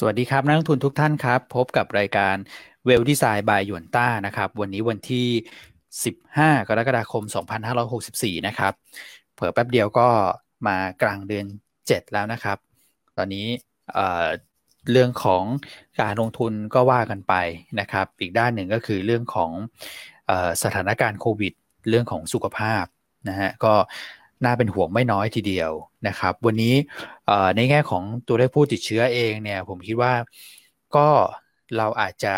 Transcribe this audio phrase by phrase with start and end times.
[0.00, 2.36] สวัสดีครับ นักลงทุนทุกท่านครับ พบกับรายการ
[2.84, 5.26] เวลดีไซน์บายหยวนต้านะครับ วันนี้วันที่
[6.14, 7.22] 15 กรกฎาคม
[7.84, 8.72] 2564 นะครับ
[9.34, 10.08] เผื่อแป๊บเดียวก็
[10.66, 11.46] มากลางเดือน
[11.80, 12.58] 7 แล้วนะครับ
[13.16, 13.46] ตอนนี้
[13.94, 15.42] เเรื่องของ
[16.00, 17.34] การลงทุนก็ว่ากันไป
[17.80, 19.50] นะครับ อีกด้านหนึ่งก็คือเรื่องของ
[20.30, 20.32] อ
[20.62, 21.52] สถานการณ์โควิด
[21.88, 22.84] เรื่องของสุขภาพ
[23.28, 23.74] นะฮะก็
[24.44, 25.70] น่าเป็นห่วงไม่น้อยทีเดียว
[26.08, 26.74] นะครับ วันนี้
[27.56, 30.12] ในแง่ของตัวเลขผู้ติดเชื้อเองเนี่ย ผมคิดว่า
[30.96, 31.08] ก็
[31.76, 32.34] เราอาจจะ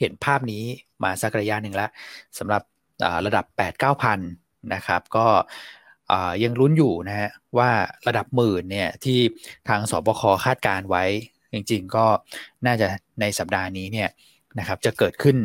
[0.00, 0.64] เห็นภาพนี้
[1.04, 1.90] มาสักระยะหนึ่งแล้ว
[2.38, 2.62] สำหรับ
[3.26, 5.26] ระดับ 8 9 0 0 0 นะครับ ก็
[6.42, 7.70] ยังลุ้นอยู่นะฮะว่า
[8.06, 9.18] ระดับหมื่นเนี่ยที่
[9.68, 11.04] ทางสบคคาดการไว้
[11.52, 12.06] จริงๆก็
[12.66, 12.86] น่าจะ
[13.20, 14.08] ในสัปดาห์นี้เนี่ย
[14.58, 15.36] นะครับจะเกิดขึ้น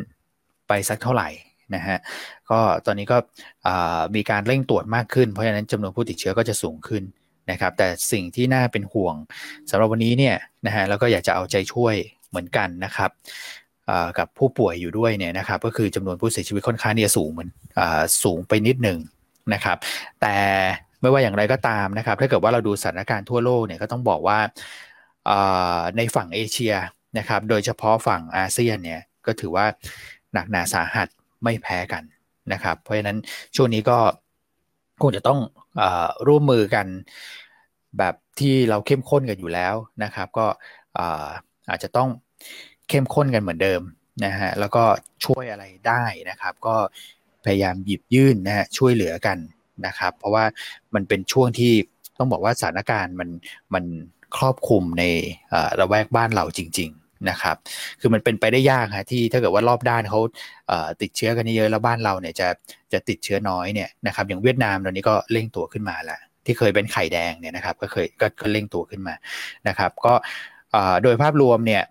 [0.68, 1.30] ไปสักเท่าไหร่
[1.76, 1.98] นะฮะ
[2.52, 3.18] ก็ตอนนี้ก็
[4.16, 7.04] มีการเร่งตรวจมากขึ้น เพราะฉะนั้นจำนวนผู้ติดเชื้อก็จะสูงขึ้น
[7.52, 9.16] นะครับแต่สิ่งที่น่าเป็นห่วง
[9.70, 11.96] สำหรับวันนี้เนี่ยนะฮะแล้วก็อยากจะเอาใจช่วย
[12.30, 13.12] เหมือนกันนะครับ
[14.18, 17.50] กับผู้ป่วยอยู่ด้วยเนี่ยนะครับก็คือจำนวนผู้เสียชีวิตค่อนข้างเนี่ยสูงเหมือน
[18.24, 19.00] สูงไปนิดหนึ่ง
[19.54, 19.78] นะครับ
[20.22, 20.36] แต่
[21.02, 24.40] ไม่ว่าอย่างไรก็ตามนะครับ ถ้าเกิดว่าเราดูสถานการณ์ทั่วโลกเนี่ยก็ต้องบอกว่า
[25.98, 26.74] ในฝั่งเอเชีย
[27.18, 29.66] นะครับ โดยเฉพาะฝั่งอาเซียนเนี่ยก็ถือว่า
[30.34, 31.08] หนักหนาสาหัส
[31.44, 32.04] ไม่แพ้กัน
[32.54, 33.18] นะครับ เพราะฉะนั้น
[33.56, 33.98] ช่วงนี้ก็
[35.02, 35.40] คงจะต้อง
[35.82, 35.84] อ
[36.28, 36.88] ร่วมมือกัน
[37.98, 40.46] แบบที่เราเข้มข้นกันอยู่แล้วนะครับ ก็
[41.70, 42.10] อาจจะต้อง
[42.90, 43.82] เข้มข้นกันเหมือนเดิม
[44.26, 44.84] นะฮะแล้วก็
[45.26, 46.76] ช่วยอะไรได้นะครับ ก็
[47.46, 49.38] พยายามหยิบยื่นนะฮะช่วยเหลือกัน
[49.86, 50.46] นะครับ เพราะว่า
[50.94, 51.74] มันเป็นช่วงที่
[52.18, 53.30] ต้องบอกว่าสถานการณ์มัน
[53.74, 53.84] มัน
[54.36, 55.04] ครอบคลุมใน
[55.80, 56.92] ระแวกบ้านเราจริง
[57.30, 57.56] นะครับ
[58.00, 60.20] คือมันเป็นไปได้ยากฮะที่ถ้าเกิดว่ารอบด้านเขา
[61.02, 62.48] ติดเชื้อกันเยอะแล้วบ้านเราเนี่ยจะ
[62.94, 69.16] จะติดเชื้อน้อยเนี่ยนะครับ อย่างเวียดนามตอนนี้ก็เร่งตัวขึ้นมาแล้วที่เคยเป็นไข่แดงเนี่ยนะครับ ก็เคยก็ก็เร่งตัวขึ้นมา
[69.68, 70.14] นะครับ ก็
[71.04, 71.84] โดยภาพรวมเนี่ย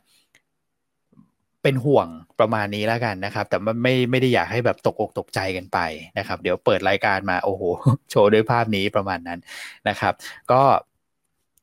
[1.62, 2.06] เป็นห่วง
[2.40, 5.78] ประมาณนี้แล้วกันนะครับ แต่ไม่ไม่ได้อยากให้แบบตกอกตกใจกันไป
[6.18, 7.62] นะครับ เดี๋ยวเปิดรายการมาโอ้โห
[8.10, 9.40] โชว์ด้วยภาพนี้ประมาณนั้น
[9.88, 10.14] นะครับ
[10.52, 10.62] ก็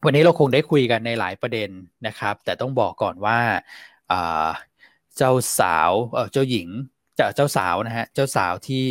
[0.06, 1.70] วันนี้เราคงได้คุยกันในหลายประเด็น
[2.08, 3.40] นะครับ แต่ต้องบอกก่อนว่า
[5.18, 5.92] เจ้าสาว
[6.32, 6.68] เจ้าหญิง
[7.16, 8.84] เจ้าเจ้าสาวนะฮะเจ้าสาวที่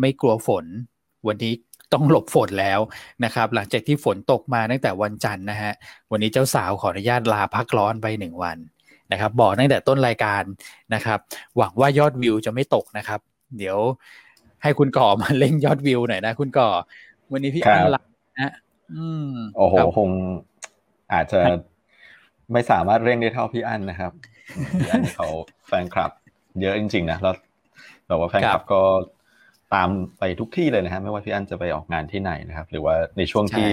[0.00, 0.64] ไม่กลัวฝน
[1.26, 1.52] วันนี้
[1.92, 2.80] ต้องหลบฝนแล้ว
[3.24, 5.72] นะครับ หลังจากที่ฝนตกมาตั้งแต่วันจันทร์นะฮะ
[6.10, 8.58] วันนี้เจ้าสาวขออนุญาตลาพักร้อนไปหนึ่งวัน
[9.12, 10.42] นะครับ บอกตั้งแต่ต้นรายการ
[10.94, 11.18] นะครับ
[11.56, 13.20] หวังว่ายอดวิวจะไม่ตกนะครับ
[13.58, 13.78] เดี๋ยว
[14.62, 16.68] ให้คุณก่อมาเล่งยอดวิวหน่อยนะ คุณก่อ
[17.32, 18.02] วันนี้พี่อันลา
[18.38, 18.52] นะ
[18.94, 20.10] อืมโอ้โหคง
[21.12, 21.40] อาจจะ
[22.52, 24.12] ไม่สามารถเร่งได้เท่าพี่อั้นนะครับ
[24.78, 25.28] พี่อั้นเขา
[25.66, 26.10] แฟนคลับ
[26.60, 27.34] เยอะจริง ๆ นะแล้ว
[28.06, 28.82] แต่ว่าแฟนคลับก็
[29.74, 33.68] ตามไปทุกที่เลยนะฮะไม่ว่าพี่อั้นจะไปออกงานที่ไหนนะครับ หรือว่าในช่วงที่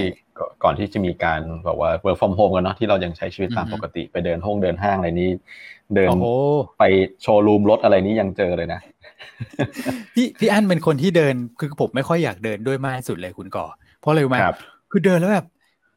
[0.64, 5.30] ก่อนที่จะมีการบอกว่า work from home กันเนาะที่เรายังใช้ชีวิตตามปกติไปเดินห้องเดินห้างอะไรนี้
[5.96, 6.10] เดิน
[6.80, 6.84] ไป
[7.22, 8.80] โชว์รูมรถอะไรนี้ยังเจอเลยนะ
[10.16, 13.66] พี่พี่อั้นเป็นคนที่เดินคือผมไม่ค่อยอยากเดินด้วยมากสุดเลยคุณก่อ
[14.00, 14.40] เพราะอะไรมา
[14.92, 15.48] คือเดินแล้วแบบ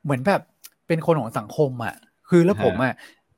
[0.04, 0.42] เหมือนแบบ
[0.86, 1.94] เป็นคนของสังคมอะ
[2.28, 2.92] คือแล้วผมอะ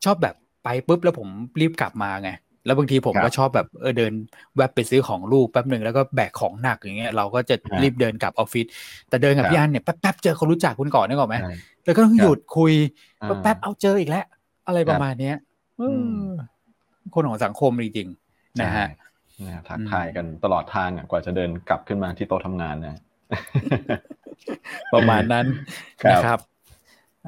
[0.05, 0.35] ชอบแบบ
[0.65, 1.29] ไปปุ๊บแล้วผม
[1.61, 2.31] รีบกลับมาไง
[2.67, 4.13] แล้วบางทีผมก็ชอบแบบเออเดิน
[4.57, 8.67] แวบไปซื้อของลูกแป๊บหนึ่งแล้วก็แบกของหนักอย่างเงี้ยเราก็จะรีบเดินกลับออฟฟิศ
[9.09, 11.37] แต่เดินกับพี่อันเนี่ยแป๊บๆเจอคนรู้จักคุณก่อนนึกออกไหม
[11.85, 12.73] แล้วก็ต้องหยุดคุย
[13.43, 14.25] แป๊บๆเอาเจออีกแล้ว
[14.67, 15.37] อะไรประมาณเนี้ย
[17.15, 18.87] คนของสังคมจริงๆนะฮะ
[19.69, 22.99] ทักทายกันตลอดทางกว่าจะเดินกลับขึ้นมาที่โต๊ะทำงานนะ
[24.95, 25.47] ประมาณนั้น
[26.11, 26.39] นะครับ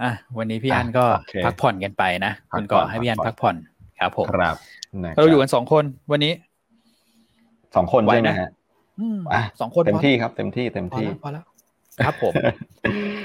[0.02, 1.04] อะวันนี้พี่อันก็
[1.44, 3.56] พักผ่อนกันไปนะคุณก่อให้พี่อันพักผ่อน
[4.00, 4.56] ครับผมครับ
[5.16, 6.32] เราอยู่กันสองคนวันนี้
[7.76, 8.50] สองคนใช่ไหมฮะ
[9.60, 11.44] สองคนเต็มที่ครับ เต็มที่เต็มที่พอแล้ว
[12.04, 12.32] ครับผม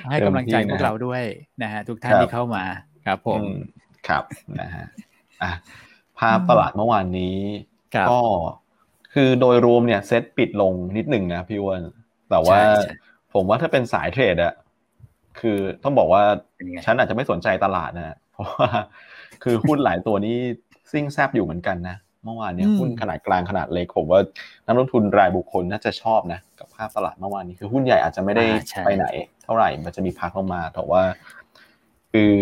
[0.09, 1.23] ให้กำลังใจพวกเราด้วย
[1.63, 2.63] นะฮะทุกท่านที่เข้ามา
[3.05, 3.41] ครับ ผม
[4.07, 4.23] ครับ
[4.59, 4.85] นะฮะ
[5.43, 5.51] อะ
[6.19, 7.37] ภาพตลาดเมื่อวานนี้
[8.09, 8.19] ก็
[9.13, 11.81] คือโดยรวมเนี่ยเซ็ตปิดลงนิดหนึ่งนะพี่วอน
[12.29, 12.59] แต่ว่า
[13.33, 14.53] ผมว่าถ้าเป็นสายเทรดอะ
[15.39, 16.23] คือต้องบอกว่า
[16.85, 18.69] ฉันอาจจะไม่สนใจตลาดนะเพราะว่า
[19.43, 20.37] คือหุ้นหลายตัวนี้
[20.91, 24.19] ซิ่งแซบอยู่เหมือนกันนะเมื่อวานนี้หุ้นขนาดกลางขนาดเล็กผมว่า
[24.65, 28.45] นักลงทุนรายบุคคลน่าจะชอบนะกับภาพตลาดเมื่อวานนี้คือหุ้นใหญ่อาจจะไม่ได้
[28.85, 29.05] ไปไหน
[29.43, 31.01] เท่าไหร่มันจะมีพักลงมาแต่ว่า
[32.13, 32.33] คือ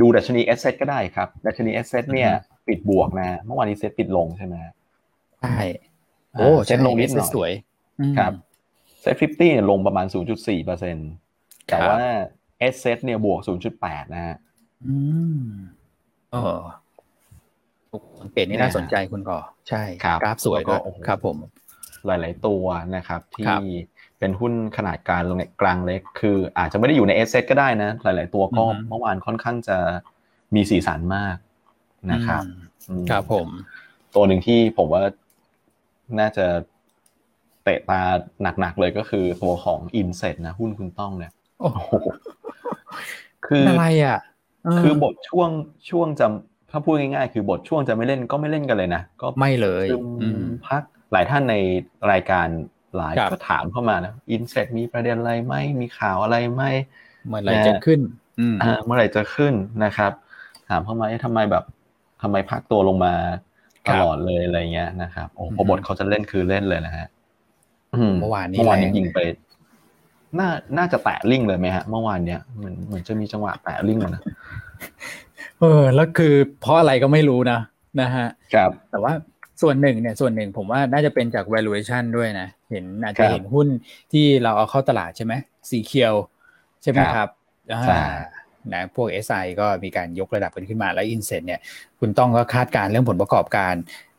[0.00, 2.30] ดูดัชนีเอสเซก็ได้ครับดัชนีเอสเซเนี่ย
[2.68, 4.54] ปิดบวกนะ เมื่อวานนี้เซ็ตปิดลงใช่ไหม
[5.40, 5.58] ใช่
[6.32, 7.52] โอ้เซ็ตลงนิดหน่อยสวย
[8.18, 8.32] ครับ
[9.00, 10.06] SET fifty เนี่ยลงประมาณ
[10.36, 11.10] 0.4เปอร์เซ็นต์
[11.66, 12.00] แต่ว่า
[12.60, 13.40] sSET เนี่ยบวก
[13.76, 14.36] 0.8 นะฮะ
[14.86, 14.96] อื
[15.40, 15.42] ม
[16.32, 19.82] เอ sSET นี่น่าสนใจคุณก่อ ใช่
[20.22, 20.74] กราฟสวยก็
[21.06, 21.36] ครับผม
[22.06, 22.64] หลาย ๆ ตัว
[22.96, 23.56] นะครับ ที่
[24.18, 25.24] เป็นหุ้นขนาดกลาง
[25.60, 29.78] กลางเล็ก คือ อาจจะไม่ได้อยู่ใน sSET ก็ได้นะ หลาย ๆ ตัวก็เมื่อวานค่อนข้างจะ
[30.54, 31.36] มีสีสันมาก
[32.12, 32.42] นะครับ
[33.10, 33.48] ครับผม
[34.14, 35.02] ตัวหนึ่งที่ผมว่า
[36.20, 36.46] น่าจะ
[37.64, 38.00] เตะตา
[38.42, 41.92] หนัก ๆ เลยก็คือตัวของ INSET นะ หุ้นคุณต้องเนี่ยโอ้โห
[43.46, 44.18] คืออะไรอะ
[44.80, 45.50] คือบทช่วง
[45.90, 46.26] ช่วงจะ
[46.70, 49.86] ถ้าพูดง่ายๆ คือบทช่วงจะไม่เล่นก็ไม่เล่นกันเลยนะก็ไม่เลย
[50.68, 50.82] พัก
[51.12, 51.54] หลายท่านใน
[52.12, 52.46] รายการ
[52.96, 56.62] หลายก็ถามเข้ามานะอินเซ็ตมีประเด็นอะไรไหมมีข่าวอะไรไหม
[57.28, 58.00] เมื่อไหร่จะขึ้น
[58.84, 59.54] เมื่อไหร่จะขึ้น
[59.84, 60.12] นะครับ
[60.68, 61.64] ถามเข้ามาทำไมแบบ
[62.22, 63.14] ทำไมพักตัวลงมา
[63.90, 67.06] ตลอดเลยอะไรเงี้ยนะครับโอ้พอบทเขาจะเล่นคือเล่นเลยนะฮะ
[68.20, 69.18] เมื่อวานนี้เมื่อวานนี้ยิงไป
[70.38, 70.48] น่า
[70.78, 74.22] น่าจะแตะลิงเลยไหมฮะเมื่อวานเนี้ยเหมือนเหมือนจะมีจังหวะแตะลิงนะ
[75.60, 77.58] เออแล้วคือเพราะอะไรก็ไม่รู้นะ
[78.00, 79.12] นะฮะครับแต่ว่า
[79.62, 83.68] ส่วนหนึ่งเนี่ยส่วนหนึ่งผมว่าน่าจะเป็นจาก valuation ด้วยนะ เห็นอาจจะเห็นหุ้น
[84.12, 85.32] ที่เราเอาเข้าตลาดใช่ไหม
[85.70, 86.14] สีเขียว
[86.82, 87.28] ใช่ไหมครับ
[87.86, 87.98] ใช่
[88.74, 91.60] นะพวก SI ก็มีการยกระดับกันขึ้นมาแล้วอินเซ็ตเนี่ย
[92.00, 93.74] คุณต้องก็คาดการเรื่องผลประกอบการ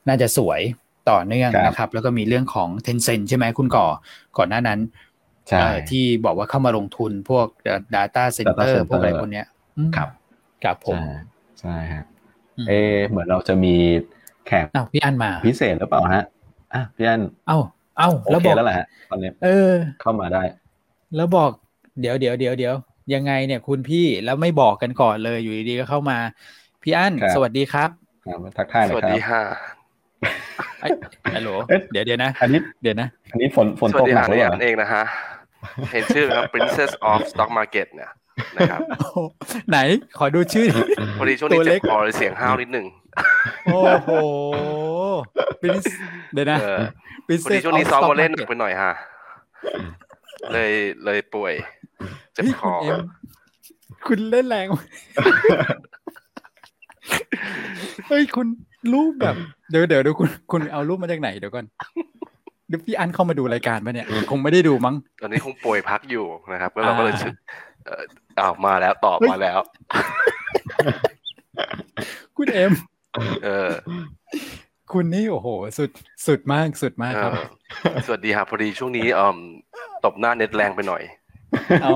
[0.07, 0.61] น่าจะสวย
[1.09, 3.87] ต่อเนื่องนะครับ แล้วก็มีเรื่องของ Tencent ใช่ไหมคุณก่อ
[4.37, 4.79] ก่อนหน้านั้น
[5.89, 7.47] ที่บอกว่าเข้ามาลงทุนพวก
[7.95, 9.43] Data Center พวกอะไรพวกนี้
[9.95, 10.09] ครับ
[10.63, 10.97] ครับผม
[11.61, 12.03] ใช่ฮะ
[12.67, 12.73] เอ
[13.07, 13.75] เหมือนเราจะมี
[14.47, 16.23] แขกพี่อันมา พิเศษหรือเปล่าฮะ
[16.73, 17.59] อะพี่อันเอ้า
[17.97, 20.43] เอ้าแล้วบอกแล้วแหละตอนนี้เออ เข้ามาได้
[21.15, 21.51] แล้วบอก
[21.99, 22.75] เดี๋ยวเดี๋ยวเดี๋ยวเดี๋ยว
[23.13, 26.17] ยังไงเนี่ยคุณพี่แล้วไม่บอกกันก่อนเลยอยู่ดีๆก็เข้ามา
[26.83, 27.89] พี่อั้นสวัสดีครับ
[28.57, 29.41] ทักทายนะครับสวัสดีค่ะ
[31.36, 31.50] ฮัลโหล
[31.92, 35.04] เดี๋ยวเดี๋ยวนะ อันนี้เดี๋ยวนะ อันนี้ฝนฝนตกหนักเลยอะเองนะฮะ
[35.92, 38.12] เห็นชื่อครับ Princess of Stock Market เนี่ย
[38.57, 38.81] นะครับ
[39.69, 39.78] ไหน
[40.18, 40.68] ขอดูชื่อ
[41.19, 42.86] พอดีช่วงนี้เจ็บคอเลยเสียงห้าวนิดหนึ่ง
[43.66, 44.12] โอ้โห
[45.60, 46.57] เดี๋ยวนะ
[47.44, 48.92] พอดีช่วงนี้ซ้อมมาเล่นหนักไปหน่อยฮะ
[50.54, 50.72] เลย
[51.06, 51.54] เลยป่วย
[52.33, 52.74] เจ็บคอ
[54.07, 54.66] คุณเล่นแรง
[58.07, 58.48] เฮ้ยคุณ
[58.94, 59.36] รูปแบบ
[59.69, 61.66] เดี๋ยวเดี๋ยวดูคุณคุณเอารูปมาจากไหนเดี๋ยวก่อน
[62.68, 67.13] เดี๋ยวพี่อันเข้ามาดูรายการปะเนี่ย คงไม่ได้ดูมั้ง ตอนนี้คงป่วยพักอยู่นะครับ ก็เราก็เลย
[67.86, 68.04] เออ
[68.39, 69.60] อ้าวมาแล้วตอบมาแล้ว
[72.38, 72.74] คุณเอ็ม
[73.44, 73.72] เออ
[74.94, 75.48] คุณนี่โอ้โห
[75.78, 75.89] สุด
[76.28, 77.33] สุดมากสุดมากครับ
[78.06, 79.38] สวัสดีครับพอดีช่วงนี้อ่อ
[80.06, 81.04] ตบหน้าเน็ตแรงไปหน่อย
[81.86, 81.89] อ๋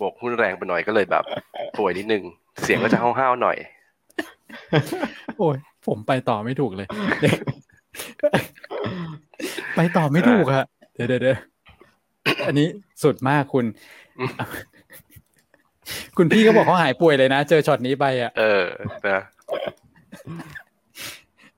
[0.00, 1.24] บกหุ้นแรงไปหน่อยก็เลยแบบ
[1.78, 2.24] ป่วยนิดนึง
[2.62, 3.56] เสียงก็จะห้าวๆหน่อย
[5.38, 5.56] โอ้ย
[5.86, 6.88] ผมไปต่อไม่ถูกเลย
[9.76, 10.64] ไปต่อไม่ถูกอะ
[10.94, 11.38] เดี๋ยวเดี๋ยว
[12.46, 12.68] อันนี้
[13.04, 13.64] สุดมากคุณ
[16.16, 18.66] คุณพี่ก็บอกเขาหายป่วยเลยนะ เจอช็อตนี้ไปอะ เออ
[19.08, 19.20] นะ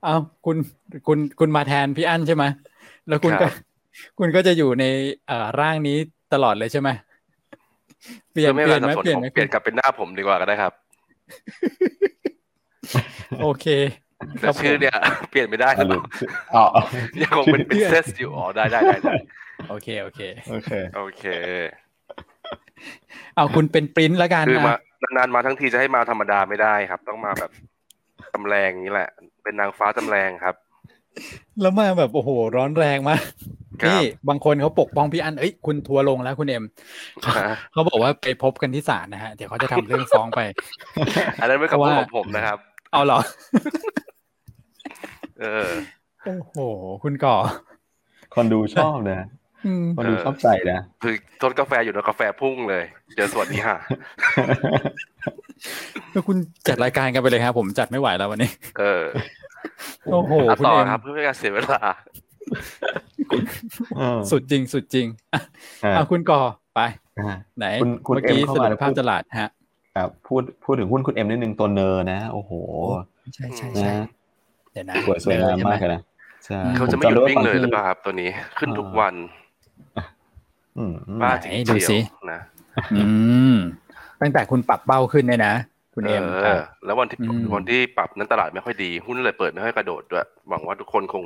[0.03, 0.57] เอาคุณ
[1.07, 2.43] คุณคุณมาแทนพี่อั้นใช่ไหม
[3.07, 3.47] แล้วคุณก็
[4.19, 4.85] คุณก็จะอยู่ใน
[5.29, 5.97] อ่าร่างนี้
[6.33, 6.89] ตลอดเลยใช่ไหม
[8.31, 10.73] เปลี่ยนเปลี่ยนไหมเปลี่ยนไหมเปลี่ยนกลับเป็นหน้าผมดีกว่าก็ได้ครับ
[13.43, 13.67] โอเค
[14.39, 14.95] แต่ชื่อเนี่ย
[15.29, 15.87] เปลี่ยนไม่ได้ครับ
[16.55, 16.65] อ๋อ
[17.21, 19.15] ยังคงเป็น princess อยู่อ๋อได้ได้ได้
[19.69, 20.21] โอเคโอเค
[20.51, 21.25] โอเค โอเค
[23.35, 24.75] เอาคุณเป็นปริ้นแล้วกันคือมา
[25.17, 27.51] นานมาทั้งทีจะให้มาธรรมดาไม่ได้ครับ ต้องมาแบบ
[28.31, 29.09] จำแรงนี้แหละ
[29.43, 30.55] เป็นนางฟ้าจำแรงครับ
[31.61, 33.23] แล้วมาแบบโอ้โห ร้อนแรงมาก
[33.87, 36.63] นี่บางคนเขาปกป้องพี่อันเอ้ยคุณทัวลงแล้วคุณเอ็ม
[37.71, 40.41] เขาบอกว่าไปพบกันที่ศาลนะฮะเดี๋ยวเขาจะทำเรื่องฟ้องไป
[41.41, 42.57] อันนั้นไม่กับของผมนะครับ
[42.93, 43.19] เอาเหรอ
[45.39, 45.71] เออ
[46.25, 46.55] โอ้โห
[47.03, 47.35] คุณก่อ
[48.35, 49.27] คนดูชอบนะ
[49.97, 52.83] คนดูชอบใจนะ คือทดกาแฟอยู่แล้วกาแฟพุ่งเลย
[53.15, 53.77] เจอสวัสดีค่ะ
[56.11, 59.03] แล้วคุณจัดรายการกันไปเลยครับ ผมจัดไม่ไหวแล้ววันนี้ เออ
[60.11, 60.33] โอ้โห
[60.65, 61.79] ต่อครับ เพื่อไม่การเสียเวลา
[64.31, 65.07] สุดจริง สุดจริง
[65.95, 66.41] เอาคุณก่อ
[66.75, 66.81] ไป
[67.57, 69.51] ไหนเมื่อกี้สรุปภาพตลาดฮะครับ
[70.27, 72.51] พูดพูดถึงหุ้นคุณเอ็มนิดนึงตัวเนอร์นะ โอ้โห
[73.33, 73.93] ใช่ใช่ใช่
[74.71, 76.01] เดี๋ยวนะสวยสวยงามมากเลยนะ
[76.45, 79.15] ใช่เขาจะไม่หยุดวิ่งเลยหรือเปล่าครับตัวนี้ขึ้นทุกวัน
[81.21, 81.97] บ้าจริงดูสิ
[82.31, 82.39] นะ
[82.93, 83.03] อื
[83.53, 83.55] ม
[84.21, 85.55] ตั้งแต่คุณปรับเบ้าขึ้นเนี่ยนะ
[85.95, 86.23] คุณเอ็ม
[86.85, 87.17] แล้ววันที่
[87.55, 91.23] วันที่ปรับนั้นตลาดไม่ค่อยดี หุ้นเลยเปิดไม่ค่อยกระโดดด้วยหวังว่าทุกคนคง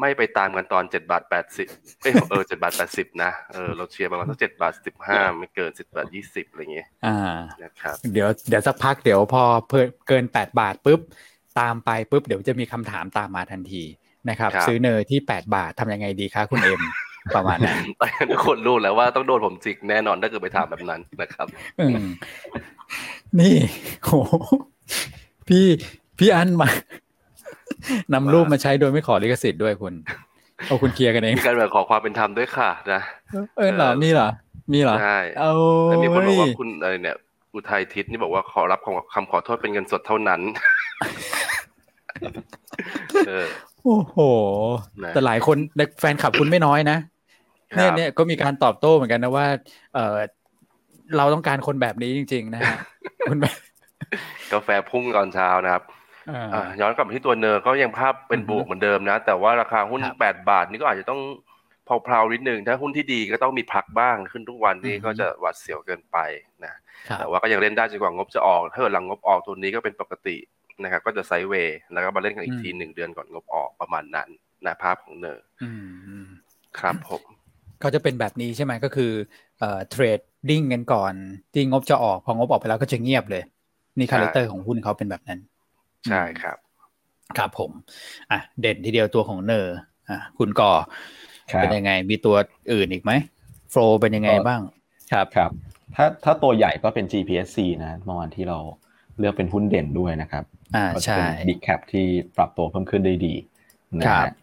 [0.00, 1.68] ไม่ไปตามกันตอนเจ็ดบาทแปดสิบ
[2.02, 7.16] เออเออเจ็ดบาทแปดสิบนะเออเราเชียร์ประมาณสักเจ็ดบาทสิบห้าไม่เกินสิบบาทยี่สิบอะไรเงี้ยอ่า
[7.62, 11.00] นะครับเดี๋ยวเดี๋ยวสักพักเดี๋ยวพอเพิ่เกินแปดบาทปุ๊บ
[11.60, 13.84] ตามไปปุ๊บเดี๋ยวจะมีคำถามตามมาทันที
[14.28, 16.82] นะครับ ซื้อเนอที่แปดบาททำยังไงดีคะคุณเอ็ม
[17.36, 17.78] ประมาณนั้น
[18.30, 21.46] ทุกคนรู้แล้วว่าต้องโดนผมจิกแน่นอนถ้าเกิดไปถามแบบนั้นนะครับ
[23.40, 23.54] นี่
[24.04, 24.10] โห
[25.48, 25.66] พี่
[26.18, 26.68] พี่อันมา
[28.14, 29.94] นำรูปมาใช้โดยไม่ขอลิขสิทธิ์ด้วยคุณ
[30.66, 33.00] เอาคุณเคลียร์กันเองมีการแบบขอความเป็นธรรมด้วยค่ะนะ
[33.58, 34.28] เออเหรอมีเหรอ
[34.72, 35.52] มีเหรอใช่เอา
[35.84, 37.16] แต่มีคนบอกว่าคุณอะไรเนี่ย
[37.54, 38.80] อุทัยทิศนี่บอกว่าขอรับ
[39.14, 40.40] คำขอโทษเป็นเงินสดเท่านั้น
[43.84, 44.16] โอ้โห
[45.14, 45.56] แต่หลายคน
[46.00, 46.98] แฟนคลับคุณไม่น้อยนะ
[47.76, 49.46] เนี่ยเนี่ยก็มีการตอบโต้เหมือนกันนะว่า
[49.94, 50.16] เออ
[51.16, 52.76] เราต้องการคนแบบนี้จริง ๆ นะฮะ
[53.30, 53.38] คุณ
[54.52, 55.82] กาแฟพุ่งตอนเช้านะครับ
[56.80, 61.20] ย้อนกลับมาที่ตัวเนอร์ก็ยังภาพเป็นบวกเหมือนเดิมนะ แต่ว่าราคาหุ้นแปดบาทนี่ก็อาจจะต้อง
[62.04, 66.18] เพลาๆนิดนึง ถ้าหุ้นที่ดีก็ต้องมีพักบ้างขึ้นทุกวันนี่ก็จะหวาดเสียวเกินไป
[66.64, 66.74] นะ
[67.18, 70.36] แต่ว่าก็ยังเล่นได้จนกว่างบจะออก ถ้าเกิดหลังงบออกตัวนี้ก็เป็นปกติ
[70.82, 74.28] นะครับก็จะ sideway แล้วก็มาเล่นกันอีกทีหนึ่งเดือนก่อนงบออกประมาณนั้น
[74.66, 75.44] นะภาพของ NER
[76.78, 77.22] ครับผม
[77.80, 79.12] เขาจะเป็นแบบนี้ใช่ไหมก็คือ
[79.58, 81.12] เอ่อ trading กันก่อน
[81.54, 83.42] ที่งบจะออกพองบออกไปแล้วก็จะเงียบเลย
[83.98, 85.40] นี่ character ของหุ้นเขาเป็นแบบนั้น
[86.08, 86.56] ใช่ครับ
[87.38, 87.70] ครับผม
[88.30, 89.76] อะ เด่นทีเดียวตัวของ NER
[90.10, 90.72] อะคุณก่อ
[91.60, 92.36] เป็นยังไง มีตัว
[92.72, 93.12] อื่นอีกไหม
[93.70, 94.60] flow เป็นยังไงบ้าง
[95.12, 95.50] ครับครับ
[95.96, 98.58] ถ้าถ้าตัวใหญ่ก็เป็น GPSC นะเมื่อวานที่เรา
[99.18, 100.44] เลือกเป็นหุ้นเด่นด้วยนะครับ
[100.76, 103.34] อ่าใช่ big cap ที่ปรับตัวเพิ่มขึ้นได้ดี
[103.98, 104.34] นะครับ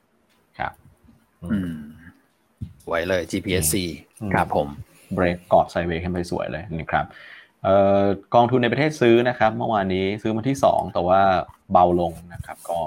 [0.59, 0.73] ครับ
[1.51, 1.75] อืม
[2.87, 3.75] ไว้เลย GPSC
[4.33, 4.67] ครับผม
[5.13, 7.05] เบรกกอดไซเวย์ขึ้นไปสวยเลยนะครับ
[8.35, 11.21] กองทุนในประเทศซื้อนะครับ เมื่อวานนี้ซื้อมาที่ 2 แต่ว่า
[11.71, 12.79] เบาลงนะครับก็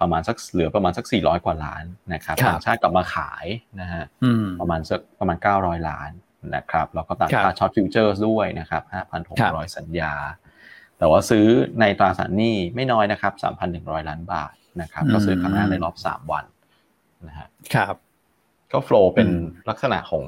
[0.00, 3.46] ประมาณสักเหลือประมาณสัก 400 กว่าล้านนะครับต่างชาติกลับมาขาย
[3.80, 4.04] นะฮะ
[4.60, 6.10] ประมาณสักประมาณ 900 ล้าน
[6.54, 8.82] นะครับแล้วก็ต่างชาติ short future ด้วยนะครับ
[9.24, 10.14] 5,600 สัญญา
[10.98, 11.46] แต่ว่าซื้อ
[11.80, 13.32] ในตราสารหนี้ไม่น้อยนะครับ
[13.70, 16.44] 3,100 ล้านบาทนะครับก็ซื้อครั้งแรกในรอบ 3 วัน
[17.28, 17.94] นะฮะครับ
[18.72, 19.28] ก็ flow เป็น
[19.68, 20.24] ลักษณะของ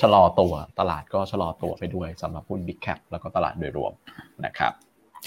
[0.00, 3.92] ชะลอตัวตลาดก็ชะลอตัวไปด้วยสำหรับหุ้น Big Cap แล้วก็ตลาดโดยรวม
[4.44, 4.72] นะครับ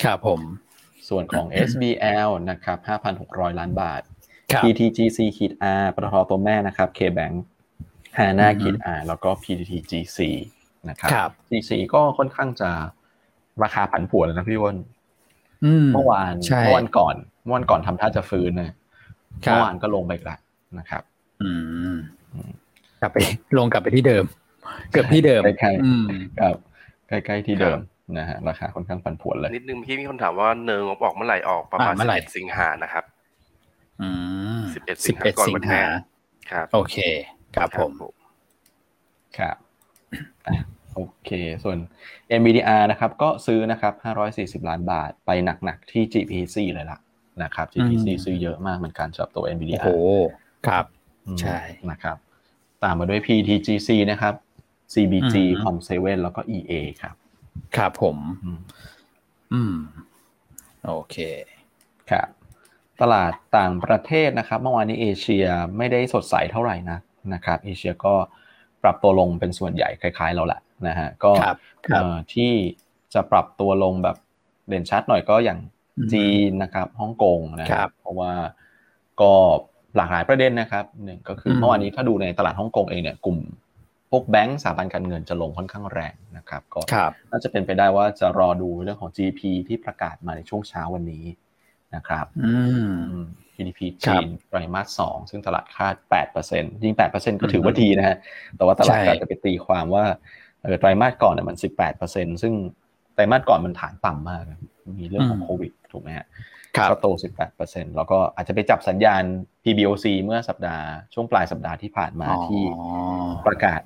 [0.04, 0.42] ครับผม
[1.10, 2.78] ส่วนของ SBL นะครับ
[3.18, 4.02] 5,600 ล้านบาท
[4.64, 7.36] PTGC ขีด R ปตทตัวแม่นะครับ KBank
[8.18, 10.20] ฮาน่าขีด R แล้วก็ PTTGC
[10.90, 11.12] นะครับ
[11.50, 12.70] GC ก็ค่อนข้างจะ
[13.64, 14.78] ราคาผันผวนนะพี่วอน
[15.94, 18.74] เมื่อวานเมื่อวันก่อนเมื่อวันก่อนทำท่าจะฟื้นนะ
[19.40, 20.40] เมื่อวานก็ลงไปกลับ
[20.80, 21.04] นะครับ
[21.42, 21.50] อื
[21.94, 21.98] ม
[23.02, 23.18] กลับไป
[23.58, 24.24] ลงกลับไปที่เดิม
[24.91, 26.55] เกือบที่เดิมใกล้ๆครับ
[27.10, 27.79] ใกล้ๆที่เดิม
[28.17, 33.03] นะฮะราคาค่อนข้างผันผวนเลยนิดนึงพี่มีคนถามว่าเนิงออกเมื่อไหร่ออกประมาณสิบเอ็ดสิงหานะครับ
[34.01, 34.10] อื
[34.60, 35.81] มสิบเอ็ดสิงหาก่อนวันแม่
[36.51, 36.98] ครับ โอเค
[37.55, 37.91] ครับผม
[39.38, 39.55] ครับ
[40.96, 41.31] โอเค
[41.63, 41.77] ส่วน
[42.39, 43.93] NVDR นะครับ ก็ซื้อนะครับ
[44.63, 45.29] 540 ล้านบาทไป
[45.63, 47.00] หนัก ๆ ที่ GPC เลยล่ะ
[47.43, 49.98] นะครับ GPC ซื้อเยอะมากเหมือนกันสำหรับตัว NVDR โอ้
[50.67, 50.86] ครับ
[51.41, 51.57] ใช่
[51.91, 52.17] นะครับ
[52.84, 54.34] ตามมาด้วย PTGC นะครับ
[54.94, 55.91] CBG Com7
[56.24, 57.15] แล้วก็ EA ครับ
[57.77, 58.17] ครับผม
[59.53, 59.75] อืม
[60.86, 61.17] โอเค
[62.12, 62.27] ครับ
[63.01, 65.46] ตลาดต่างประเทศนะครับ เมื่อวานนี้เอเชีย
[65.77, 67.00] ไม่ได้สดใสเท่าไหร่นะ
[67.34, 68.13] นะครับ เอเชียก็
[68.84, 71.32] ปรับตัวลงเป็นส่วนใหญ่คล้าย ๆ เราแหละนะฮะ ก็
[72.34, 72.51] ที่
[73.13, 74.17] จะปรับตัวลงแบบ
[74.67, 75.60] เด่นชัดหน่อยก็อย่าง
[76.13, 78.32] จีนนะครับฮ่องกงนะครับ เพราะว่า
[79.22, 79.34] ก็
[79.96, 83.38] หลากหลายประเด็นนะครับหนึ่งก็คือเมื่อวานนี้ถ้าดูในตลาดฮ่องกงเองเนี่ยกลุ่ม
[84.12, 86.80] พวกแบงก์สถาบันการเงินจะลงค่อนข้างแรงนะครับ ก็
[87.32, 91.26] น่าจะเป็นไปได้ว่าจะรอดูเรื่องของ GDP ที่ประกาศมาในช่วงเช้าวันนี้
[91.96, 92.26] นะครับ
[93.56, 95.96] GDP จีนไตรมาสสองซึ่งตลาดคาด
[96.40, 98.18] 8%ยิ่ง 8%ก็ถือว่าดีนะฮะ
[98.56, 100.06] แต่ว่าตลาดอาจจะไปตีความว่า
[100.80, 101.58] ไตรมาสก่อนเนี่ยมัน
[102.00, 102.54] 18%ซึ่ง
[103.14, 104.42] ไตรมาสก่อนมันฐานต่ำมาก
[105.00, 106.28] มีเรื่องของโควิดถูกไหมฮะ
[106.90, 107.08] ก็โต
[107.52, 109.24] 18%แล้วก็อาจจะไปจับสัญญาณ
[109.64, 112.64] PBOC เมื่อสัปดาห์ช่วงปลายสัปดาห์ที่ผ่านมาที่
[113.48, 113.82] ประกาศ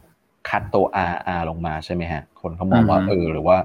[0.49, 3.57] คัดตัว RR ลงมาใช่ไหมฮะ คนเขามองว่าเออหรือว่า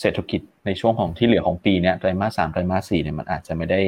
[0.00, 3.80] เศรษฐกิจในช่วงของที่เหลือของปีนี้ไตรมาสสามไตรมาสสี่เนี่ยมันอาจจะไม่ได้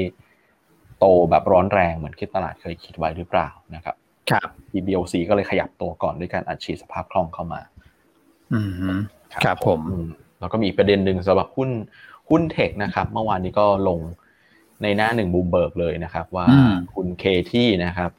[0.99, 3.97] โตแบบร้อนแรงเหมือนที่ตลาดเคยคิดไว้หรือเปล่านะครับ
[4.31, 7.61] ครับ PBOC ก็เลยขยับตัวก่อนด้วยการอัดฉีดสภาพคล่องเข้ามา
[8.53, 8.99] อืม
[9.45, 9.81] ครับผม
[10.41, 11.71] แล้วก็มีประเด็นหนึ่งสำหรับหุ้น
[12.31, 13.99] หุ้น tech นะครับ เมื่อวานนี้ก็ลง
[14.83, 16.47] ในหน้าหนึ่งบูมเบิร์กเลยนะครับ ว่า
[16.95, 18.11] คุณ Cathie นะครับ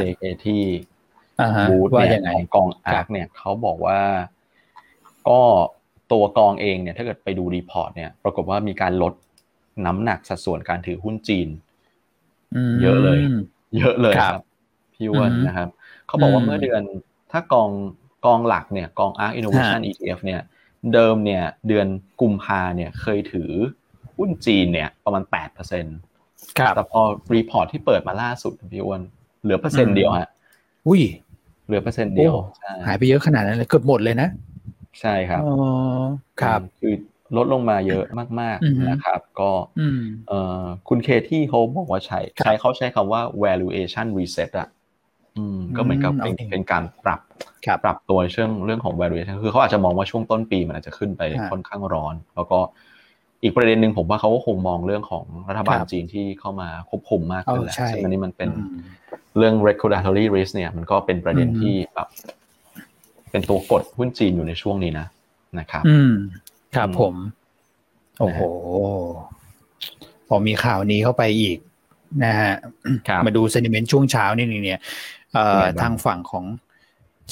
[0.00, 0.62] JK ที่
[1.68, 4.00] บูธเนี่ยของกอง ARK เนี่ยเขาบอกว่า
[5.28, 5.40] ก็
[6.12, 9.14] ตัวกองเองเนี่ยถ้าเกิดไปดู report เนี่ย ปรากฏว่ามีการลด
[9.86, 11.48] น้ำหนักสัดส่วนการถือหุ้นจีน
[12.82, 13.18] เยอะเลย
[13.78, 14.42] เยอะเลยครับ
[14.94, 15.68] พี่อ้วนนะครับ
[16.06, 16.82] เขาบอกว่าเมื่อเดือน
[17.32, 17.70] ถ้ากอง
[18.26, 20.40] กองหลักเนี่ยกอง ARK Innovation ETF เนี่ย
[20.92, 21.86] เดิมเนี่ย เดือน
[22.20, 23.50] กุมภาเนี่ยเคยถือ
[24.16, 25.98] หุ้นจีนเนี่ยประมาณแปดเปอร์เซ็นต์
[26.74, 27.00] แต่พอ
[27.34, 29.00] report ที่เปิดมาล่าสุดพี่อ้วน
[29.42, 30.30] เหลือเปอร์เซ็นต์เดียวฮะ
[30.86, 31.02] อุ้ย
[31.66, 32.36] เหลือเปอร์เซ็นต์เดียว
[32.86, 34.28] หายไปเยอะขนาดนั้นเลยเกือบหมดเลยนะ
[35.00, 35.54] ใช่ครับอ๋อ
[36.42, 36.94] ครับคือ
[37.36, 38.04] ลดลงมาเยอะ
[38.40, 39.50] มากๆนะครับ ก็
[40.28, 44.68] เออคุณเคที่เขาบอกว่าใช้ใช้เขาใช้คำว่า valuation reset อะ
[45.36, 47.20] อืมก็เหมือนกับเป็นเป็นการปรับ
[47.84, 52.58] ปรับตัวเรื่องเรื่องของ valuation คือเขาอาจจะมองว่าช่วงต้นปีมันอาจจะขึ้นไปค่อนข้างร้อน แล้วก็
[53.42, 58.50] อีกประเด็นหนึ่งผมว่าเขาก็คงมองเรื่องของรัฐบาลจีนที่เข้ามาควบคุมมากขึ้นแหละซึ่งอันนี้มันเป็น
[59.36, 62.08] เรื่อง regulatory risk เนี่ย มันก็เป็นประเด็นที่แบบ
[63.30, 65.06] เป็นตัวกดหุ้นจีนอยู่ในช่วงนี้นะ
[65.58, 66.12] นะครับ อืม
[66.76, 67.14] ครับผม
[68.20, 68.40] โอ้โห
[70.28, 71.58] พอมีข่าวนี้เข้าไปอีก
[72.24, 72.54] นะฮะ
[73.26, 74.80] มาดูเซนิเมนต์ช่วงเช้านี่เนี่ย
[75.80, 76.44] ทางฝั่งของ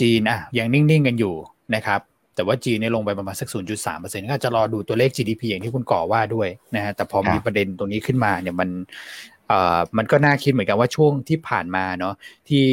[0.00, 1.34] จีนอะยังนิ่งๆกันอยู่
[1.74, 2.00] นะครับ
[2.34, 3.48] แต่ว่าจีนเนี่ยลงไปประมาณสัก
[3.84, 8.68] 0.3%ก็จะรอดูตัวเลข GDP อย่างที่คุณก่อว่าด้วยนะฮะแต่พอมีประเด็นตรงนี้ขึ้นมาเนี่ยมัน
[9.48, 12.14] เอ่อมันก็น่าคิดเหมือนกันว่าช่วงที่ผ่านมาเนาะ
[12.48, 12.64] ที่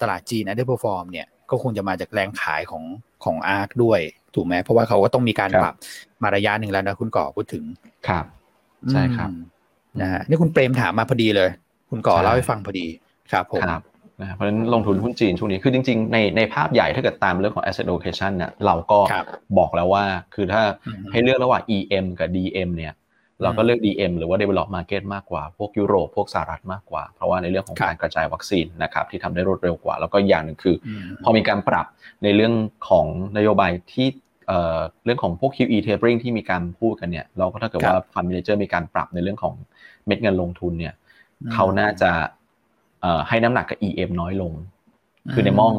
[0.00, 2.84] ตลาดจีน underperform เนี่ยก็คงจะมาจากแรงขายของ
[3.24, 4.00] ของ ARK ด้วย
[4.34, 5.74] ถูกไหมเพราะว่าเขาก็ต้องมีการปรับ
[6.22, 7.64] มาระยะหนึ่งแล้วนะคุณก่อพูดถึง
[8.08, 8.24] ครับ
[8.90, 9.30] ใช่ครับ
[10.00, 11.50] นะฮะนี่คุณเปรมถามมาพอดีเลย
[11.90, 12.86] คุณก่อเล่าให้ฟังพอดี
[13.32, 13.62] ครับผม
[14.20, 18.98] นะเพราะฉะนั้นลงทุนหุ้นจีนช่วงนี้คือจริงๆ ในในภาพใหญ่ถ้าเกิดตามเรื่องของ asset allocation เนี่ยเราก็
[19.58, 20.04] บอกแล้วว่า
[20.34, 20.62] คือถ้า
[21.12, 22.94] ให้เลือกระหว่าง EM กับ DM เนี่ย
[23.42, 30.76] เราก็เลือก DM หรือว่า develop market มากกว่า พวกยุโรป พวกสหรัฐมากกว่า เพราะว่าในเรื่องของการกระจายวัคซีนนะครับที่ทำได้รวดเร็วกว่า แล้วก็อย่างหนึ่งคือ
[31.22, 31.86] พอมีการปรับ
[32.24, 32.54] ในเรื่อง
[32.88, 33.06] ของ
[33.36, 34.08] นโยบายที่
[35.04, 39.54] เรื่องของพวก QE tapering ที่มีการพูดกันเนี่ยเราก็ถ้าเกิดว่าฟันเมนเจอร์มีการปรับในเรื่องของ
[40.06, 40.94] เม็ดเงินลงทุนเนี่ย
[41.52, 42.10] เขาน่าจะ
[43.28, 44.52] ให้น้ำหนักกับ EM น้อยลง
[45.32, 45.72] คือในมอง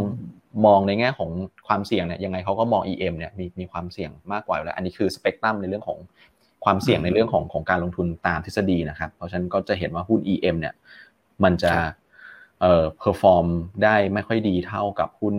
[0.66, 1.30] มองในแง่ของ
[1.68, 5.98] ความเสี่ยงเนี่ยยังไงเขาก็มอง EM เนี่ยมีมีความเสี่ยงมากกว่าแล้ว อันนี้คือสเปกตรัมในเรื่องของ
[6.66, 10.74] ความเสี่ยงในเรื่องของของการลงทุนตามทฤษฎีนะครับ เพราะฉะนั้นก็จะเห็นว่าหุ้น EM เนี่ย
[11.44, 11.72] มันจะ
[12.62, 13.46] เอ่อ perform
[13.84, 15.36] ได้ไม่ค่อยดีเท่ากับหุ้น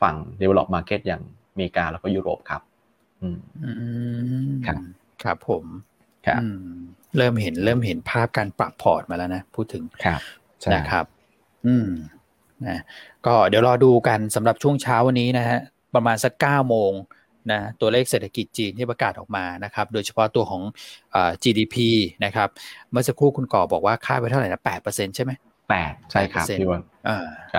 [0.00, 2.62] ฝั่ง develop market อย่างอเมริกาแล้วก็ยุโรปครับ
[3.20, 3.38] อืม
[4.66, 4.80] ครับ
[5.22, 5.64] ครับผม
[6.26, 6.42] ครับ
[7.16, 10.20] เริ่มเห็นเริ่มเห็นภาพการปรับพอร์ตมาแล้วนะ พูดถึงครับ
[10.74, 11.04] นะครับ
[11.66, 11.88] อืม
[12.66, 12.80] นะ
[13.26, 15.58] ก็เดี๋ยวรอดูกันสำหรับช่วงเช้าวันนี้นะฮะ
[15.94, 16.92] ประมาณสักเก้าโมง
[17.52, 20.62] นะตัวเลขเศรษฐกิจจีนที่ประกาศออกมานะครับ โดยเฉพาะตัวของ
[21.14, 21.76] อ GDP
[22.24, 22.48] นะครับ
[22.90, 25.32] เมื่อสักครู่คุณก่อบอกว่าค่าไปเท่าไหร่นะแปดเปอร์เซ็นใช่ไหม
[25.70, 26.82] แปดใช่ครับพี่วัน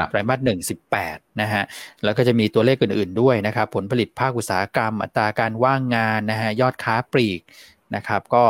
[0.09, 1.63] ไตรมาสหนึ่งสิบแปดนะฮะ
[2.03, 7.41] แล้วก็จะมีตัวเลขอื่นๆด้วยนะครับ ผลผลิตภาคอุตสาหกรรม อัตราการว่างงานนะฮะยอดค้าปลีก
[7.95, 8.43] นะครับ ก็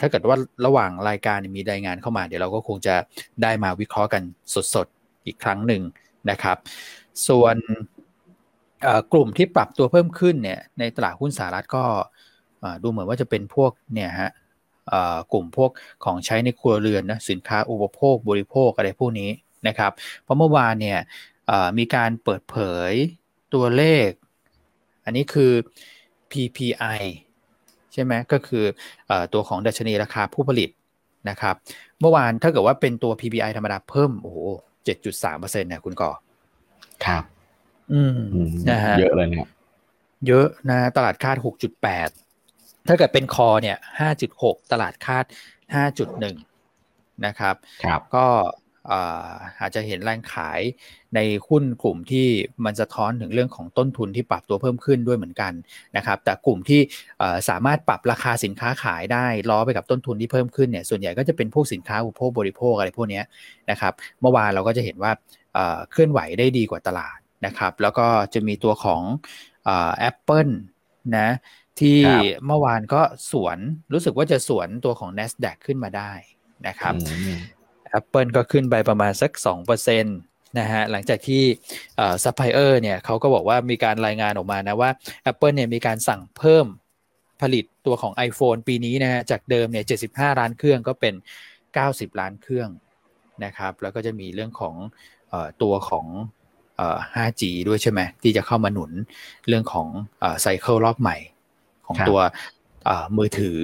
[0.00, 2.94] ถ้าเกิดว่าระหว่างรายการมีรายงานเข้ามา เดี๋ยวเราก็คงจะ
[3.42, 4.22] ได้มาวิเคราะห์กัน
[4.74, 5.82] สดๆ อีกครั้งหนึ่ง
[6.30, 6.56] นะครับ
[7.28, 7.56] ส่วน
[9.12, 11.84] กลุ่มที่ปรับตัวเพิ่มขึ้นเนี่ยในตลาดหุ้นสหรัฐก็
[12.82, 14.30] ดูเหมือนว่าจะเป็นพวกเนี่ยฮะ
[15.32, 15.70] กลุ่มพวก
[16.04, 19.30] ของใช้ในครัวเรือนนะสินค้าอุปโภคบริโภคอะไรพวกนี้
[19.68, 20.98] นะครับ เพราะเมื่อวานเนี่ย
[21.78, 22.56] มีการเปิดเผ
[22.90, 22.92] ย
[23.54, 24.08] ตัวเลข
[25.04, 25.52] อันนี้คือ
[26.30, 27.00] PPI
[27.96, 28.64] ใช่ไหมก็คือ
[29.10, 30.70] อตัวของดัชนีราคาผู้ผลิต
[31.30, 31.54] นะครับ
[32.00, 34.38] เมื่อวานถ้าเกิดว่าเป็นตัว PPI ธรรมดาเพิ่มโอ้โห
[34.86, 36.10] 7.3%เนี่ยคุณก่อ
[37.04, 37.22] ครับ
[37.92, 38.18] อืม
[38.70, 39.48] นะฮะเยอะเลยเนี่ย
[40.26, 41.36] เยอะนะตลาดคาด
[41.92, 43.76] 6.8ถ้าเกิดเป็นคอเนี่ย
[44.24, 45.24] 5.6ตลาดคาด
[46.04, 47.54] 5.1นะครับ
[47.84, 48.26] ครับ ก็
[49.60, 50.60] อาจจะเห็นแรงขาย
[51.14, 52.26] ในหุ้นกลุ่มที่
[52.64, 55.52] มันจะท้อนถึงเรื่องของต้นทุนที่ปรับตัวเพิ่มขึ้นด้วยเหมือนกัน
[55.96, 56.80] นะครับแต่กลุ่มที่
[57.48, 63.22] สามารถปรับราคาสินค้าขายได้ล้อไปกับต้นทุนที่เพิ่มขึ้นเนี่ยส่วนใหญ่ก็จะเป็นพวกสินค้าอุปโภคบริโภคอะไรพวกนี้
[63.70, 65.12] นะครับเมื่อวานเราก็จะเห็นว่า
[65.90, 69.02] เคลื่อนไหวได้ดีกว่าตลาดนะครับแล้วก็จะมีตัวของ
[69.98, 70.48] แอปเปิล
[71.18, 71.28] นะ
[71.80, 71.98] ที่
[72.46, 73.58] เมื่อวานก็สวน
[73.92, 76.12] รู้สึกว่าจะสวนตัวของ NASDAQ ขึ้นมาได้
[76.66, 76.94] นะครับ
[77.98, 79.32] Apple ก็ขึ้นไปประมาณสัก
[79.74, 81.42] 2%นะฮะหลังจากที่
[82.24, 84.90] ซัพพลายเออร์เนี่ยเขาก็บอกว่ามีการรายงานออกมานะว่า
[85.30, 86.66] Apple เนี่ยมีการสั่งเพิ่ม
[87.42, 91.14] ผลิตตัวของ iPhone ปีนี้นะฮะจากเดิมเนี่ย75 ล้านเครื่องก็เป็น
[91.66, 92.68] 90 ล้านเครื่อง
[93.44, 94.74] นะครับแล้วก็จะมีเรื่องของ
[95.32, 96.06] อตัวของ
[97.14, 98.92] 5G ด้วยใช่ไหมที่จะเข้ามาหนุน
[99.48, 99.88] เรื่องของ
[100.42, 101.16] ไซเคิลรอบใหม่
[101.86, 102.18] ของตัว
[103.16, 103.58] มือถือ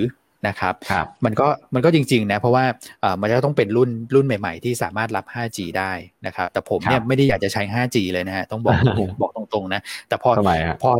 [0.48, 2.64] นะครับรบมันก็มันก็จริงๆนะเพราะว่า
[3.20, 5.92] มันจะต้องเป็นรุ่นรุ่นใหม่ๆ ที่สามารถรับ 5G ได้
[6.26, 8.78] นะครับแต่ผมเนี่ยไม่ได้อยากจะใช้ 5G เลยนะฮะต้องบอก
[9.20, 10.30] บอกตรงๆนะแต่พอ
[10.82, 10.90] พอ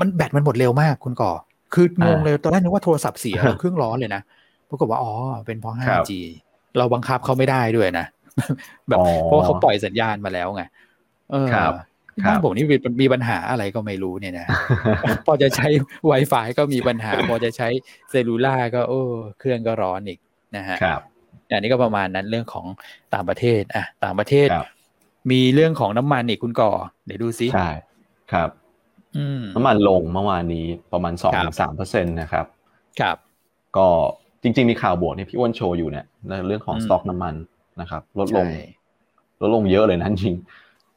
[0.00, 1.32] มันแบตมันหมดเร็วมากคุณก่อ
[1.74, 4.22] คืองงเลยตอนแรกนึกว่าโทรศัพท์เสียเครื่องร้อนเลยนะ
[4.70, 5.12] ปรากฏว่าอ๋อ
[5.46, 6.12] เป็นเพราะ 5G
[6.78, 8.06] เราบังคับเขาไม่ได้ด้วยนะ
[8.88, 10.62] แบบเพราะเขาปล่อยสัญญาณมาแล้วไง
[11.30, 11.46] เออ
[12.24, 12.66] บ้านผมนี่
[13.02, 14.46] มีปัญหาอะไรก็ไม่รู้เนี่ยนะ
[15.26, 15.68] พอจะใช้
[16.10, 17.68] Wi-Fi ก็มีปัญหา พอจะใช้
[18.10, 19.00] เซลลูล่าก็โอ้
[19.38, 20.18] เครื่องก็ร้อนอีก
[20.56, 21.00] นะฮะครับ
[21.48, 22.66] อันนี้ก็ประมาณนั้นเรื่องของ
[23.14, 24.48] ต่างประเทศอะต่างประเทศ
[25.30, 26.72] มีเรื่องของน้ำมันอีกคุณก่อ
[27.06, 27.70] เดี๋ยวดูซิใช่
[28.32, 28.50] ครับ
[29.54, 32.46] น้ำมันลงเมื่อวานนี้ประมาณสองถึงสามเปอร์เซ็นตนะครับ
[33.00, 33.16] ครับ
[33.76, 33.86] ก็
[34.42, 37.34] จริง ๆ มีข่าวบวกที่พี่อ้วนโชว์อยู่เนี่ยในเรื่องของสต็อกน้ำมัน
[37.80, 38.46] นะครับ ลดลง
[39.40, 40.36] ลดลงเยอะเลยนะจริง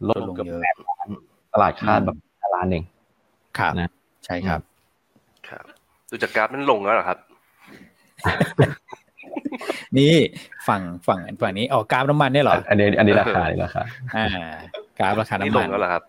[0.09, 0.98] ลดลงเกือบแปดล้าน
[1.53, 2.17] ตลาดคาดแบบ
[2.55, 2.83] ล้านเอง
[3.59, 3.89] ครับนะ
[4.25, 4.61] ใช่ครับ
[5.49, 5.65] ครับ
[6.09, 7.17] ดูจากกราฟนั้นลงแล้วเหรอครับ
[9.97, 10.13] นี่
[10.67, 13.83] ฝั่งฝั่งฝั่งนี้ออกกราฟน้ำมันเนี่ยหรอ อันนี้ อันนี้ราคาราคา
[14.15, 14.25] อ่า
[14.99, 16.03] กราฟราคาน้ำมันลงแล้วเหรอครับ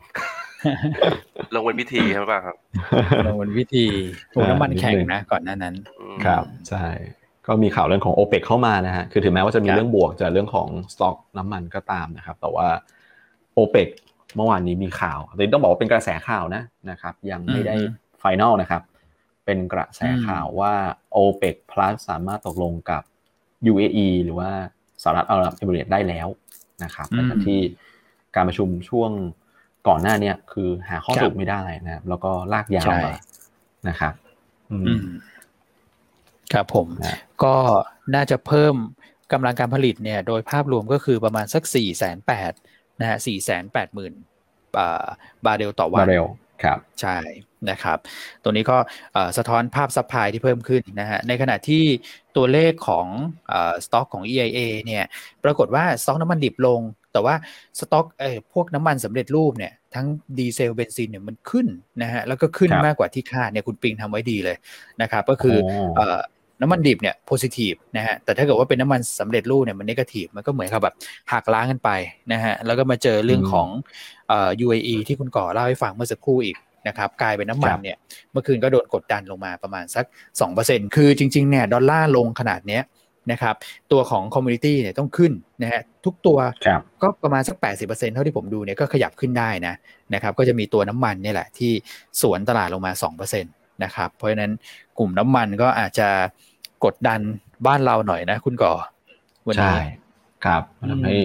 [1.55, 2.57] ลงเป็นวิธีใช่ไหมครับ
[3.27, 3.85] ลงเป็นวิธี
[4.33, 5.75] ถูกน้ำมันแข็งนะก่อนหน้านั้น
[6.25, 6.87] ครับใช่
[7.47, 12.69] ก็มีข่าวเรื่องของโอเปกเข้ามานะฮะ คือถึงแม้ว่าจะมีเรื่องบวกจากเรื่องของสต็อกน้ำมันก็ตามนะครับ แต่ว่า
[13.55, 13.89] โอเปก
[14.37, 17.75] เมื่อวานนี้มีข่าวแต่ต้องบอกว่าเป็นกระแสข่าวนะนะครับ ยังไม่ได้
[18.19, 18.83] ไฟแนลนะครับ
[19.45, 20.75] เป็นกระแสข่าวว่า
[21.17, 23.03] OPEC Plus สามารถตกลงกับ
[23.73, 24.51] UAE หรือว่า
[25.03, 26.29] สหรัฐอาหรับเอมิเรตได้แล้ว
[26.85, 27.59] นะครับแต่ที่
[28.35, 29.11] การประชุมช่วง
[29.89, 33.15] ก่อนหน้านี้คือหาข้อสรุปไม่ได้นะครับ แล้วก็ลากยาวมา
[33.89, 34.15] นะครับ
[36.53, 36.87] ครับผม
[37.45, 37.55] ก็
[38.15, 38.75] น่าจะเพิ่ม
[39.33, 42.53] กำลังการผลิตเนี่ย โดยภาพรวมก็คือประมาณสักสี่แสนแปด
[43.01, 44.13] นะฮะสี่แสนแปดหมื่น
[45.45, 46.27] บาร์เรลต่อวันบาร์เรล
[46.63, 47.19] ครับใช่
[47.71, 47.99] นะครับ
[48.43, 48.79] ตัวนี้ก็
[49.39, 51.85] สะท้อนภาพ supply ที่เพิ่มขึ้นนะฮะในขณะที่
[52.37, 53.07] ตัวเลขของ
[53.85, 55.05] สต็อกของ EIA เนี่ย
[55.45, 56.81] ปรากฏว่าสต็อกน้ำมันดิบลง
[57.13, 57.35] แต่ว่า
[57.79, 60.07] สต็อกเอ้พวกน้ำมันสำเร็จรูปเนี่ยทั้ง
[60.39, 61.67] ดีเซลเบนซินเนี่ยมันขึ้น
[62.03, 64.57] นะฮะแล้วก็ขึ้นมากกว่าที่คาดเนี่ยคุณปิงทำไว้ดีเลย
[65.03, 65.57] นะครับก็คือ
[66.61, 70.95] น้ำมันดิบเนี่ย positive นะฮะแต่ถ้าเกิดว่าเป็นน้ำมันสำเร็จรูปเนี่ยมัน negative มันก็เหมือนกับแบบ
[71.33, 71.91] หักล้างกันไป
[72.33, 73.69] นะฮะแล้วก็มาเจอเรื่องของ
[74.29, 76.57] เอ่อ UAE ที่คุณก่อเล่าให้ฟังเมื่อสักครู่อีก
[76.89, 77.97] นะครับกลายเป็นน้ำมันเนี่ย
[78.33, 80.05] เมื่อคืนก็โดนกดดันลงมาประมาณสัก
[80.51, 82.83] 2%คือจริงๆเนี่ยดอลลาร์ลงขนาดเนี้ย
[83.33, 83.55] นะครับ
[83.93, 86.39] ตัวของ commodity เนี่ยต้องขึ้นนะฮะทุกตัว
[87.03, 89.75] ก็ประมาณสัก 80%เท่าที่ผมดูเนี่ยก็ขยับขึ้นได้นะ
[90.15, 91.73] นะครับก็จะมีตัวน้ำมันนี่แหละที่
[92.21, 92.93] สวนตลาดลงมา
[93.23, 94.53] 2%นะครับเพราะฉะนั้น
[94.99, 96.09] กลุ่มน้ำมันก็อาจจะ
[96.85, 97.21] กดดัน
[97.67, 98.73] บ้านเราหน่อยนะ คุณก่อ
[99.47, 99.77] วันนี้ใช่
[100.45, 101.17] ครับทำให้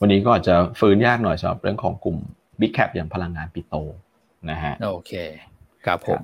[0.00, 2.16] วันนี้ก็อาจจะฟื้นยากหน่อยสำหรับเรื่องของกลุ่ม
[2.60, 3.74] บิ๊กแคปอย่างพลังงานปิโต
[4.50, 5.12] นะฮะโอเค
[5.86, 6.22] ครับผม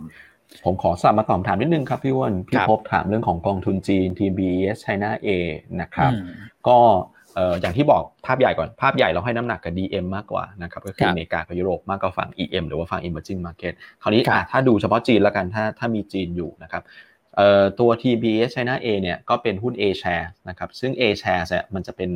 [0.64, 5.28] ผมขอสอบมาตอบถามนิดนึงครับพี่วอนพี่พบถามเรื่องของกองทุนจีน TBS China A
[5.80, 6.12] นะครับ
[6.68, 6.78] ก็
[7.60, 16.82] อย่างที่บอกภาพใหญ่ก่อนภาพใหญ่เราให้น้ำหนักกับ DM มากกว่านะครับก็คืออเมริกากับยุโรปมากกว่าฝั่ง EM หรือว่าฝั่ง Emerging Market คราวนี้ถ้าดูเฉพาะจีนแล้วกันถ้าถ้ามีจีนอยู่นะครับ
[17.80, 22.10] ตัว TBS China A เนี่ยก็เป็นหุ้น A share นะครับซึ่ง A share เนี่ยมันจะเป็น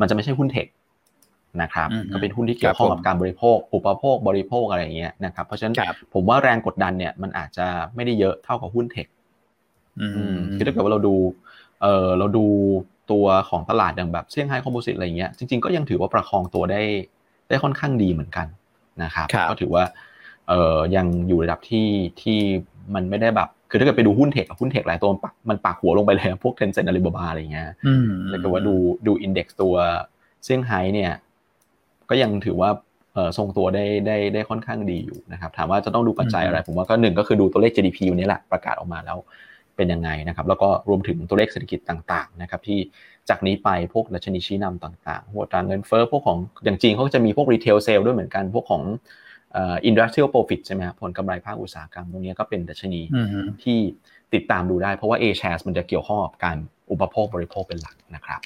[0.00, 0.66] มันจะไม่ใช่หุ้นเทค
[1.62, 5.74] นะครับก็เป็นหุ้นที่เกี่ยวข้องกับการบริโภค อุปโภคบริโภคอะไรอย่างเงี้ยนะครับเพราะฉะนั้น
[6.14, 9.06] ผมว่าแรงกดดันเนี่ยมันอาจจะไม่ได้เยอะเท่ากับหุ้นเทค
[10.54, 11.14] คือถ้าเกิดว่าเราดู
[11.82, 12.46] เออเราดู
[13.10, 16.82] ตัวของตลาดอย่างแบบเซี่ยงไฮ้คอมโพสิตอะไรเงี้ยจริงๆก็ยังถือว่าประคองตัวได้
[17.48, 18.46] ได้ค่อนข้างดีเหมือนกัน
[19.02, 19.84] นะครับก็ถือว่า
[20.48, 21.88] เออยังอยู่ระดับที่
[22.22, 22.38] ที่
[22.94, 25.10] มันไม่ได้แบบ คือถ้าเกิดไปดูหุ้นเทคหุ้นเทคหลายตัว
[25.50, 27.68] มันปักหัวลงไปเลยพวก Tencent Alibaba อะไรเงี้ย
[28.30, 28.74] แล้วก็ว่าดู
[29.06, 29.74] ดู index ตัว
[30.44, 31.12] เซี่ยงไฮ้เนี่ย
[32.10, 32.70] ก็ยังถือว่า
[33.38, 39.18] ทรงตัวได้ได้ได้ค่อนข้างดีอยู่นะครับ ถามว่าจะต้องดูปัจจัยอะไร ผมว่าก็หนึ่งก็คือดูตัวเลข GDP วันนี้แหละประกาศออกมาแล้ว
[39.76, 42.78] เป็นยังไงนะครับ แล้วก็รวมถึงตัวเลขเศรษฐกิจต่างๆนะครับ ที่
[43.28, 48.82] จากนี้ไปพวกดัชนีชี้นำต่างๆหัวตางเงินเฟ้อพวกของอย่างจีนเขาจะมีพวก retail sales ด้วยเหมือนกันพวกของ
[49.56, 53.00] industrial profit ใช่ไหมครับผลกำไรภาคอุตสาหกรรมตรงนี้ก็เป็นดัชนี
[53.62, 53.78] ที่
[54.34, 56.56] ติดตามดูได้เพราะว่า A shares มันจะเกี่ยวข้องกับการ
[56.90, 58.40] อุปโภคบริโภคเป็นหลักนะครับ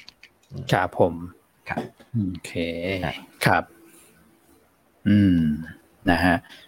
[0.71, 1.13] ครับผม
[1.69, 1.81] ครับ
[2.31, 2.51] โอเค
[3.45, 3.63] ครับ
[5.07, 5.41] อืม
[6.11, 6.66] นะฮะอะ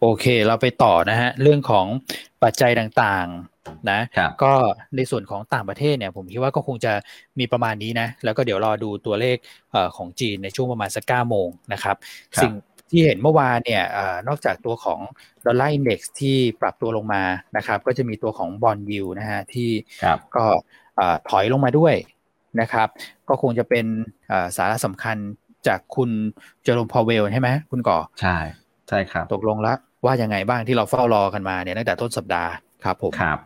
[0.00, 1.86] โอเค เราไปต่อนะฮะเรื่องของ
[2.42, 4.00] ปัจจัยต่างๆนะ
[4.42, 4.52] ก็
[4.96, 6.92] ในส่วนของต่างประเทศเนี่ยผมคิดว่าก็คงจะ
[7.38, 9.36] มีประมาณนี้นะแล้วก็เดี๋ยวรอดูตัวเลข
[9.96, 11.96] ของจีนในช่วงประมาณสักเก้าโมงนะครับ
[12.42, 12.52] สิ่ง
[12.90, 13.84] ที่เห็นเมื่อวานเนี่ย
[14.28, 15.00] นอกจากตัวของ
[15.46, 17.22] dollar index ที่ปรับตัวลงมา
[17.56, 19.70] นะครับก็จะมีตัวของ bond yield นะฮะที่
[20.36, 20.44] ก็
[21.28, 21.94] ถอยลงมาด้วย
[22.60, 22.88] นะครับ
[23.28, 23.86] ก็คงจะเป็น
[24.56, 25.16] สาระสำคัญ
[25.66, 26.10] จากคุณ
[26.62, 28.36] เจอโรมพาวเวลใช่ไหมคุณก่อใช่
[28.88, 32.50] ใช่ครับ ตกลงแล้ว ว่ายังไงบ้างที่เราเฝ้ารอกันมาเนี่ยตั้งแต่ต้นสัปดาห์
[32.84, 33.38] ครับผมครับ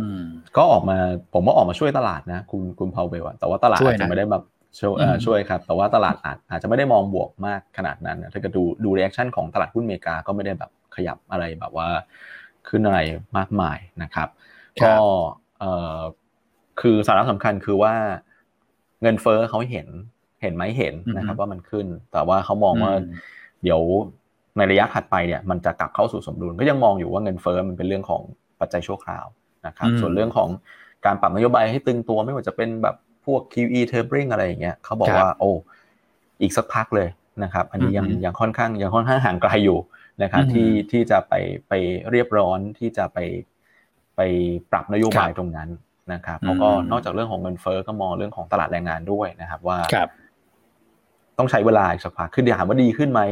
[0.00, 0.22] อืม
[0.56, 0.96] ก็ออกมา
[1.34, 4.44] ผมว่าออกมาช่วยตลาดนะ คุณคุณพาวเวลแต่ว่าตลาดอาจจะไม่ได้แบบ
[4.80, 11.88] ช่วยช่วยครับ แต่ว่าตลาดอาจอาจจะไม่ได้มองบวกมากขนาดนั้นถ้าเกิดดูดู reaction ของตลาดหุ้นอเมริกาก็ไม่ได้แบบขยับอะไรแบบว่า
[12.68, 12.98] ขึ้นอะไร
[13.38, 14.28] มากมายนะครับ
[14.82, 14.92] ก็
[15.60, 16.00] เอ่อ
[16.80, 17.94] คือสาระสำคัญคือว่า
[19.02, 19.88] เงินเฟ้อเขาเห็น
[20.42, 22.92] เห็นไหมเห็นนะครับ ว่ามันขึ้น แต่ว่าเขามองว่า
[23.62, 23.80] เดี๋ยว
[24.56, 28.22] ในระยะถัดไปเนี่ยมันจะกลับเข้าสู่สมดุลก็ยังมองอยู่ว่าเงินเฟ้อมันเป็นเรื่องของ
[28.60, 29.26] ปัจจัยชั่วคราว
[29.66, 30.48] นะครับส่วนเรื่องของ
[31.06, 35.50] การปรับนโยบายให้ตึงตัวไม่ว่าจะเป็นแบบพวก QE tapering อะไรอย่างเงี้ยเขาบอกว่าโอ้
[36.42, 37.08] อีกสักพักเลย
[37.44, 39.78] นะครับ อันนี้ยังยังค่อนข้างยังค่อนข้างห่างไกลอยู่
[40.22, 41.34] นะครับที่ที่จะไป
[41.68, 41.72] ไป
[42.10, 43.18] เรียบร้อนที่จะไป
[44.16, 44.20] ไป
[44.70, 45.68] ปรับนโยบายตรงนั้น
[46.12, 49.78] นะครับแล้วก็นอกจากเรื่องของเงินเฟ้อก็มองเรื่องของตลาดแรงงานด้วยนะครับว่า
[51.38, 53.22] ต้องใช้เวลาอีกสักพักคือถามว่าดีขึ้นไหม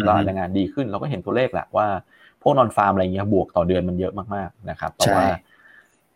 [0.00, 1.86] ตลาดแรงงานดีขึ้น เราก็เห็นตัวเลขแหละว่า
[2.42, 5.24] พวกนอนฟาร์มอะไรเงี้ยบวกต่อเดือนมันเยอะมากๆนะครับ แต่ว่า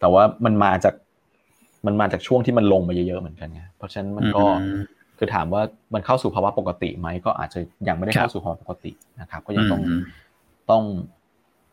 [0.00, 0.94] แต่ว่ามันมาจาก
[1.86, 4.44] มันมาจากช่วงที่มันลงมาเยอะๆเหมือนกันไงเพราะฉะนั้นมันก็
[5.18, 5.62] คือถามว่า
[5.94, 9.82] มันเข้าสู่ภาวะปกติไหมก็อาจจะยังไม่ได้เข้าสู่ภาวะปกตินะครับ ก็ยังต้อง
[10.70, 10.84] ต้อง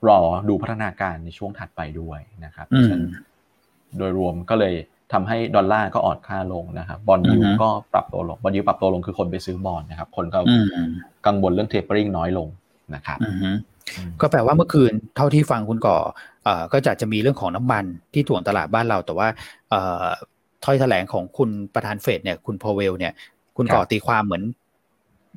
[0.07, 3.05] รอดูพัฒนาการในช่วงถัดไปด้วยนะครับเพราะฉะนั้น
[3.97, 4.73] โดยรวมก็เลย
[5.13, 10.39] ทำให้ดอลลาร์ก็อ่อนค่าลงนะครับบอลยูก็ปรับตัวลงบอลยูปรับตัวลงคือคนไปซื้อบอลนะครับ คนก็
[11.25, 12.47] กังวลเรื่องเทปเปอร์ริงน้อยลง
[12.95, 13.19] นะครับ
[14.21, 15.97] ก็แปลว่าเมื่อคืนเท่าที่ฟังคุณก่อ
[16.73, 19.27] ก็จะจะมีเรื่องของน้ำมันที่ถ่วงตลาดบ้านเรา แต่ว่า
[20.63, 23.13] ถ้อยแถลงของคุณประธานเฟดเนี่ยคุณพอเวลเนี่ย
[23.57, 24.43] คุณก่อตีความเหมือน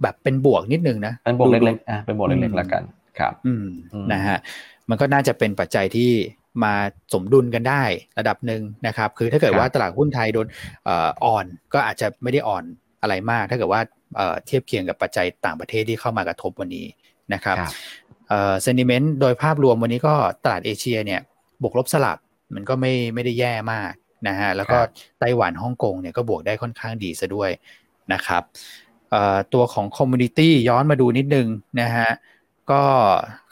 [0.03, 2.83] แบบเป็นบวกนิดนึงนะเป็นบวกเล็กๆอะเป็นบวกเล็กๆแล้วกัน
[3.19, 3.67] ครับ อืม
[4.13, 4.39] นะฮะ
[4.89, 6.11] มันก็น่าจะเป็นปัจจัยที่
[6.65, 6.75] มา
[7.15, 7.83] สมดุลกันได้
[8.19, 10.47] ระดับหนึ่งนะครับ คือถ้าเกิดว่าตลาดหุ้นไทยโดน
[11.25, 12.65] อ่อนก็อาจจะไม่ได้อ่อน
[13.03, 13.81] อะไรมาก ถ้าเกิดว่า
[14.47, 16.87] เทียบเคียงกับปัจจัยต่างประเทศที่เข้ามากระทบวันนี้
[17.35, 17.57] นะครับ
[18.29, 21.21] เซนิเมนต์โดยภาพรวมวันนี้ก็ตลาดเอเชียเนี่ย
[21.63, 22.19] บวกลบสลับ
[22.55, 23.93] มันก็ไม่ไม่ได้แย่มาก
[24.29, 24.79] นะฮะแล้วก็
[25.21, 27.51] ไต้หวันฮ่องกงเนี่ยก็บวกได้ค่อนข้างดีซะด้วย
[28.13, 28.43] นะครับ
[29.55, 31.47] ตัวของคอมมูนิตี้ย้อนมาดูนิดนึง
[31.81, 32.11] นะฮะ
[32.71, 32.83] ก็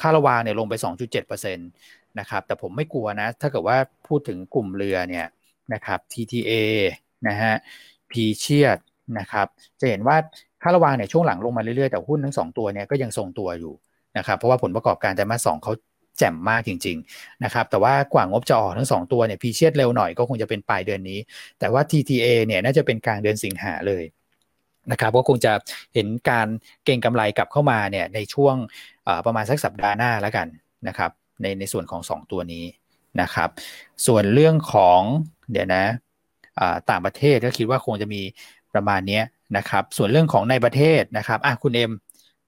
[0.00, 5.26] ค่าระวางเนี่ยลงไป 2.7% นะครับ แต่ผมไม่กลัวนะ ถ้าเกิดว่าพูดถึงกลุ่มเรือเนี่ย
[5.72, 6.52] นะครับ TTA
[7.28, 7.54] นะฮะ
[8.10, 8.78] พีเชียด
[9.18, 9.46] นะครับ
[9.80, 10.16] จะเห็นว่า
[10.62, 13.74] ค่าระวางเนี่ยช่วงหลังลงมาเรื่อยๆ แต่หุ้นทั้ง 2 ตัวเนี่ยก็ยังทรงตัวอยู่
[14.18, 15.72] นะครับ เพราะว่าผลประกอบการไตรมาสสองเขา
[16.18, 21.18] แจ่มมากจริงๆนะครับ แต่ว่ากว่างบจะออกทั้ง 2 ตัวเนี่ยพีเชียดเร็วหน่อยก็คงจะเป็นปลายเดือนนี้
[21.58, 24.04] แต่ว่า TTA เนี่ยน่าจะเป็นกลางเดือนสิงหาเลย
[24.90, 25.52] นะครับก็คงจะ
[25.94, 26.48] เห็นการ
[26.84, 28.54] เก่งกำไรกลับเข้ามาเนี่ยในช่วง
[29.26, 30.46] ประมาณสักสัปดาห์หน้าแล้วกัน
[30.88, 31.10] นะครับ
[31.42, 32.64] ในในส่วนของ 2 ตัวนี้
[33.22, 33.48] นะครับ
[34.06, 35.00] ส่วนเรื่องของ
[35.52, 35.84] เดี๋ยวนะ
[36.90, 38.22] ต่างประเทศก็คิดว่าคงจะมี
[38.74, 39.20] ประมาณนี้
[39.56, 41.92] นะครับ ส่วนเรื่องของในประเทศนะครับอะคุณเอ็ม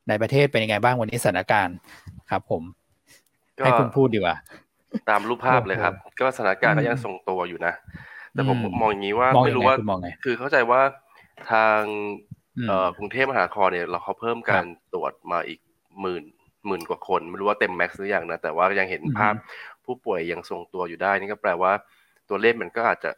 [0.09, 1.76] ในประเทศเป็นยังไงบ้างวันนี้สถานการณ์
[2.31, 2.62] ครับผม
[3.57, 4.37] ให้คุณพูดดีกว่า
[5.11, 7.74] ตามรูปภาพเลยครับ ก็สถานการณ์ก็ยังทรงตัวอยู่นะ
[8.33, 9.76] แต่ผมมองอย่างนี้ว่าไม่รู้ว่า
[10.24, 10.81] คือเข้าใจว่า
[11.53, 11.81] ทาง
[12.98, 15.61] กรุงเทพมหานครเนี่ย เราเขาเพิ่มการตรวจมาอีก
[16.00, 16.24] หมื่น
[16.66, 19.35] หมื่นกว่าคนไม่รู้ว่าเต็มแม็กซ์หรือยังนะแต่ว่ายังเห็นภาพ
[19.85, 21.73] ผู้ป่วยยังทรงตัวอยู่ได้นี่ก็แปลว่า
[22.29, 23.11] ตัวเลขมันก็อาจจะ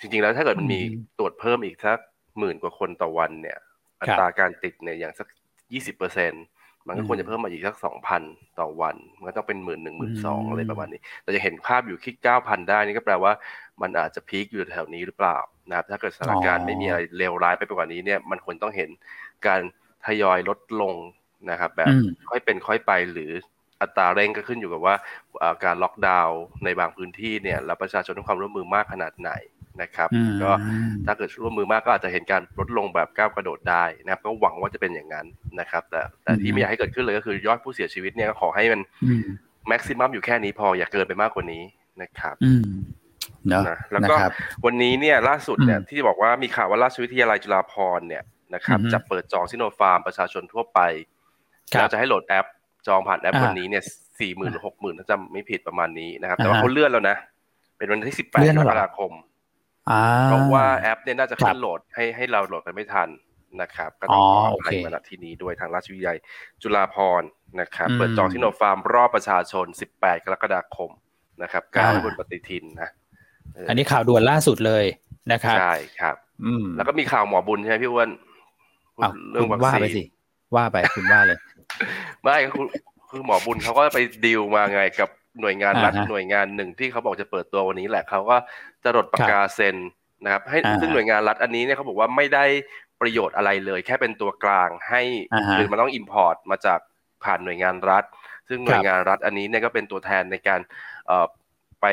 [0.00, 0.80] จริง ๆ แล้วถ้าเกิดมันมี
[1.18, 1.98] ตรวจเพิ่มอีกสัก
[2.38, 3.58] หมื่นกว่าคนต่อวันเนี่ย
[4.00, 5.26] อัตราการติดเนี่ยอย่างสัก
[5.72, 6.32] ยี่สิบเปอร์เซ็น
[6.86, 8.22] มันก็ควรจะเพิ่มมาอีกสักสองพัน
[8.60, 13.32] ต่อวัน มันก็ต้องเป็นหมื่นหนึ่งหมื่นสองอะไรประมาณนี้ แต่จะเห็นภาพอยู่ที่เก้าพันได้นี่ก็แปลว่า
[13.82, 15.36] มันอาจจะพีคอยู่แถวนี้หรือเปล่า
[15.68, 18.90] นะครับ ถ้าเกิดสถานการณ์ไม่มีอะไรเลวร้ายไปกว่านี้เนี่ย มันควรต้องเห็น
[19.46, 19.60] การ
[20.06, 20.94] ทยอยลดลง
[21.50, 21.92] นะครับ แบบ
[22.30, 23.32] ค่อยเป็นค่อยไปหรือ
[23.80, 24.94] อัตราเร่งก็ขึ้นอยู่กับว่า
[25.64, 29.32] การล็อกดาวน์ในบางพื้นที่เนี่ยแล้วประชาชนให้ความร่วมมือมากขนาดไหน
[29.82, 30.08] นะครับ
[30.42, 30.50] ก็
[31.06, 35.26] ถ้าเกิดร่วมมือมากก็อาจจะเห็นการลดลงแบบก้าวกระโดดได้นะครับ ก็หวังว่าจะเป็นอย่างนั้น
[35.60, 38.80] นะครับ แต่แต่ที่ไม่อยากให้เกิดขึ้นเลยก็คือยอดผู้เสียชีวิตเนี่ยก็ขอให้มัน
[39.68, 41.62] แม็กซิมัมอยู่แค่นี้พออย่าเกินไปมากกว่านี้
[42.02, 42.36] นะครับ
[43.48, 44.14] เนาะแล้วก็
[44.64, 48.22] วันนี้เนี่ยล่าสุดเนี่ยที่บอกว่ามีข่าวว่าราชวิทยาลัยจุฬาภรณ์เนี่ย
[48.54, 50.80] นะครับจะเปิดจองซิโนฟาร์มประชาชนทั่วไป
[51.70, 52.46] เราจะให้โหลดแอป
[52.86, 53.82] จองผ่านแอปวันนี้เนี่ย
[54.20, 57.16] สี่หมื่นหกหมื่นถ้าจำไม่ผิดประมาณนี้นะครับ แต่ว่าเขาเลื่อนแล้วนะ
[57.78, 59.12] เป็นวันที่สิบแปดกรกฎาคม
[60.26, 63.08] เพราะว่าแอปเนี่ยน่าจะขึ้นโหลดให้ให้เราโหลดกันไม่ทัน
[63.62, 66.18] นะครับ ก็ต้องขออภัยมาณที่นี้ด้วยทางราชวิทยาลัย
[66.62, 67.28] จุฬาภรณ์
[67.60, 70.90] นะครับ เปิดจองที่โนฟาร์มรอบประชาชน 18 กรกฎาคม
[71.42, 72.90] นะครับก้าวบนปฏิทินนะ
[73.68, 74.84] อันนี้ข่าวด่วนล่าสุดเลย
[75.32, 78.08] นะครับใช่ครับ อืมแล้วก็มีข่าวหมอบุญใช่ไหมพี่อ้วน
[79.30, 79.88] เรื่องวัคซีน
[80.56, 81.38] ว่าไปคุณว่าเลย
[82.22, 82.66] ไม่คือ
[83.10, 85.10] คือหมอบุญเขาก็ไปดีลมาไงกับ
[85.40, 88.36] หน่วยงานรัฐหน่วยงานหนึ่งที่เขาบอกจะเปิดตัววันนี้แหละเขาก็
[88.84, 89.76] จะรดปากกาเซ็น
[90.24, 92.44] นะครับให้ซึ่งหน่วยงานรัฐอันนี้เนี่ยเขาบอกว่าไม่ได้
[93.00, 95.02] ประโยชน์อะไรเลย แค่เป็นตัวกลางให้
[95.58, 96.78] คือมันต้อง import มาจาก
[97.24, 98.04] ผ่านหน่วยงานรัฐ
[98.48, 100.60] ซึ่งหน่วยงานรัฐอันนี้เนี่ยก็เป็นตัวแทนในการ
[101.06, 101.26] เอ่อ
[101.80, 101.86] ไป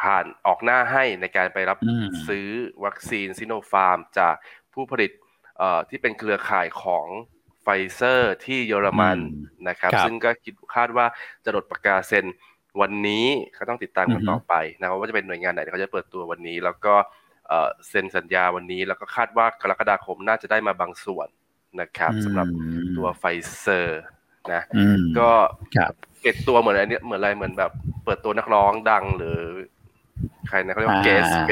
[0.00, 1.78] ผ่านออกหน้าให้ในการไปรับ
[2.28, 2.48] ซื้อ
[2.84, 4.34] วัคซีนซิโนฟาร์ม จาก
[4.72, 5.10] ผู้ผลิต
[5.88, 7.06] ที่เป็นเครือข่ายของ
[7.37, 9.18] ไฟเซอร์ที่เยอรมัน
[9.68, 11.06] นะครับ ซึ่งก็คิดคาดว่า
[11.44, 12.24] จะจรดปากกาเซ็น
[12.80, 16.94] วันนี้เขาต้องติดตามกันต่อไปนะว่าจะเป็นหน่วยงานไหนเขาจะเปิดตัววันนี้ แล้วก็
[17.88, 21.28] เซ็นสัญญาวันนี้ แล้วก็คาดว่ากรกฎาคมน่าจะได้มาบางส่วน
[21.80, 22.46] นะครับสำหรับ
[22.96, 23.24] ตัวไฟ
[23.58, 24.02] เซอร์
[24.52, 24.62] นะ
[25.18, 25.30] ก็
[26.22, 27.72] เก็บตัวเหมือนอะไรเนี่ยเหมือนอะไรเหมือนแบบ
[28.04, 29.38] เปิดตัวนักร้องดังหรือ
[30.48, 31.50] ใครนะเขาเรียกว่า guest เ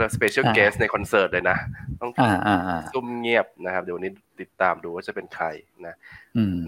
[0.00, 1.56] รียก special guest ในคอนเสิร์ตเลยนะ
[2.00, 2.10] ต้อง
[2.92, 5.46] ซุ่มเงียบนะครับ เดี๋ยวนี้ ติดตามดูว่าจะเป็นใคร
[5.86, 5.94] นะ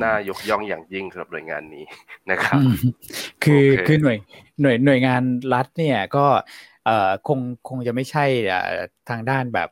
[0.02, 1.84] น่ายกย่องอย่างยิ่งสำหรับหน่วยงานนี้
[2.30, 2.58] นะครับ
[3.44, 4.16] คือคือหน่วย
[4.60, 5.22] หน่วยหน่วยงาน
[5.54, 6.26] รัฐเนี่ยก็
[6.84, 8.24] เอ่อคงคงจะไม่ใช่
[9.08, 9.68] ทางด้านแบบ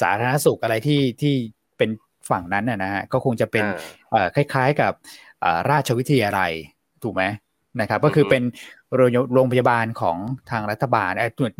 [0.00, 1.34] สาธารณสุขอะไรที่ที่
[1.78, 1.90] เป็น
[2.30, 3.64] ฝั่งนั้นนะฮะก็คงจะเป็น
[4.34, 4.92] คล้ายๆกับ
[5.70, 6.52] ราชวิทยาลัย
[7.02, 7.24] ถูกไหม
[7.80, 8.42] นะครับก็คือเป็น
[9.34, 10.18] โรงพยาบาลของ
[10.50, 11.10] ทางรัฐบาล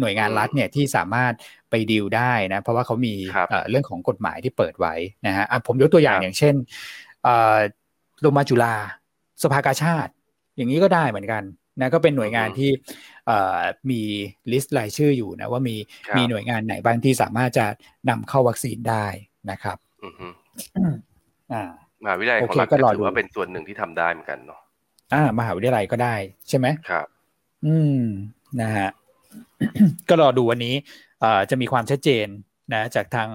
[0.00, 1.33] หน่วยงานรัฐเนี่ยที่สามารถ
[1.70, 3.14] ไปดีลได้นะเพราะว่าเขามี
[3.70, 4.94] เรื่องของกฎหมายที่เปิดไว้
[5.26, 6.54] นะฮะผมยกตัวอย่างอย่างเช่น
[8.20, 8.74] โรงพยาบาลจุฬา
[9.42, 10.12] สภากาชาติ
[10.57, 11.42] อย่างนี้ก็ได้เหมือนกัน
[11.81, 12.70] นะก็เป็นหน่วยงานที่
[13.90, 14.02] มี
[14.52, 15.76] ลิสต์รายชื่ออยู่นะว่ามี
[16.16, 17.66] มีหน่วยงานไหนบ้างที่สามารถจะ
[18.11, 19.07] นำเข้าวัคซีนได้
[19.50, 19.78] นะครับ
[21.52, 21.62] อ่า
[22.02, 24.61] มหาวิทยาลัยของเราก็ถือว่าเป็นส่วนหนึ่งที่ทำได้เหมือนกันเนาะ
[25.12, 26.14] อ่ามหาวิทยาลัยก็ได้
[26.48, 27.06] ใช่ไหมครับ
[27.66, 28.02] อืม
[28.60, 28.88] นะฮะ
[30.08, 30.74] ก็รอดูวันนี้
[31.50, 32.26] จะมีความชัดเจน
[32.74, 33.28] นะจากทาง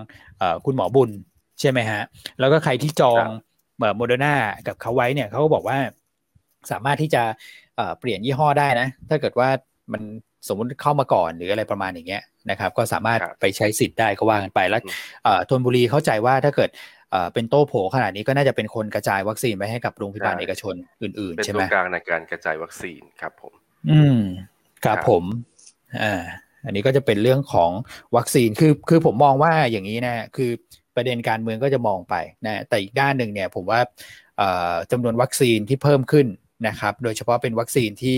[0.66, 1.10] คุณหมอบุญ
[1.60, 2.02] ใช่ไหมฮะ
[2.40, 3.24] แล้วก็ใครที่จอง
[3.98, 4.36] โมเดอร์นา
[4.68, 5.78] กับเขาไว้เนี่ยเขาก็บอกว่า
[6.72, 7.24] สามารถที่จะ
[8.00, 9.50] เปลี่ยนยี่ห้อได้นะ ถ้าเกิดว่า
[9.94, 10.02] มัน
[10.48, 14.82] สมมุติเข้ามาก่อนหรืออะไรประมาณอย่างเงี้ยนะครับ ก็สามารถไปใช้สิทธิ์ได้ก็ว่ากันไปแล้ว
[15.50, 16.70] ทนบุรีเข้าใจว่าถ้าเกิด
[17.34, 23.54] เป็นโต้โผขนาดนี้ก็น่าจะเป็นคนกระจายวัคซีนไปให้กับโรงพยาบาลเอกชนอื่นๆ ใช่ไหมเป็นตัวกลางในการกระจายวัคซีนครับผม
[23.92, 24.20] อืม
[24.86, 25.24] ครับผม
[26.02, 26.22] อ่า
[26.66, 27.72] อันนี้ก็จะเป็นเรื่องของ
[28.18, 30.52] วัคซีนคือคือผมมองว่าอย่างนี้นะคือ
[30.96, 33.80] ประเด็นการเมืองก็จะมองไปนะแต่อีกด้านหนึ่งเนี่ยผมว่า
[34.92, 36.28] จำนวนวัคซีนที่เพิ่มขึ้น
[36.68, 38.18] นะครับ โดยเฉพาะเป็นวัคซีนที่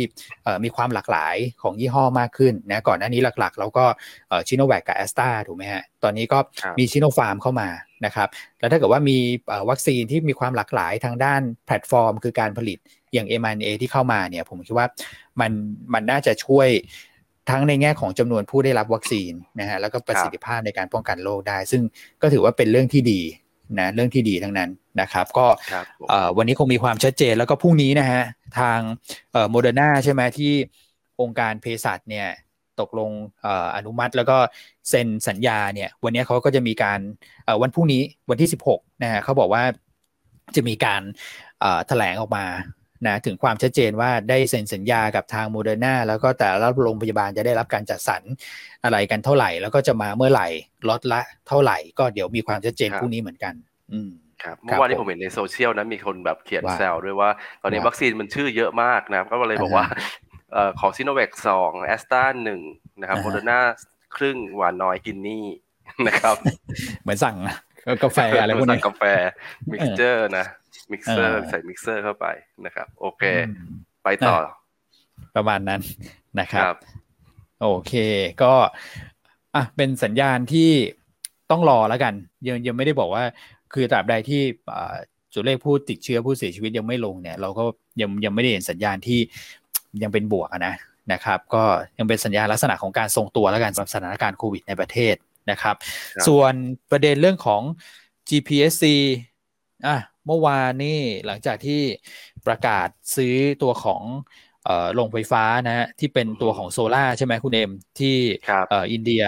[0.64, 3.86] มีความหลากหลายของยี่ห้อมากขึ้นนะก่อนหน้านี้หลักๆ เราก็
[4.48, 6.40] ซิโนแวคกับแอสตราถูกไหมฮะ ตอนนี้ก็
[6.80, 7.70] มีซิโนฟาร์มเข้ามา
[8.06, 8.28] นะครับ
[8.60, 9.18] แล้วถ้าเกิดว่ามี
[9.70, 12.78] วัคซีนที่มีความหลากหลายทางด้านแพลตฟอร์ม คือการผลิต
[13.14, 14.88] อย่าง m อ a ที่เข้ามาเนี่ยผมคิดว่า
[15.40, 15.52] มัน
[15.94, 16.70] มันน่าจะช่วย
[17.50, 21.82] ทั้งในแง่ของจำนวนผู้ได้รับวัคซีนนะฮะแล้วก็ประสิทธิภาพในการป้องกันโรคได้ ซึ่ง
[22.22, 23.22] ก็ถือว่าเป็นเรื่องที่ดี
[23.80, 24.70] นะเรื่องที่ดีทั้งนั้น
[25.02, 25.48] นะครับ ก็
[26.38, 28.22] วันนี้คงมีความชัดเจนแล้วก็พรุ่งนี้นะฮะ
[28.60, 28.80] ทาง
[29.50, 30.54] โมเดอร์นาใช่ไหมที่
[31.22, 32.28] องค์การเภสัชเนี่ย
[32.80, 33.12] ตกลง
[33.76, 34.38] อนุมัติแล้วก็
[34.90, 37.00] เซ็นสัญญาเนี่ย วันนี้เขาก็จะมีการ
[37.62, 39.64] วันพรุ่งนี้วันที่ 16นะฮะเขาบอกว่า
[40.56, 41.02] จะมีการ
[41.88, 42.46] แถลงออกมา
[43.08, 48.22] นะถึงความชัดเจนว่าได้เซ็นสัญญากับทางโมเดอร์นาแล้วก็แต่ละโรงพยาบาลจะได้รับการจัดสรร
[48.84, 50.48] อะไรกันเท่าไหร่ แล้วก็จะมาเมื่อไหร่
[50.90, 53.54] ลดละเท่าไหร่ ก็เดี๋ยวมีความชัดเจนพรุ่งนี้เหมือนกัน
[53.94, 54.12] อืม
[54.44, 57.30] ครับเมื่อวานนี้ผมเห็นในโซเชียลนะมีคนแบบเขียนแซวด้วยว่า
[57.62, 59.86] ตอนนี้วัคซีนมันชื่อเยอะมากนะก็เลยบอกว่า
[60.54, 62.62] เอ่อขอซิโนแวคสองแอสตราหนึ่ง
[63.00, 63.60] นะครับโมเดอร์นา
[64.16, 65.46] ครึ่งหวานน้อยกินนี่
[66.08, 66.36] นะครับ
[67.04, 67.36] เหมือนสั่ง
[68.04, 69.04] กาแฟอะไรพวกนี้กาแฟ
[69.72, 70.46] มิกเจอร์นะ
[70.92, 72.26] มิกเซอร์ใส่มิกเซอร์เข้าไป
[72.66, 73.24] นะครับ โอเค
[74.04, 74.36] ไปต่อ
[75.36, 75.82] ประมาณนั้น
[76.40, 76.76] นะครับ
[77.62, 77.94] โอเค
[78.44, 78.54] ก็
[79.56, 80.72] อะเป็นสัญญาณที่
[81.52, 82.14] ต้องรอแล้วกัน
[82.48, 83.24] ยังยังไม่ได้บอกว่า
[83.74, 84.42] คือตราบใดที่
[85.34, 87.64] ตัวเลขผู้ติดเชื้อผู้เสียชีวิตยังไม่ลงเนี่ย เราก็
[88.02, 89.20] ยังยังไม่ได้เห็นสัญญาณที่
[90.04, 90.74] ยังเป็นบวกนะ
[91.14, 91.64] นะครับ ก็
[91.98, 95.16] ยังเป็นสัญญาณลักษณะของการทรงตัวแล้วกันสำหรับสถานการณ์โควิดในประเทศ
[95.52, 95.76] นะครับ
[96.28, 96.54] ส่วน
[96.92, 97.62] ประเด็นเรื่องของ
[98.30, 98.86] GPSC
[99.88, 101.82] อะ เมื่อวานนี่หลังจากที่
[102.48, 104.04] ประกาศซื้อตัวของ
[104.94, 108.16] โรงไฟฟ้านะฮะที่เป็นตัวของโซล่าใช่ไหมคุณเอ็มที่
[108.92, 109.24] อินเดีย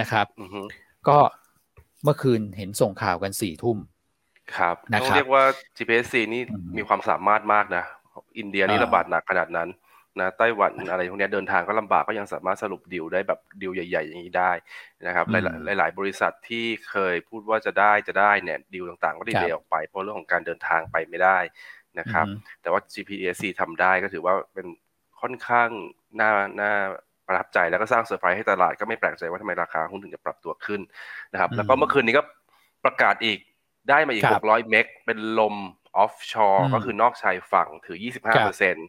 [0.00, 0.26] นะครับ
[1.08, 1.18] ก็
[2.04, 3.76] เมื่อคืนเห็นส่งข่าวกันสี่ทุ่ม
[4.56, 5.44] ครับต้องเรียกว่า
[5.76, 6.42] GPSC นี่
[6.76, 7.84] มีความสามารถมากนะ
[8.38, 9.68] อินเดียนี่ระบาดหนักขนาดนั้น
[10.20, 14.52] นะไต้หวันอะไรพวกนี้เดินทางก็ลำบากก็ยังสามารถสรุปดิวได้แบบดิวใหญ่ ๆ อย่างนี้ได้
[15.06, 15.34] นะครับห
[15.68, 21.38] ลายหลายบริษัทที่เคยพูดว่าจะได้จะได้เนี่ยดิวต่างๆ ก็ delay ออกไป เพราะเรื่องของการเดินทางไปไม่ได้
[21.98, 22.26] นะครับ
[22.62, 24.66] แต่ว่า GPSC ทำได้ก็ถือว่าเป็น
[25.20, 25.68] ค่อนข้าง
[26.20, 26.72] น่าน่า
[27.26, 30.80] ประทับใจแล้วก็สร้างเซอร์ไพรส์ให้ตลาดก็ไม่แปลกใจว่าทำไมราคาหุ้นถึงจะปรับตัวขึ้น
[31.32, 32.22] นะครับ แล้วก็เมื่อคืนนี้ก็
[32.84, 33.38] ประกาศอีก
[33.88, 35.54] ได้มาอีก 600 meg เป็นลม
[35.96, 38.86] offshore ก็คือนอกชายฝั่งถือ 25%เปอร์เซ็นต์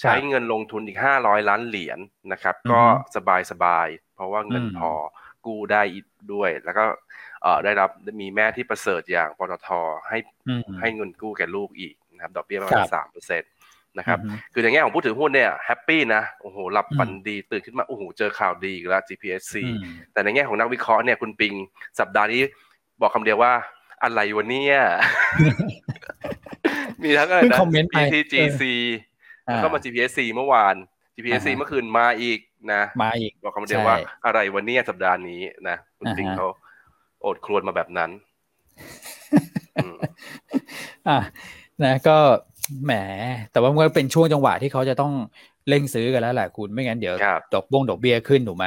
[0.00, 2.00] ใช้เงินลงทุนอีกห้าร้อยล้านเหรียญน
[2.32, 2.80] นะครับ ก็
[3.16, 4.92] สบายสบายเพราะว่าเงินพอ
[5.46, 5.82] กู้ได้
[6.32, 6.84] ด้วย แล้วก็
[7.64, 9.68] ได้รับมีแม่ที่ประเสริฐอย่างปตท
[10.08, 10.18] ให้
[10.80, 13.50] ให้เงินกู้แก่ลูกอีกนะครับดอกเบี้ยประมาณสามเปอร์เซ็นต์
[13.98, 14.18] นะครับ
[14.52, 19.54] คือในแง่ของผู้ถือหุ้นเนี่ย happy นะโอ้โหหลับฝันดีตื่นขึ้นมาโอ้โหเจอข่าวดีอีกแล้ว GPSC
[20.12, 21.54] แต่ในแง่ของนักวิเคราะห์เนี่ยคุณปิง
[22.00, 22.42] สัปดาห์นี้
[23.00, 23.52] บอกคำเดียวว่า
[24.02, 24.78] อะไรวะเนี่ย
[27.02, 27.58] มีทั้งอะไรนะ
[27.94, 28.62] PTGC
[29.48, 30.74] แล้วก็มา GPSC เมื่อวาน
[31.14, 32.38] GPSC เมื่อคืนมาอีก
[32.72, 33.96] นะมาอีกบอกคำเดียวว่า
[34.26, 36.48] อะไรวันนี้สัปดาห์นี้นะคุณปิงเขา
[37.22, 38.10] โอดครวญมาแบบนั้น
[41.08, 41.18] อะ
[41.84, 42.16] นะก็
[42.84, 42.92] แหม
[43.52, 45.12] แต่ว่ามันก็เป็นช่วงจังหวะที่เขาจะต้อง
[45.68, 47.14] เร่งซื้อกันแล้วแหละคุณไม่งั้นเดี๋ยว
[47.54, 48.66] ดอกบ้งดอกเบี้ยขึ้นถูกไหม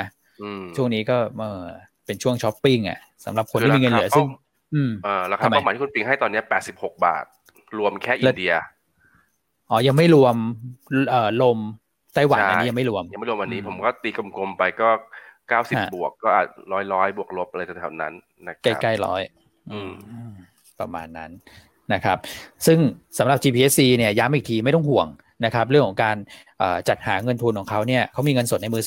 [0.76, 1.64] ช่วงนี้ก็เออ
[2.06, 4.28] เป็นช่วงช้อปปิ้งอะสำหรับคนที่มีเงินเหลือซึ่ง
[4.74, 7.26] อืมอ่าราคาเป้าหมายที่คุณปิงให้ตอนนี้แปดสิบหกบาท
[7.78, 8.54] รวมแค่อินเดีย
[9.72, 10.36] อ๋อ ยังไม่รวม
[11.10, 11.58] เอ่อลม
[12.16, 14.90] ไต้หวันอันนี้ยังไม่รวม ยังไม่รวมวันนี้ผมก็ตีกลมๆไปก็
[15.50, 18.14] เก้าสิบบวกก็อาจร้อยร้อยบวกลบอะไรแถวๆนั้น
[18.46, 19.22] นะใกล้ๆร้อย
[19.72, 19.92] อืม
[20.80, 21.32] ประมาณนั้น
[21.94, 22.18] นะครับ
[22.66, 22.80] ซึ่ง
[23.18, 25.08] สำหรับ GPSC เนี่ยย้ำอีกทีไม่ต้องห่วง
[25.46, 26.18] นะครับเรื่องของการ
[26.90, 28.84] จัดหาเงินทุนของเขาเนี่ยเขามีเงินสดในมือ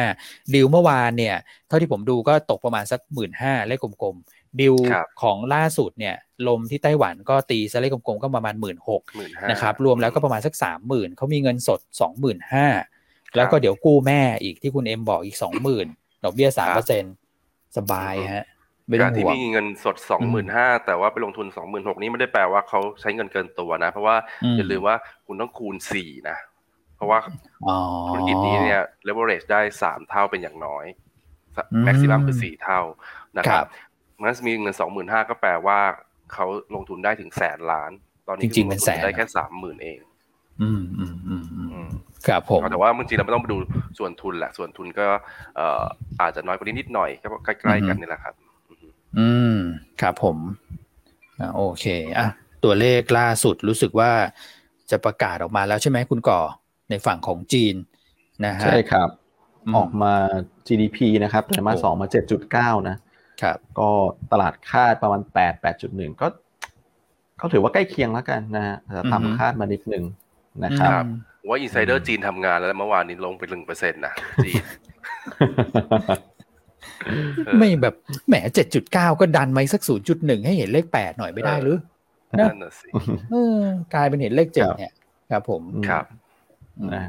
[0.00, 1.36] 25,000ดิวเมื่อวานเนี่ย
[1.68, 3.00] เท่าที่ผมดูก็ตกประมาณสัก
[3.34, 4.74] 15,000เลขกลมๆ ดิว
[5.22, 6.16] ของล่าสุดเนี่ย
[6.48, 8.76] ลมที่ไต้หวันก็ตีซะเลขกลมๆก็ประมาณ1 6ื่น
[9.50, 10.54] นะครับ รวมแล้วก็ประมาณสัก
[10.86, 11.80] 30,000เขามีเงินสด
[12.58, 15.36] 25,000แล้วก็เดี๋ยวกู้แม่อีกที่คุณเอ็มบอกอีก
[15.80, 16.48] 20,000ดอกเบี้ย
[17.12, 18.46] 3%สบายฮะ
[19.00, 24.16] การที่มีเงินสดสองหมื่นห้าแต่ว่าไปลงทุนสองหมื่นหกนี้ไม่ได้แปลว่าเขาใช้เงินเกินตัวนะ เพราะว่า
[24.56, 26.36] อย่าลืมว่าคุณต้องคูณสี่นะ
[26.96, 27.18] เพราะว่า
[28.08, 30.84] ธุรกิจนี้เนี่ย leverage ได้สามเท่าเป็นอย่างน้อย
[31.86, 32.80] maximum คือสี่เท่า
[33.38, 33.66] นะครับ
[34.18, 35.78] มันมีเงินสองหมื่นห้าก็แปลว่า
[36.32, 37.90] เขาลงทุนได้ถึงแสนล้าน
[38.28, 39.98] ตอนนี้จริงๆเป็นแสนได้แค่สามหมื่นเอง
[40.62, 41.88] อืมอืมอืมอืม
[42.26, 43.58] ครับผมแต่ว่าจริงๆเราไม่ต้องไปดู
[43.98, 45.06] ส่วนทุนแหละ ส่วนทุนก็
[45.56, 45.82] เอ่อ
[46.20, 48.34] อาจจะน้อยกว่านี้นิดหน่อยก็ใกล้ๆกันนี่แหละครับ
[49.18, 49.56] อืม
[50.00, 50.36] ครับผม
[51.40, 51.84] อ่าโอเค
[52.18, 52.28] อะ
[52.64, 54.10] ตัวเลขล่าสุดรู้สึกว่า
[54.90, 56.40] จะประกาศออกมาแล้วใช่ไหมคุณก่อ
[56.90, 57.74] ในฝั่งของจีน
[58.44, 59.08] นะฮะใช่ครับ
[59.76, 60.14] ออกมา
[60.66, 63.05] GDP นะครับไตรมาสสองมาเจ็ดจุดเก้านะครับ
[63.78, 63.88] ก็
[64.32, 66.26] ตลาดคาดประมาณแปดแปดจุดหนึ่งก็
[67.40, 70.04] ก็ถือว่าใกล้เคียงแล้วกันนะฮะแต่ต่ำคาดมานิดหนึ่ง
[70.64, 70.92] นะครับ
[71.48, 74.12] ว่าอินไซเดอร์จีนทำงานแล้วเมื่อวานนี้ลงไปหนึ่งเปอร์เซ็นต์นะ
[74.44, 74.62] จีน
[77.58, 77.94] ไม่แบบ
[78.28, 81.78] แหมเจ็ดจุดเก้าก็ดันมาสักศูนย์จุดหนึ่งให้เห็นเลขแปดหน่อยไม่ได้หรือ
[82.38, 82.88] นั่นสิ
[83.94, 84.92] กลายเป็นเห็นเลขเจ็ดเนี่ย
[85.30, 86.04] ครับผมครับ
[86.92, 87.02] นะ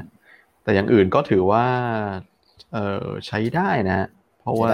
[0.62, 1.64] แต่อย่างอื่นก็ถือว่า
[2.72, 4.08] เออใช้ได้นะ
[4.40, 4.70] เพราะว่า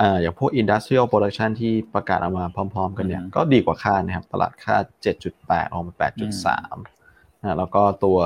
[0.00, 4.84] อ่าอย่างพวก industrial production ที่ประกาศออกมาพร้อม ๆ กันเนี่ยก็ดีกว่าคาดนะครับ ตลาดคาด
[5.24, 5.94] 7.8 ออกมา
[6.48, 8.18] 8.3นะแล้วก็ตัว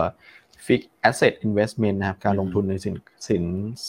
[0.66, 2.94] fixed asset investment นะครับ การลงทุนในสิน
[3.28, 3.44] สิน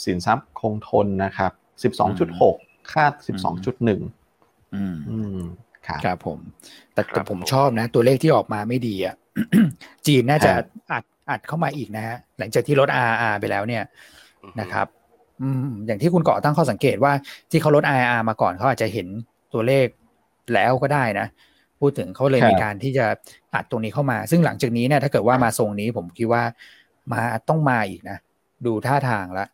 [0.06, 1.52] สินทรัพย์คงทนนะครับ
[1.84, 2.56] สิบสองจุดหก
[2.94, 4.02] คาดสิบสองจุดหนึ่ง
[4.76, 4.84] อื
[5.38, 5.40] ม
[5.88, 6.40] ครับครับผม
[6.94, 9.16] แต่แต่ผมชอบนะ ตัวเลขที่ออกมาไม่ดีอะ
[10.08, 10.52] จีนน่าจะ
[10.92, 13.84] อัดอัดเข้ามาอีกนะฮะหลังจากที่ลด RR ไปแล้วเนี่ย
[14.60, 14.88] นะครับ
[15.42, 17.14] อืมอย่างที่คุณเกาะตั้งข้อสังเกตว่า
[17.52, 19.08] ที่เขาลด IR มาก่อนเขาอาจจะเห็น
[19.54, 19.88] ตัวเลข
[20.54, 21.28] แล้วก็ได้นะ
[21.80, 23.06] พูดถึงเขาเลยมีการที่จะ
[23.54, 26.44] อัดตรงนี้เข้ามา ซึ่งหลังจากนี้เนี่ยถ้าเกิดว่ามาทรงนี้ผมคิดว่า
[27.14, 28.18] มาต้องมาอีกนะ
[28.66, 29.48] ดูท่าทางแล้ว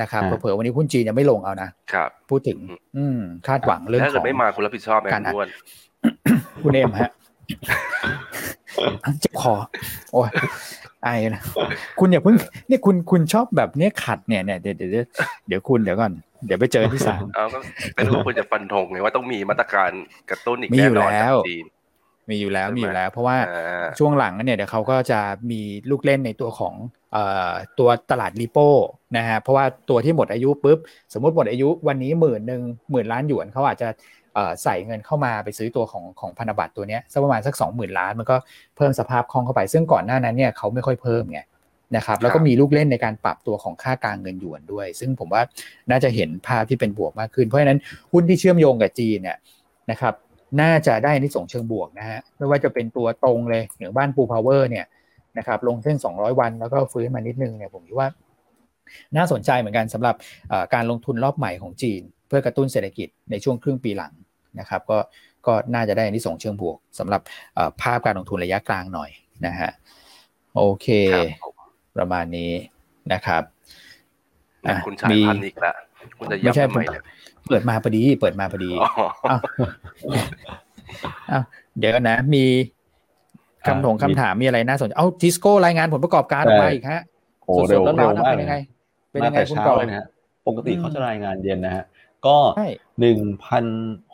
[0.00, 2.58] นะครับเผื่อวันนี้หุ้นจีนยังไม่ลงเอานะครับ พูดถึง
[2.96, 5.48] อืมคาดหวังเรื่องของถ้าเกิดไม่มาคุณรับผิดชอบไหมคุณอ้วน
[6.64, 7.10] คุณเอ็มฮะ
[9.20, 9.54] เจ็บคอ
[10.12, 10.28] โอ้ย
[11.04, 11.42] ไอ้นะ
[11.98, 12.36] คุณอย่าเพิ่ง
[12.68, 15.04] เนี่ยคุณคุณชอบแบบเนี้ยขัดเนี่ยเนี่ยเดี๋ยวเดี๋ยว
[15.48, 16.12] เดี๋ยวคุณเดี๋ยวก่อน
[16.46, 17.58] เดี๋ยวไปเจอที่ศาลเอาก็
[17.94, 19.90] เป็นรูปคุณจะฟันธงไงว่าต้องมีมาตรการ
[20.30, 21.64] กระตุ้นอีกแน่นอนจากจีน
[22.30, 23.36] มีอยู่แล้วมีอยู่แล้ว เพราะว่า
[23.98, 26.74] ช่วงหลังเนี่ยเดี๋ยวเขาก็จะมีลูกเล่นในตัวของ
[27.78, 28.70] ตัวตลาดรีโป้
[29.16, 30.78] นะฮะเพราะว่าตัวที่หมดอายุปุ๊บ
[31.12, 33.88] สมมติหมดอายุวันนี้หมื่นหนึ่งหมื่นล้านหยวนเขาอาจจะ
[34.62, 38.36] ใส่เงินเข้ามาไปซื้อตัวของของพันธบัตรตัวนี้สักประมาณสักสองหมื่นล้าน มันก็
[38.76, 41.40] เพิ่มสภาพคล่องเข้าไป ซึ่งก่อนหน้านั้นเนี่ยเขาไม่ค่อยเพิ่มไง
[41.96, 45.42] นะครับแล้วก็มีลูกเล่นในการปรับตัวของค่ากลางเงินหยวนด้วย ซึ่งผมว่า
[45.90, 47.78] น่าจะเห็นภาพที่เป็นบวกมากขึ้น เพราะฉะนั้น
[48.12, 49.38] หุ้นที่เชื่อมโยงกับจีนเนี่ย
[49.90, 50.14] นะครับ
[50.60, 54.86] น่าจะได้นิส่งเชิงบวกนะฮะไม่ว่าจะเป็นตัวตรงเลยหรือบ้านปูพาวเวอร์เนี่ย
[55.38, 58.08] นะครับลงเส้น 200 วันแล้วก็ฟื้นมานิดนึงเนี่ยผมคิดว่า
[59.16, 60.14] น่าสนใจเหมือนกันสำหรับ
[60.74, 64.12] การลงทุนรอบใหม่ของจีนเพื่อกระตุ้นเศรษฐกิจในช่วงครึ่งปีหลัง
[64.60, 64.98] นะครับ ก็
[65.46, 67.20] ก็น่าจะได้นิส่งเชิงบวกสำหรับ
[67.80, 69.10] ภาพการลงทุนระยะกลางหน่อย
[69.46, 69.70] นะฮะ
[70.56, 70.86] โอเค
[71.96, 72.52] ประมาณนี้
[73.12, 73.42] นะครับ
[74.86, 75.74] คุณชายพันอีกแล้ว
[76.18, 77.02] คุณจะย้ำทำไมเนี่ย
[77.48, 78.72] เปิดมาพอดี เปิดมาพอดี
[79.30, 81.42] อ้าว
[81.78, 82.44] เดี๋ยวนะ มี
[83.66, 87.00] คำถงคำถามมีอะไรน่าสนใจเอาทิสโก้รายงานผลประกอบการออกมาอีกฮะ
[87.44, 88.56] โอ้เร็วเร็วมากเป็นยังไง
[89.10, 90.06] เป็นยังไงคุณก่อนนะฮะ
[90.46, 91.84] ปกติเขาจะรายงานเย็นนะฮะ
[92.26, 92.38] ก็
[93.00, 93.64] หนึ่งพัน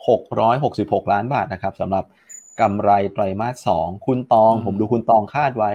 [0.07, 2.05] หกร้อยหกสิบหกล้านบาทนะครับสำหรับ
[2.61, 5.71] กำไรไตรมาสสองคุณตองผมดูคุณตองคาดไว้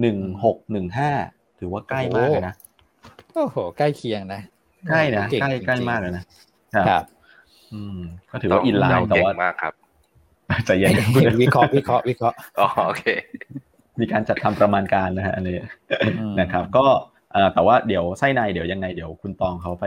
[0.00, 1.10] หนึ่งหกหนึ่งห้า
[1.58, 2.54] ถือว่าใกล้มากเลยนะ
[3.34, 4.40] โอ้โห ใกล้เคียงนะ
[4.88, 6.24] ใกล้นะใกล้ใกล้มากเลยนะ
[6.88, 7.04] ครับ
[7.74, 7.98] อืม
[8.30, 9.72] ก็ถือว่าอินไลน์แต่ว่ามากครับ
[10.68, 13.04] จะเย็นวิเคราะห์วิเคราะห์วิเคราะห์อ๋อโอเค
[14.00, 15.56] มีการจัดทำประมาณการนะฮะอันนี้
[16.40, 16.84] นะครับ ก็
[17.54, 19.86] แต่ว่าเดี๋ยวไส้ในเดี๋ยวยังไง เดี๋ยวคุณตองเขาไป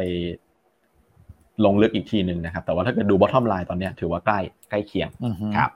[1.66, 4.40] ลงลึกอีกทีหนึ่งนะครับ แต่ว่าถ้าเกิดดู bottom line ตอนนี้ถือว่าใกล้
[4.70, 5.10] ใกล้เคียง
[5.58, 5.72] ครับ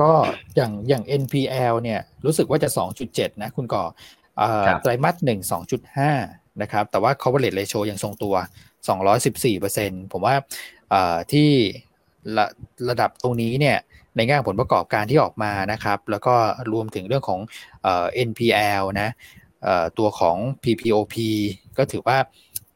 [0.00, 0.12] ก็
[0.56, 2.68] อย่างอย่าง NPL เนี่ยรู้สึกว่าจะ
[3.04, 3.84] 2.7 นะคุณก่อ
[4.82, 5.40] ไตรมาสหนึ่ง
[6.00, 8.34] 2.5นะครับแต่ว่า coverage ratio ยังทรงตัว
[9.18, 10.34] 214%ผมว่า
[11.32, 11.50] ที่
[12.36, 12.46] ระ
[12.88, 13.78] ระดับตรงนี้เนี่ย
[14.16, 16.34] ในแง่ผลประกอบการที่ออกมานะครับ แล้วก็
[16.72, 17.40] รวมถึงเรื่องของ
[17.82, 19.10] เอ่อ NPL นะ
[19.64, 21.14] เอ่อตัวของ PPOP
[21.78, 22.18] ก็ถือว่า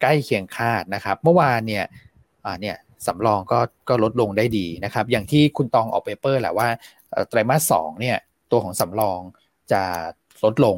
[0.00, 2.13] ใกล้เคียงคาดนะครับ เมื่อวานเนี่ยอ่า
[2.60, 2.76] เนี่ย
[3.06, 6.68] สำรองก็ก็ลดลงได้ดีนะครับ อย่างที่คุณตองออกเปเปอร์แหละว่า
[7.28, 8.16] ไตรมาสสองเนี่ย
[8.50, 9.20] ตัวของสำรอง
[9.72, 9.82] จะ
[10.44, 10.76] ลดลง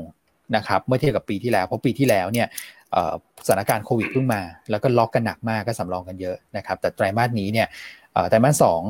[0.56, 2.48] นะครับเมื่อเทียบกับปีที่แล้ว เพราะปีที่แล้วเนี่ย
[3.46, 7.68] สถานการณ์โควิดเพิ่งมา แล้วก็ล็อกกันหนักมากก็สำรองกันเยอะนะครับแต่ไตรมาสนี้เนี่ย
[8.28, 8.80] ไตรมาสสอง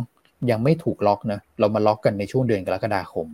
[0.50, 3.26] ยังไม่ถูกล็อกนะเรามาล็อกกันในช่วงเดือนกรกฎาคม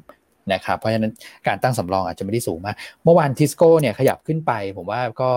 [0.52, 1.12] นะครับเพราะฉะนั้น
[1.46, 5.30] การตั้งสำรองอาจจะไม่ได้สูงมาก เมื่อวานทิสโก้เนี่ยขยับขึ้นไป ผมว่าก็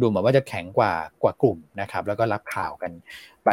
[0.00, 0.92] ดูเหมือนว่าจะแข็งกว่า
[1.22, 2.92] กว่ากลุ่มนะครับ แล้วก็รับข่าวกัน
[3.44, 3.50] ไป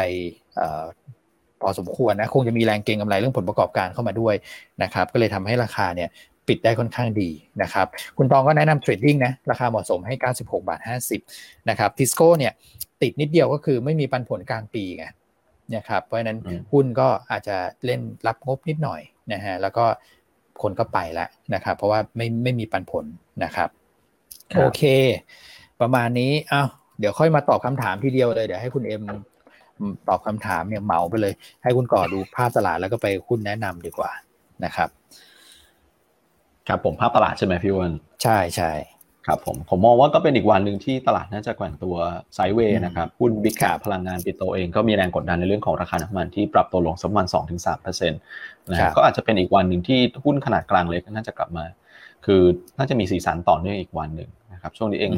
[1.62, 4.36] พอสมควรนะคงจะมีแรงเก็งกำไรเรื่องผลประกอบการเข้ามาด้วย
[4.84, 6.10] นะครับ ก็เลยทำให้ราคาเนี่ย
[6.48, 7.30] ปิดได้ค่อนข้างดี
[7.62, 7.88] นะครับ
[8.18, 10.80] คุณตองก็แนะนำเทรดดิ้งนะ ราคาเหมาะสมให้ 96 บาท
[11.26, 12.54] 50 นะครับทิสโก้เนี่ย
[13.02, 15.06] ติดนิดเดียวก็คือไม่มีปันผลกลางปีไง
[15.76, 16.38] นะครับ เพราะฉะนั้น
[16.72, 19.02] หุ้นก็อาจจะเล่นรับงบนิดหน่อย
[19.34, 19.86] นะฮะ แล้วก็
[20.62, 23.06] คนก็ไปแล้วนะครับ เพราะว่าไม่ไม่มีปันผล
[23.44, 23.70] นะครับ
[24.58, 24.82] โอเค
[25.82, 26.68] ประมาณนี้อ้าว
[27.00, 29.04] เดี๋ยวค่อยมาตอบคำถามทีเดียวเลยเดี๋ยวให้คุณเอ็ม
[30.10, 34.12] ตอบคำถามเนี่ยเหมาไปเลย ให้คุณก่อดูภาพตลาดแล้วก็ไปคุณแนะนำดีกว่า
[34.66, 34.90] นะครับ
[36.68, 38.72] ครับผมภาพตลาดใช่ไหมพี่วันใช่ใช่
[39.28, 41.96] ครับผมผมมองว่าก็เป็นอีกวันหนึ่งที่ตลาดน่าจะแกว่งตัว
[42.36, 48.20] ไซด์เวย์นะครับหุ้นบิ๊กแคปพลังงานปิโตเองก็มีแรงกดดันในเรื่องของราคาน้ำมันที่ปรับตัวลงสักประมาณสองถึงสามเปอร์เซ็นต์
[48.72, 51.66] นะครับก็อาจจะเป็นอีกวันหนึ่งที่หุ้นขนาดกลางเล็กน่าจะกลับมา
[52.26, 52.42] คือ
[52.78, 54.30] น่าจะมีสีสันต่อเนื่องอีกวันหนึ่ง
[54.66, 55.12] นะครับช่วงนี้เอง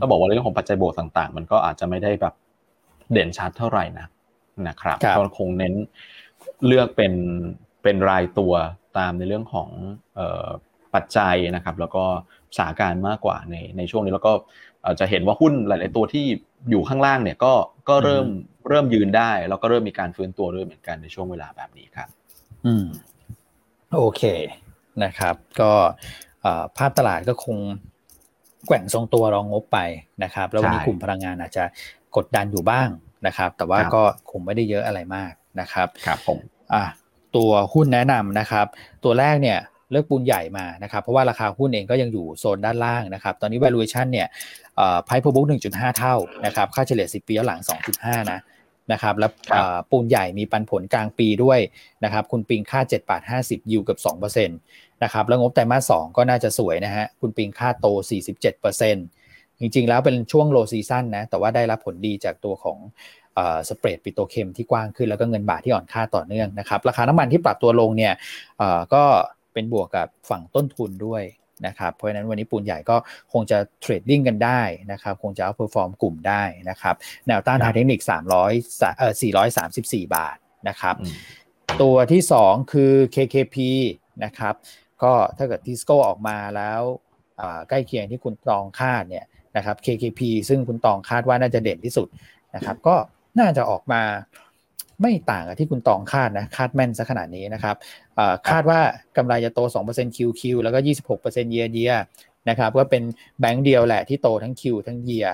[0.00, 2.34] ก็บอกว่าเรื่องของปัจจัยบวกต่าง ๆ มันก็อาจจะไม่ได้แบบ
[3.12, 4.06] เด่นชัดเท่าไหร่นะ
[4.68, 5.74] นะครับก็คงเน้น
[6.66, 7.12] เลือกเป็น
[7.82, 8.52] เป็นรายตัว
[8.98, 9.68] ตามในเรื่องของ
[10.94, 12.04] ปัจจัยนะครับ แล้วก็
[12.58, 14.32] สาการมากกว่าในในช่วงนี้แล้วก็
[15.00, 16.24] จะเห็นว่าหุ้นหลาย ๆ ตัวที่
[16.70, 17.52] อยู่ข้างล่างเนี่ยก็
[17.88, 18.26] ก็เริ่ม
[18.68, 22.08] เริ่มยืนได้ แล้วก็เริ่มมีการฟื้นตัวด้วยเหมือนกันในช่วงเวลาแบบนี้ครับ
[22.66, 22.86] อืม
[23.96, 24.22] โอเค
[25.04, 25.70] นะครับ ก็
[26.76, 27.56] ภาพตลาดก็คง
[28.66, 29.78] แกว่งทรงตัวรองงบไป
[30.24, 31.64] นะครับ แล้ววันนี้กลุ่มพลังงานอาจจะ
[32.16, 32.88] กดดันอยู่บ้าง
[33.26, 36.38] นะครับ แต่ว่าก็คงไม่ได้เยอะอะไรมากนะครับครับผม
[36.74, 36.84] อะ
[37.36, 38.66] ตัวหุ้นแนะนำนะครับ
[39.04, 39.58] ตัวแรกเนี่ย
[39.90, 44.28] เลือกปูนใหญ่มานะครับ เพราะว่าราคาหุ้นเองก็ยังอยู่โซนด้านล่างนะครับ ตอนนี้ valuation เนี่ย
[45.06, 46.14] ไพ่พบุ๊ก1.5 เท่า
[46.46, 47.60] นะครับ ค่าเฉลี่ย 10 ปีย้อนหลัง
[47.96, 48.40] 2.5 นะ
[48.92, 49.30] นะครับแล้ว
[49.90, 51.58] ปูนใหญ่มีปันผลกลางปีด้วย
[52.04, 53.98] นะครับคุณปิงคาด7บาท50 yield เกือบ
[54.36, 57.86] 2%นะครับแล้วงบไตรมาส2ก็น่าจะสวยนะฮะคุณปิงคาดโต
[58.54, 62.78] 47%จริงๆ แล้วเป็นช่วง low season นะแต่ว่าได้รับผลดีจากตัวของ
[63.68, 68.12] spread petrochem ที่กว้างขึ้นแล้วก็เงินบาทที่อ่อนค่าต่อเนื่องนะครับราคาน้ำมันที่ปรับตัวลงเนี่ย
[68.94, 69.02] ก็
[69.52, 71.22] เป็นบวกกับฝั่งต้นทุนด้วย
[71.66, 72.96] นะครับเพราะฉะนั้นวันนี้ปูนใหญ่ก็
[73.32, 74.60] คงจะ trading กันได้
[74.92, 76.94] นะครับคงจะ outperform กลุ่มได้นะครับ
[77.26, 79.12] แนวต้านทางเทคนิค 300เอ่อ
[79.64, 80.36] 434 บาท
[80.68, 80.94] นะครับ
[81.82, 83.56] ตัวที่2คือ KKP
[84.24, 84.54] นะครับ
[85.02, 86.80] ก็ถ้าเกิดทิสโก้ออกมาแล้ว
[87.68, 92.08] ใกล้เคียงที่คุณตองคาดเนี่ยนะครับ KKP ซึ่งคุณตองคาดว่าน่าจะเด่นที่สุด
[92.54, 92.96] นะครับก็
[93.38, 94.02] น่าจะออกมา
[95.00, 97.76] ไม่ต่างกับที่คุณตองคาดนะคาดแม่นซะขนาดนี้นะครับ
[98.48, 98.80] คาดว่า
[99.16, 100.78] กำไรจะโต 2% QQ แล้วก็
[101.16, 101.98] 26% year year
[102.48, 103.02] นะครับก็เป็น
[103.40, 105.30] แบงก์เดียวแหละที่โตทั้ง Q ทั้ง year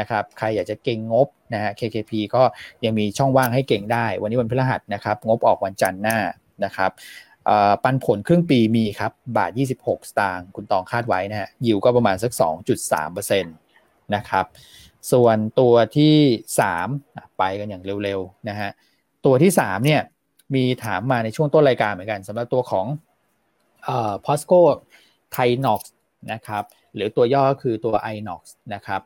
[0.00, 2.42] นะครับใครอยากจะเก่งงบนะฮะ KKP ก็
[2.84, 6.18] ยังมีช่องว่างให้เก่งได้ วันนี้วันพฤหัสนะครับ งบออกวันจันทร์หน้า
[6.64, 6.90] นะครับ
[7.82, 9.50] ปันผลครึ่งปีมีครับ บาท
[9.80, 12.32] 26 สตางค์คุณตองคาดไว้นะฮะยิวก็ประมาณสัก
[12.88, 14.44] 2.3%นะครับ
[15.12, 16.16] ส่วนตัวที่
[16.76, 18.70] 3 ไปกันอย่างเร็วๆนะฮะ
[19.28, 20.02] ตัวที่3เนี่ย
[20.54, 22.86] มีถามมาในช่วงต้นรายการเหมือนกันสำหรับตัวของ
[23.84, 24.60] เอ่อ POSCO
[25.34, 25.80] Thinox
[26.32, 26.64] นะครับ
[26.94, 28.42] หรือตัวย่อคือตัว iNox
[28.74, 29.00] นะครับ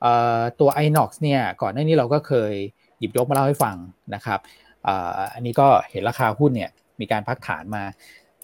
[0.00, 2.52] เอ่อตัว iNox เนี่ยก่อนหน้านี้เราก็เคย
[2.98, 3.76] หยิบยกมาเล่าให้ฟัง
[4.14, 4.40] นะครับ
[4.86, 4.94] อ่
[5.34, 6.70] อันนี้ก็เห็นราคาหุ้นเนี่ย
[7.00, 7.84] มีการพักฐานมา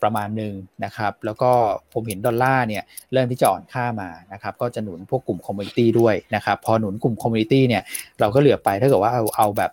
[0.03, 0.55] ประมาณหนึ่ง
[0.85, 1.51] นะครับแล้วก็
[1.93, 7.83] ผมเห็นดอลลาร์เนี่ยเริ่มที่จะอ่อนค่ามานะครับก็จะหนุนพวกกลุ่ม commodity ด้วยนะครับพอหนุนกลุ่ม commodity เนี่ย
[8.21, 9.71] เราก็เหลือบไปถ้าเกิดว่าเอาเอาแบบ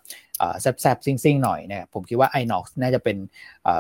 [0.62, 3.18] แซบๆซิ่งๆหน่อยเนี่ยผมคิดว่า INOX น่าจะเป็น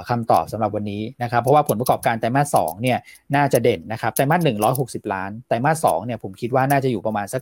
[0.09, 2.97] คำตอบสำหรับวันนี้นะครับเพราะว่าผลประกอบการไตรมาสสองเนี่ย
[3.35, 7.41] น่าจะเด่นนะครับไตรมาสหนึ่งร้อยหกสิบล้านไตรมาสสองเนี่ยผมคิดว่าน่าจะอยู่ประมาณสัก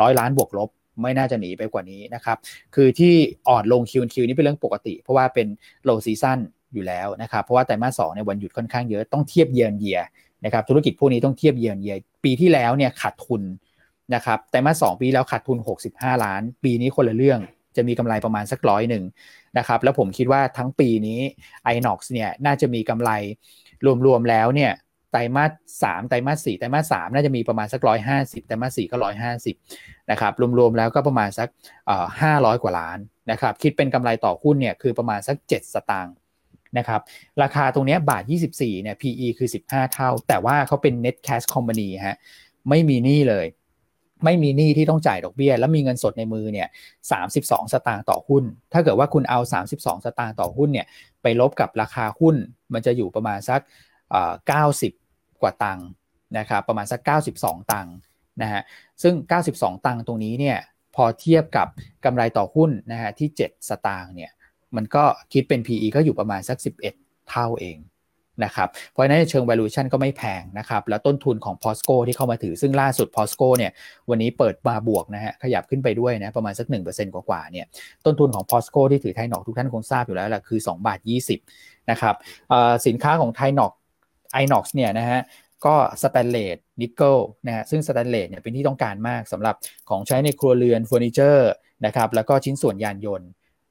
[0.00, 0.68] ร้อยล้านบวกลบ
[1.02, 2.38] ไม่น่าจะหนีไปกว่านี้นะครับ
[2.74, 3.14] คือที่
[3.48, 5.46] อ่อนลง QoQ นี่เป็นเรื่องปกติ เพราะว่าเป็น
[5.88, 6.38] low season
[6.74, 10.00] อยู่แล้วนะครับ เพราะว่าไตรมาสสองในวันหยุดค่อนข้างเยอะ ต้องเทียบเยือนเยีย
[10.44, 13.42] นะครับ ธุรกิจพวกนี้ต้องเทียบเยือนเยีย ปีที่แล้วเนี่ยขาดทุน
[14.14, 15.58] นะครับ ไตรมาสสองปีแล้วขาดทุน
[15.90, 17.40] 65 ล้าน ปีนี้คนละเรื่อง
[17.78, 19.04] จะมีกำไรประมาณสักร้อยหนึ่ง
[19.58, 21.20] นะครับแล้วผมคิดว่าทั้งปีนี้
[21.74, 23.10] iNox เนี่ยน่าจะมีกำไร
[24.06, 24.72] รวมๆแล้วเนี่ย
[25.12, 25.52] ไตรมาส
[25.82, 29.56] สามไตรมาสสี่ไตรมาสสามน่าจะมีประมาณสักร้อยห้าสิบไตรมาสสี่ก็ร้อยห้าสิบ
[30.10, 31.48] นะครับรวมๆแล้วก็ประมาณสัก
[32.20, 32.98] ห้าร้อยกว่าล้าน
[33.30, 36.14] นะครับคิดเป็นกำไรต่อหุ้นเนี่ยคือประมาณสักเจ็ดสตางค์
[36.78, 37.00] นะครับ
[37.42, 38.22] ราคาตรงนี้บาท
[38.54, 42.16] 24เนี่ย PE คือ 15 เท่า แต่ว่าเขาเป็น net cash company ฮะ
[42.68, 43.46] ไม่มีหนี้เลย
[44.24, 46.68] ไม่มีหนี้ที่ต้องจ่ายดอกเบี้ย แล้วมีเงินสดในมือเนี่ย
[47.10, 47.20] สา
[47.72, 49.38] สตางค์ต่อหุ้น ถ้าเกิดว่าคุณเอา
[49.72, 50.86] 32 สตางค์ต่อหุ้นเนี่ย
[51.22, 52.36] ไปลบกับราคาหุ้น
[52.72, 53.60] มันจะอยู่ประมาณสัก
[54.48, 54.92] เก้าสิบ
[55.42, 55.86] กว่าตังค์
[56.38, 57.00] นะครับประมาณสัก
[57.34, 57.94] 92 ตังค์
[58.42, 58.62] นะฮะ
[59.02, 59.14] ซึ่ง
[59.50, 60.58] 92 ตังค์ตรงนี้เนี่ย
[60.94, 61.68] พอเทียบกับ
[62.04, 64.30] กำไรต่อหุ้นนะฮะที่ 7 สตางค์เนี่ย
[64.76, 66.58] มันก็คิดเป็น PE ก็อยู่ประมาณสัก
[66.94, 67.76] 11 เท่าเอง
[68.44, 73.72] นะครับเพราะฉะนั้นเชิง valuation ก็ไม่แพงนะครับแล้วต้นทุนของ POSCO ที่เข้ามาถือซึ่งล่าสุด POSCO เนี่ย
[74.10, 77.66] วันนี้เปิดมาบวกนะฮะขยับขึ้นไปด้วยนะประมาณสัก 1%กว่าๆเนี่ย
[78.04, 80.98] ต้นทุนของ POSCO ที่ถือไทยนอกทุกท่านคงทราบอยู่แล้วแหละคือ2บาท
[81.44, 82.14] 20นะครับ
[82.86, 83.72] สินค้าของไทยนอก
[84.32, 85.20] ไอ n o x เนี่ยนะฮะ
[85.66, 87.16] ก็สแตนเลสนิกเกิล
[87.46, 89.54] นะฮะซึ่งสแตนเลสเนี่ยเป็นที่ต้องการมากสำหรับ
[89.90, 91.50] ของใช้ในครัวเรือนเฟอร์นิเจอร์
[91.86, 93.28] นะครับแล้วก็ชิ้นส่วนยานยนต์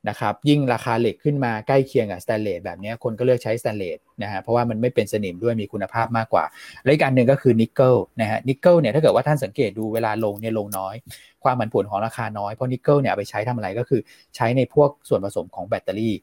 [0.10, 6.44] นะครับยิ่งราคาเหล็กขึ้นมาใกล้เคียงกับสแตนเลสแบบนี้คนก็เลือกใช้สแตนเลสนะฮะเพราะว่ามันไม่เป็นสนิมด้วยมีคุณภาพมากกว่า
[6.84, 10.96] และอีกอันหนึ่งก็คือนิกเกิลนะฮะนิกเกิลเนี่ยถ้าเกิดว่าท่านสังเกตดูเวลาลงเนี่ยลงน้อย
[11.44, 14.02] ความผันผวนของราคาน้อย เพราะนิกเกิลเนี่ยไปใช้ทำอะไรก็คือ
[14.36, 16.16] ใช้ในพวกส่วนผสมของแบตเตอรี่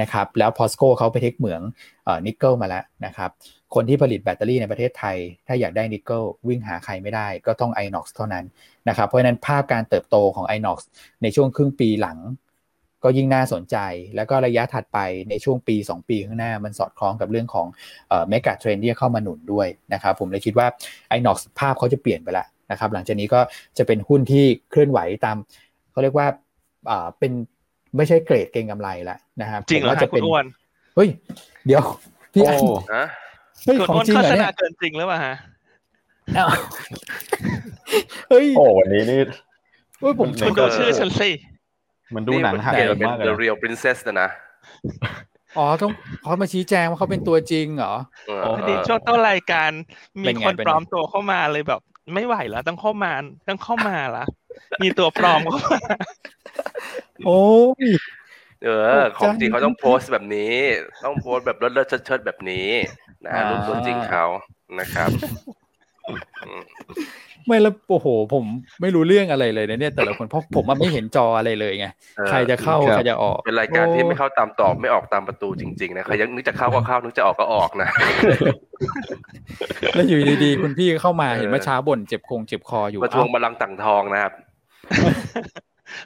[0.00, 1.62] นะครับแล้วพอสโกเขาไป take เหมือง
[2.26, 3.30] นิกเกิลมาแล้วนะครับ
[3.74, 5.16] คนที่ผลิตแบตเตอรี่ในประเทศไทย
[5.46, 8.44] ถ้าอยากได้นิกเกิลวิ่งหาใครไม่ได้ก็ต้อง iNox เท่านั้น
[8.88, 10.78] นะครับเพราะฉะนั้นภาพการเติบโตของ iNox
[11.22, 12.18] ในช่วงครึ่งปีหลัง
[13.04, 13.76] ก็ยิ่งน่าสนใจ
[14.16, 14.98] แล้วก็ระยะถัดไป
[15.30, 17.66] ในช่วงปี 2 ปีข้างหน้ามันสอดคล้องกับเรื่องของ
[18.28, 20.66] megatrend ที่เข้ามาหนุนด้วยนะครับผมเลยคิดว่า
[21.16, 23.40] iNox ภาพเขาจะเปลี่ยนไปแล้วนะครับหลังจากนี้ก็
[23.78, 25.36] จะเป็นหุ้นที่เคลื่อนไหวตาม
[25.92, 26.26] เขาเรียกว่า
[27.18, 27.32] เป็น
[27.96, 30.22] ไม่ใช่เกรดเก็งกำไรแล้วนะครับจริงเหรอจะเป็น
[30.96, 31.08] เฮ้ย
[31.66, 31.82] เดี๋ยว
[32.32, 32.58] พี่อัน
[33.64, 35.34] เฮ้ยของจริงเหรอเนี่ยเกินจริงหรือเปล่าฮะ
[38.30, 39.20] เฮ้ยโอ้วันนี้นี่
[40.00, 41.30] เฮ้ยผมคุณดูชื่อฉันสิ
[42.14, 42.72] มันดูหนังหัก
[43.08, 44.30] มากเลย The Real Princess นะ
[45.58, 47.94] อ๋อต้องเขามาชี้แจงว่าเขาเป็นตัวจริงเหรอ
[48.44, 49.70] พอดีช่วงต้นรายการ
[50.22, 51.80] มีคนปลอมตัวเข้ามาเลยแบบ
[52.14, 53.12] ไม่ไหวแล้วต้องเข้ามา
[53.48, 54.24] ต้องเข้ามาละ
[54.82, 55.78] มีตัวปลอมเข้ามา
[57.26, 57.38] โอ้
[58.64, 60.54] เออ ของจริงเขาต้องโพสต์แบบนี้
[61.04, 62.68] ต้องโพสต์แบบเลิศเชิดแบบนี้
[63.24, 64.24] นะรูปตัวจริงเขา
[64.80, 65.10] นะครับ
[67.46, 68.44] ไม่แล้วโอ้โห ผม
[68.80, 71.86] ไม่รู้เรื่องอะไรเลยนะเนี่ย แต่ละคนเพราะผมมันไม่เห็นจออะไรเลยไง
[72.28, 77.88] ใครจะเข้าใครจะออก เป็นรายการที่ไม่เข้าตามตอบไม่ออกตามประตูจริง ๆ นะใครยังนึกจะเข้าก็เข้านึกจะออกก็ออกนะ
[79.94, 84.32] แล้วอยู่ดีๆคุณพี่เข้ามาเห็นเมื่อเช้าบ่นเจ็บคงเจ็บคออยู่มาทวงบัลลังก์ต่างทองนะครับ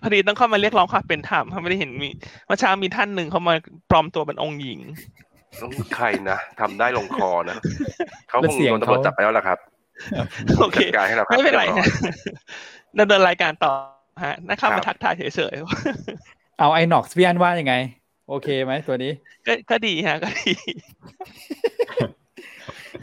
[0.03, 2.11] พอดีต้องเข้ามาเรียกร้องความเป็นธรรมเขาไม่ได้เห็นมี
[2.47, 3.55] เมื่อเช้ามีท่านหนึ่งเขามา
[3.91, 4.81] ปลอมตัวเป็นองค์หญิง
[5.61, 7.57] ต้องใครนะทำได้ลงคอนะ
[8.29, 9.59] เขาคงโดนตำรวจจับไปแล้วล่ะครับ
[10.59, 10.79] โอเค
[11.29, 11.65] ไม่เป็นไร
[12.99, 13.73] ดำเนินรายการต่อ
[14.25, 17.75] ฮะนักข่าวมาทักทายเฉยๆเอาไอหนอกพี่อันว่ายังไง
[18.29, 19.13] โอเคไหมตัวนี้
[19.71, 20.53] ก็ดีฮะก็ดี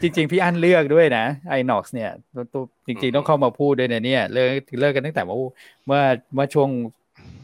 [0.00, 2.10] จริง ๆ พี่อันเลือกด้วยนะไอหนอกเนี่ย
[2.52, 5.38] ตัวจริง ๆ ต้องเข้ามาพูดด้วยนะเนี่ยเลิกเลิกกันตั้งแต่เมื่อ
[5.86, 6.02] เมื่อ
[6.34, 6.68] เมื่อช่วง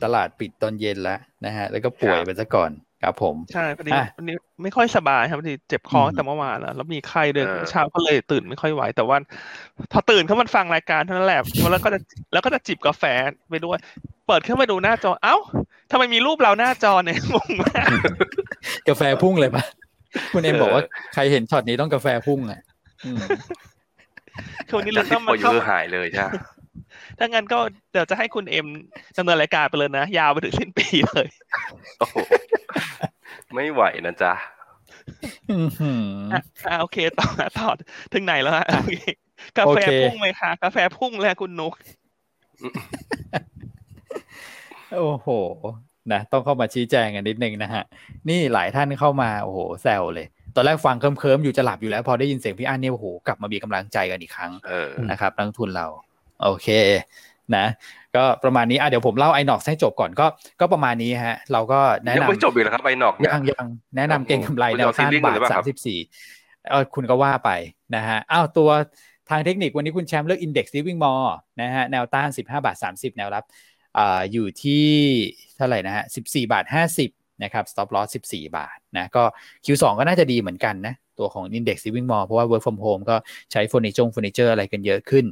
[0.03, 2.71] ตลาดปิดตอนเย็นแล้วนะฮะ แล้วก็ป่วยไปซะก่อน
[3.03, 9.17] ครับผม ใช่พอดีวันนี้ไม่ค่อยสบายครับพอดีเจ็บคอแต่เมื่อวานแล้วแล้วมีไข้ด้วยเช้าก็เลยตื่นไม่ค่อยไหว แต่ว่า
[9.93, 11.41] พอตื่นเขามันฟังรายการเท่านั้นแหละ
[11.73, 12.01] แล้วก็จะ
[12.33, 13.05] แล้วก็จะจิบกาแฟ
[13.51, 13.79] ไปด้วย
[14.27, 15.37] เปิดขึ้นมาดูหน้าจอ เอ้า
[15.91, 17.89] ทำไมมีรูปเราหน้าจอเนี่ยงงมาก
[18.89, 19.65] กาแฟพุ่งเลยปะ
[20.33, 20.83] คุณเอ็มบอกว่า
[21.15, 22.61] ใครเห็นช็อตนี้ต้องกาแฟพุ่งอะ
[24.69, 26.27] คืนนี้เราต้องมาเข้าหายเลยใช่
[27.19, 27.59] ถ้างั้นก็
[27.93, 28.67] เดี๋ยวจะให้คุณเอ็ม
[29.17, 31.29] ดำเนินรายการไปเลยนะ ยาวไปถึงสิ้นปีเลย
[33.55, 34.35] ไม่ไหวนะจ๊ะ
[36.33, 37.69] อ่าโอเคต่อต่อ
[38.13, 38.67] ถึงไหนแล้วฮะ
[39.59, 41.75] กาแฟพุ่งไหมคะกาแฟพุ่งแล้วคุณนุก
[44.95, 45.29] โอ้โห
[46.13, 47.83] นะต้องเข้ามาชี้แจงกันนิดนึงนะฮะ
[48.29, 54.53] นี่หลายท่านเข้ามาโอ้โหแซวเลย ตอนแรกฟังเคิมๆอยู่จะหลับอยู่แล้ว พอได้ยินเสียงพี่อั้นเนี่ยโอ้โหกลับมามีกำลังใจกันอีกครั้ง
[55.11, 55.87] นะครับนักทุนเรา
[56.43, 56.69] โอเค
[57.57, 57.67] นะ
[58.17, 60.27] ก็ประมาณนี้อะเดี๋ยวผมเล่าไอหนอกให้จบก่อนก็
[60.61, 63.67] ก็ประมาณนี้ฮะ เราก็แนะนำยังไม่จบอีกแล้วครับไอหนอกยังยัง
[63.97, 65.99] แนะนำเก่งกำไรแนวต้านบาทสามสิบสี่
[66.71, 67.51] เออคุณก็ว่าไป
[67.97, 68.71] นะฮะอ้าวตัว
[69.31, 71.15] ทางเทคนิควันนี้คุณแชมป์เลือก Index Living Mall
[71.61, 73.45] นะฮะแนวต้านสิบห้าบาทสามสิบแนวรับ
[74.33, 74.87] อยู่ที่
[75.57, 76.65] เท่าไหร่นะฮะ 14 บาท
[76.95, 79.25] 50 นะครับ stop loss 14 บาทนะก็
[79.65, 83.17] Q2 ก็น่าจะดีเหมือนกันนะ ตัวของ Index Living Mall เพราะว่า Work from Home ก็
[83.53, 85.25] ใช้เฟอร์นิเจอร์เฟอร์นิเจอร์อะไรกันเยอะขึ้น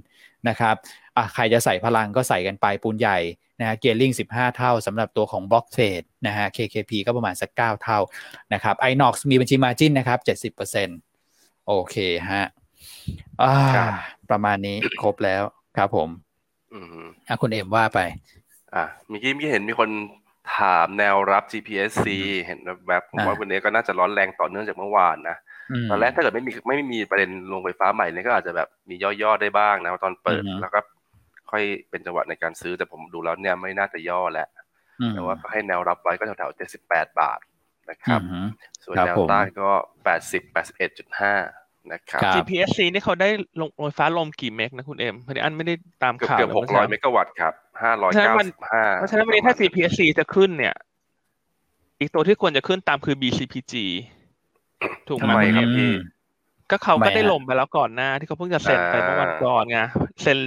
[0.48, 0.74] นะครับ
[1.16, 3.18] อะใครจะใส่พลังก็ใส่กันไปปูนใหญ่
[3.60, 7.98] นะฮะ gearing 15 เท่าสำหรับตัวของ Block Trade นะฮะ KKP ก็ประมาณสัก 9 เท่า
[8.52, 10.18] นะครับ iNox มีบัญชีมาจินนะครับ
[10.54, 11.96] 70%โอเค
[12.30, 12.44] ฮะ
[13.42, 13.54] อ่า
[14.30, 15.42] ประมาณนี้ครบแล้ว
[15.76, 16.08] ครับผม
[17.28, 17.98] อะคุณเอ็มว่าไป
[18.74, 19.88] อะเมื่อกี้มีเห็นมีคน
[20.56, 22.06] ถามแนวรับ GPSC
[22.46, 25.36] เห็นแบบผมว่าวันนี้ก็น่าจะร้อนแรงต่อเนื่องจากเมื่อวานนะ
[25.90, 30.80] ตอนแรกถ้าเกิดไม่มีไม่มีประเด็นลงไฟฟ้าใหม่เนี่ยก็อาจจะแบบมีย่อๆได้บ้างนะตอนเปิดแล้วก็
[31.50, 34.48] ค่อยเป็นจังหวะในการซื้อแต่ผมดูแล้วเนี่ยไม่น่าจะย่อแล้ว
[35.14, 37.38] แต่ว่าก็ให้แนวรับไว้ก็แถวๆเจ็ดสิบแปดบาท
[37.90, 38.20] นะครับ
[38.84, 39.70] ส่วนแนวต้านก็
[40.04, 41.34] แปดสิบแปดสิบเอ็ดจุดห้า
[41.92, 43.28] นะครับ GPSC นี่เขาได้
[43.60, 47.52] ลงไฟฟ้าลมกี่เมกนะคุณเอ็มพอดีอันไม่ได้ตามข่าวเกือบหกร้อยเมกะวัตต์ครับ
[47.82, 50.74] ห้าร้อยเก้าสิบห้าเพราะฉะนั้นวันนี้ถ้า GPSC จะขึ้นเนี่ย
[52.00, 53.74] อีกตัวที่ควรจะขึ้นตามคือ BCPG
[55.08, 55.92] ถูกไหมครับพี่
[56.70, 59.78] ก็เขาก็ได้ลมไปแล้วก่อนหน้า ที่เขาเพิ่งจะเซ็นไปเมื่อวันก่อนไง
[60.22, 60.38] เซ็น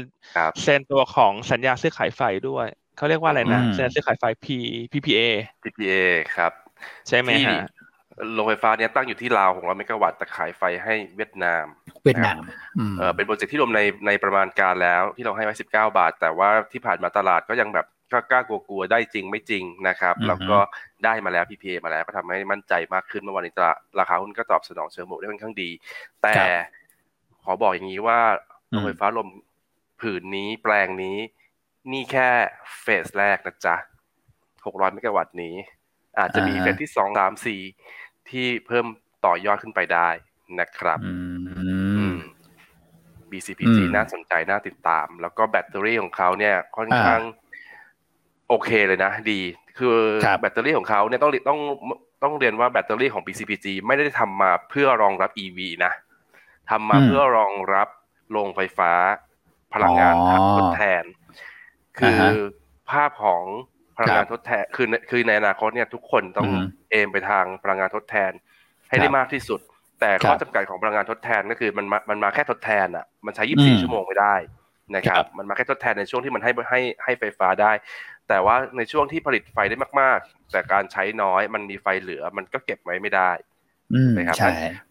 [0.63, 2.67] เซ็นตัวของสัญญาซื้อขายไฟด้วย
[2.97, 4.47] เขาเรียกว่าอะไรนะสัญญาซื้อขายไฟ P
[4.91, 5.21] PPA
[5.63, 5.93] PPA
[6.35, 6.51] ครับ
[7.07, 7.59] ใช่ไหมฮะ
[8.33, 11.65] โรงไฟฟ้าเนี้ยตั้งอยู่ที่ลาวของเราเมกะวัตต์แต่ขายไฟให้เวียดนาม
[12.03, 12.41] เวียดนาม
[12.97, 20.57] เออเป็นโปรเจกต์ที่รวมในในประมาณการแล้วที่เราให้ไว้สิบเก้าบาท แต่ว่าที่ผ่านมาตลาดก็ยังแบบก็กล้ากลัวๆได้จริงไม่จริงนะครับ แล้วก็
[21.05, 23.53] ได้มาแล้ว PPA มาแล้วก็ทำให้มั่นใจมากขึ้นเมื่อวานนี้
[23.99, 25.69] ราคาหุ้นก็ตอบสนองเชิงบวกได้ค่อนข้างดี
[26.23, 26.35] แต่
[27.43, 28.19] ขอบอกอย่างนี้ว่า
[28.69, 29.27] โรงไฟฟ้าลม
[30.01, 31.17] ผืนนี้แปลงนี้
[31.91, 32.29] นี่แค่
[32.81, 33.75] เฟสแรกนะจ๊ะ
[34.33, 35.55] 600 เมกะวัตต์นี้
[36.19, 37.61] อาจจะมีเฟสที่สองสามสี่
[38.31, 38.85] ที่เพิ่ม
[39.25, 40.09] ต่อยอดขึ้นไปได้
[40.59, 40.99] นะครับ
[43.31, 47.21] BCPG น่าสนใจน่าติดตาม แล้วก็แบตเตอรี่ของเขาเนี่ยค่อนข้าง
[48.49, 49.41] โอเคเลยนะ ดี
[49.77, 49.97] คือ
[50.41, 51.59] แบตเตอรี่ของเขาเนี่ยต้องต้อง
[52.23, 55.91] ต้องเรียนว่าแบตเตอรี่ของ BCPG ไม่ได้ทำมาเพื่อรองรับ EV นะ
[56.69, 57.87] ทำมาเพื่อรองรับ
[58.31, 58.91] โรงไฟฟ้า
[59.73, 60.13] พลังงาน
[60.55, 61.03] ทดแทน
[61.99, 62.17] คือ
[62.89, 63.43] ภาพของ
[63.99, 66.49] พลังงานทดแทนคือคือในอนาคตเนี่ยทุกคนต้อง
[66.91, 68.31] เอมไปทางพลังงานทดแทน
[68.89, 69.59] ให้ได้มากที่สุด
[69.99, 74.35] แต่ข้อจำกัดของพลังงานทดแทนก็คือมันมันมาแค่ทดแทนอะมันใช้ 24 ชั่วโมงไม่ได้
[74.95, 77.71] นะครับมันมาแค่ทดแทนในช่วงที่มันให้ให้ให้ไฟฟ้าได้
[78.29, 83.31] แต่ว่าในช่วงที่ผลิตไฟได้มาก ๆ แต่การใช้น้อยมันมีไฟเหลือมันก็เก็บไว้ไม่ได้
[84.17, 84.37] นะครับ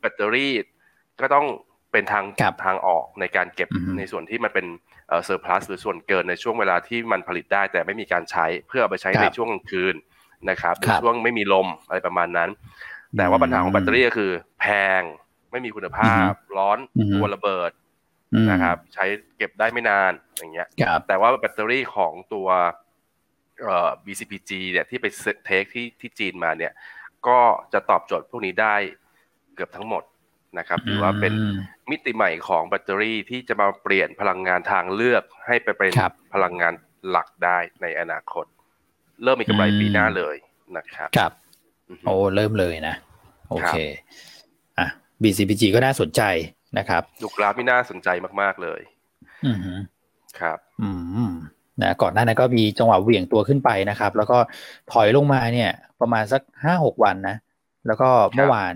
[0.00, 0.54] แบตเตอรี่
[1.20, 1.46] ก็ต้อง
[1.98, 2.26] เป็นทาง
[2.64, 3.68] ทางออกในการเก็บ
[3.98, 4.66] ในส่วนที่มันเป็น
[5.24, 9.94] เซอร์พลัสหรือส่วนเกินในช่วงเวลาที่มันผลิตได้ แต่ไม่มีการใช้เพื่อเอาไปใช้ในช่วงกลางคืน
[10.50, 12.50] นะครับในช่วงไม่มีลมอะไรประมาณนั้น
[13.16, 14.30] แต่ว่าปัญหาของแบตเตอรี่ก็คือ
[14.60, 14.66] แพ
[15.00, 15.02] ง
[15.50, 16.78] ไม่มีคุณภาพ ร้อน
[17.14, 17.70] ตัวระเบิด
[18.50, 19.04] นะครับ ใช้
[19.36, 20.68] เก็บได้ไม่นานอย่างเงี้ย
[21.08, 22.48] แต่ว่าแบตเตอรี่ของตัว
[23.64, 25.06] เอ่อ BCPG เนี่ยที่ไป
[25.44, 26.72] เทคที่ที่จีนมาเนี่ย
[27.26, 27.38] ก็
[27.72, 28.74] จะตอบโจทย์พวกนี้ได้
[29.54, 30.02] เกือบทั้งหมด
[30.58, 31.32] นะครับถือว่าเป็น
[31.90, 35.92] มิติใหม่ของแบตเตอรี่ที่จะมาเปลี่ยนพลังงานทางเลือกให้ไปเป็น
[36.34, 36.72] พลังงาน
[37.10, 38.44] หลักได้ในอนาคต
[39.22, 40.36] เริ่มมีกำไรปีหน้าเลย
[40.76, 41.32] นะครับครับ
[42.06, 42.94] โอ้เริ่มเลยนะ
[43.50, 43.76] โอเค
[44.78, 44.86] อะ
[45.22, 46.22] BCPG ก็น่าสนใจ
[46.78, 48.08] นะครับลูกราฟไม่น่าสนใจ
[48.40, 48.80] มาก ๆ เลย
[49.46, 49.58] อืม
[50.40, 50.90] ครับ อื
[51.28, 51.30] ม
[51.82, 54.38] นะก่อนหน้านั้นก็มีจังหวะเหวี่ยงตัวขึ้นไปนะครับ แล้วก็
[54.92, 55.70] ถอยลงมาเนี่ย
[56.00, 57.36] ประมาณสักห้าหกวันนะ
[57.86, 58.74] แล้วก็เมื่อวาน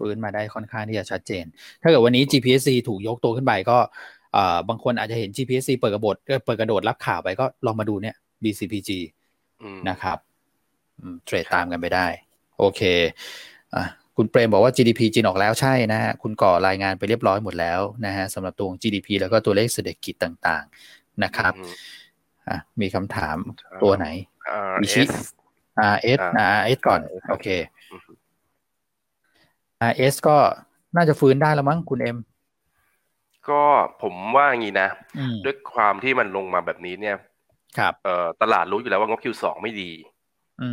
[0.00, 1.44] ฟื้นมาได้ค่อนข้างที่จะชัดเจน
[1.82, 3.78] ถ้าเกิดวันนี้ GPSC ถูกยกตัวขึ้นไปก็
[4.68, 8.90] บางคนอาจจะเห็น GPSC เปิดกระโดดเปิดกระโดดรับข่าวไปก็ลองมาดูเนี่ย BCPG
[9.88, 10.18] นะครับ
[11.24, 12.06] เทรดตามกันไปได้
[12.58, 12.80] โอเค
[13.74, 13.84] อะ
[14.16, 21.52] คุณเปรมบอกว่า GDP จีนออกแล้วใช่นะฮะ คุณก่อรายงานไปเรียบร้อยหมดแล้วนะฮะสำหรับตัว GDP แล้วก็ตัวเลขเศรษฐกิจต่างๆนะครับ
[22.48, 23.36] อะมีคำถาม
[23.82, 24.06] ตัวไหน
[24.82, 25.12] RS
[25.94, 26.20] RS
[26.58, 27.48] RS ก่อน โอเค
[29.90, 30.36] RS ก็
[30.96, 32.18] น่าจะฟื้นได้แล้วมั้งคุณเอ็ม
[33.48, 33.62] ก็
[34.02, 34.88] ผมว่าอย่างนี้นะ
[35.44, 37.16] ด้วยความที่มันลงมาแบบนี้เนี่ย
[37.78, 39.92] ครับเอ่อตลาดรู้อยู่แล้วว่างบ Q2 ไม่ดี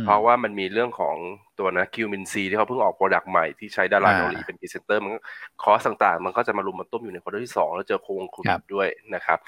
[0.04, 1.16] เพราะว่ามันมีเรื่องของ
[1.58, 5.12] ตัวนะคิวมินซีที่เขาเพิ่งออก product ใหม่ที่ใช้ดาราเกาหลีเป็นพรีเซนเตอร์มัน
[5.62, 8.44] cost ต่างๆ มันก็จะมารุมมาตุ้มอยู่ใน quarter ที่สองแล้วเจอโควงคุณ
[8.74, 9.38] ด้วยนะครับ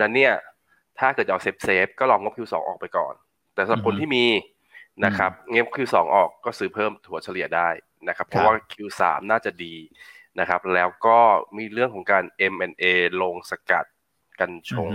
[0.00, 0.32] นั้นเนี่ย
[0.98, 3.14] ถ้าเกิดจะเอา safe safe ก็รองบ Q2 ออกไปก่อน
[3.54, 4.24] แต่สำหรับคนที่มี
[5.04, 7.68] นะครับเงียบ Q2 ออกก็ซื้อเพิ่มถัวเฉลี่ยได้
[8.08, 9.74] นะครับ เพราะว่า Q3 น่าจะดี
[10.40, 11.18] นะครับ แล้วก็
[11.56, 12.84] มีเรื่องของการ M&A
[13.22, 13.84] โรงสกัด
[14.40, 14.92] กัญชง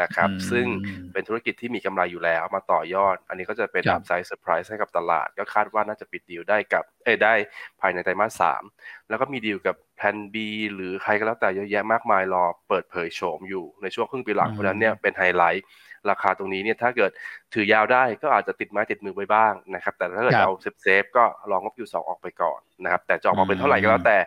[0.00, 0.66] นะครับ ซึ่ง
[1.12, 7.34] เป็นธุรกิจที่มีกำไรอยู่แล้วมาต่อยอด อันนี้ก็จะเป็น upside surprise ให้กับตลาด ก็คาดว่าน่าจะปิดดีลได้กับ เอ้ได้
[7.80, 8.62] ภายในไตรมาสสาม
[9.08, 15.64] แล้วก็มีดีลกับแพนบีหรือใครก็แล้วแต่เยอะแยะมากมายรอเปิดเผยโฉมอยู่ในช่วงครึ่งปีหลังเพราะนั้นเนี่ยเป็นไฮไลท์
[16.10, 17.10] ราคาตรงนี้เนี่ยถ้าเกิด
[17.54, 24.18] ถือยาวได้ก็อาจจะติดไม้ติดมือไว้บ้างนะครับ แต่ถ้าเกิดเอา safe safe ก็รองบ Q สองออกไปก่อนนะครับ แต่จะออกมาเป็นเท่าไหร่ก็แล้วแต่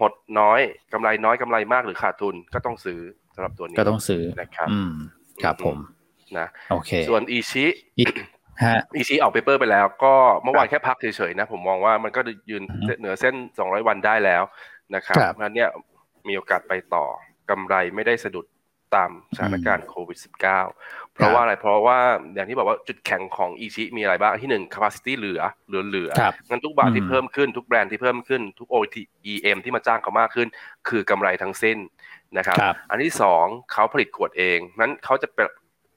[0.00, 0.60] หดน้อย
[0.92, 3.00] กำไรน้อยกำไรมากหรือขาดทุนก็ต้องซื้อ
[3.34, 4.92] สำหรับตัวนี้ก็ต้องซื้อนะครับ อืม
[5.42, 5.78] ครับผม
[6.38, 7.64] นะโอเค ส่วนอิชิ
[7.98, 12.20] อิชิออก paper ไปแล้วก็เมื่อวานแค่พักเฉยๆนะ ผมมองว่ามันก็
[12.50, 12.62] ยืน
[12.98, 14.42] เหนือเส้นสองร้อยวันได้แล้ว
[14.94, 15.70] นะครับงั้นเนี่ย
[16.28, 17.04] มีโอกาสไปต่อ
[17.50, 18.46] กำไรไม่ได้สะดุด
[18.94, 21.98] ตามสถานการณ์โควิด -19 เพราะว่าอะไรเพราะว่า
[22.34, 26.10] อย่างที่บอกว่าจุดแข็งของอิชิมีอะไรบ้างที่หนึ่ง capacity เหลือเหลือเหลือ
[26.48, 30.48] งั้นทุกบาทที่เพิ่มขึ้นทุกแบรนด์ที่เพิ่มขึ้นทุก OEM ที่มาจ้างเขามากขึ้น
[30.88, 31.78] คือกำไรทั้งสิ้น
[32.38, 32.56] นะครับ
[32.90, 35.46] อันที่สองเขาผลิตขวดเองนั้นเขาจะเป็น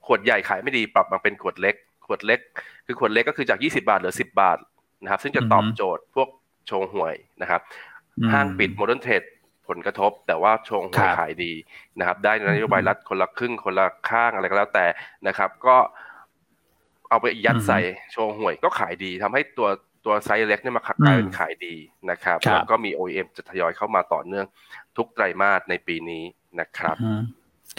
[0.06, 1.74] ขวดใหญ่ขายไม่ดีปรับมาเป็นขวดเล็ก
[2.06, 2.40] ขวดเล็ก
[2.86, 4.58] คือขวดเล็กก็คือจาก 20 บาทเหลือ 10 บาท
[5.02, 6.28] นะครับซึ่งจะตอบโจทย์พวก
[6.66, 7.60] โชงหวยนะครับ
[8.32, 9.22] ห้างปิดโมเดิร์นเทรด
[9.70, 11.52] ผลกระทบ แต่ว่าชงหวยขายดี
[11.98, 14.86] นะครับ ได้นโยบายรัฐคนละครึ่งคนละข้างอะไรก็แล้วแต่
[15.26, 15.76] นะครับ ก็
[17.10, 17.78] เอาไปยัดใส่
[18.12, 19.68] โชงหวยก็ขายดีทำให้ตัว
[20.04, 21.74] ตัวไซส์เล็กเนี่ยมาขักกลายเป็นขายดี
[22.10, 24.46] นะครับแล้วก็มี OEM จะทยอยเข้ามาต่อเนื่อง
[24.96, 26.24] ทุกไตรมาสในปีนี้
[26.60, 26.96] นะครับ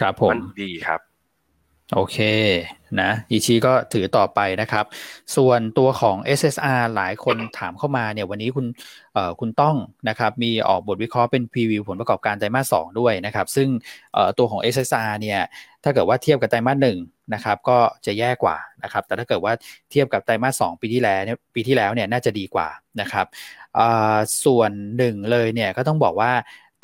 [0.01, 1.10] ครับผมดีครับ
[1.93, 2.17] โอเค
[3.01, 4.85] นะอีชีก็ถือต่อไปนะครับ
[5.35, 8.65] ส่วนตัวของ SSR หลายคนถามเข้ามาเนี่ยวันนี้คุณ
[9.13, 9.75] เอ่อคุณต้อง
[10.09, 13.69] นะครับมีออกบทวิเคราะห์เป็นพรีวิวผลประกอบการไตรมาสสด้วยนะครับ ซึ่ง
[14.13, 15.39] เอ่อตัวของ SSR เนี่ย
[15.83, 16.97] ถ้าเกิดว่าเทียบกับไตรมาสหนึ่ง
[17.33, 19.53] นะครับก็จะแย่กว่านะครับแต่ถ้าเกิดว่า
[19.91, 22.67] เทียบกับไตรมาสสปีที่แล้วเนี่ยปีที่แล้วเนี่ยน่าจะดีกว่า
[23.01, 23.25] นะครับ
[24.45, 26.31] ส่วนหนึ่งเลยเนี่ยก็ต้องบอกว่า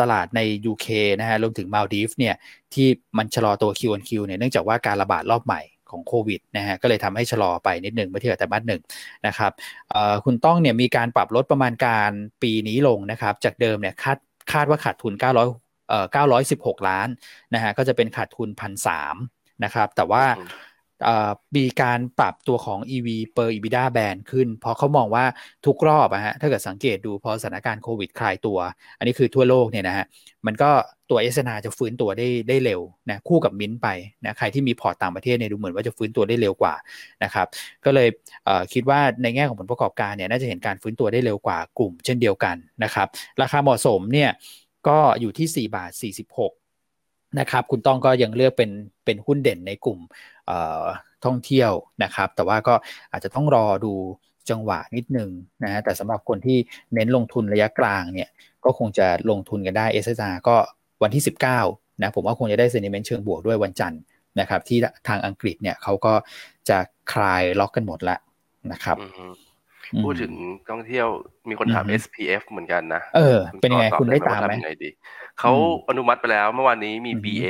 [0.01, 0.39] ตลาดใน
[0.71, 0.87] UK
[1.19, 2.35] นะฮะรวมถึงมาลดีฟเนี่ย
[2.73, 2.87] ที่
[3.17, 8.81] มันชะลอตัว Q1Q เนี่ยเนื่องจากว่าการระบาดรอบใหม่ของโควิดนะฮะก็เลยทำให้ชะลอไปนิดหนึ่งเมื่อเทียบแต่บัตหนึ่ง
[9.27, 9.51] นะครับ
[10.25, 12.11] คุณต้องเนี่ยมีการปรับลดประมาณการ
[12.43, 14.17] ปีนี้ลงนะครับ จากเดิมเนี่ยคาด
[14.51, 16.05] คาดว่าขาดทุน 900เอ่อ
[16.47, 17.07] 916 ล้าน
[17.53, 19.15] นะฮะก็จะเป็นขาดทุนพันสาม
[19.63, 20.23] นะครับแต่ว่า
[21.57, 25.25] มีการปรับตัวของ EV per EBITDA band ขึ้น เพราะเขามองว่า
[25.65, 28.57] ทุกรอบอะฮะถ้าเกิดสังเกตดูพอสถานการณ์โควิดคลายตัว
[28.97, 30.05] อันนี้คือทั่วโลกเนี่ยนะฮะ
[30.47, 30.69] มันก็
[31.09, 33.87] ตัว S น่าจะฟื้นตัวได้ได้เร็วนะคู่กับมิ้นไป
[34.25, 36.73] นะใครที่มีพอร์ตต่างประเทศเนี่ยดูเหมือนว่าจะฟื้นตัวได้เร็วกว่า
[37.23, 37.47] นะครับ
[37.85, 38.09] ก็เลย
[38.73, 43.07] คิดว่าในแง่ของผลประกอบการเนี่ยน่าจะเห็นการฟื้นตัวได้เร็วกว่ากลุ่มเช่นเดียวกันนะครับ
[43.41, 44.29] ราคาเหมาะสมเนี่ย
[44.87, 46.51] ก็อยู่ที่ 4 บาท 46
[47.39, 48.71] นะครับ คุณต้องก็ยังเลือกเป็น
[49.05, 49.99] เป็นหุ้นเด่นในกลุ่ม
[51.25, 51.71] ท่องเที่ยว
[52.03, 52.75] นะครับ แต่ว่าก็
[53.11, 53.93] อาจจะต้องรอดู
[54.49, 55.29] จังหวะนิดนึง
[55.63, 56.57] นะฮะแต่สำหรับคนที่
[56.93, 58.29] เน้นลงทุนระยะกลางเนี่ย
[58.65, 60.55] ก็คงจะลงทุนกันได้ s อ r ก็
[61.03, 61.23] วันที่
[61.61, 64.01] 19นะผมว่าคงจะได้เซนิเมนต์เชิงบวกด้วยวันจันทร์
[64.39, 66.13] นะครับ ที่ทางอังกฤษเนี่ยเขาก็
[66.69, 66.77] จะ
[67.13, 68.19] คลายล็อกกันหมดแล้ว
[68.71, 68.97] นะครับ
[70.03, 70.33] พูดถึง
[70.69, 71.07] ท่องเที่ยว
[71.49, 74.53] มีคนถาม SPF เหมือนกันนะ เออ เป็นยังไงคุณได้ตามไหม
[75.39, 75.51] เขา
[75.89, 77.47] อนุมัติไปแล้วเมื่อวานนี้มี BA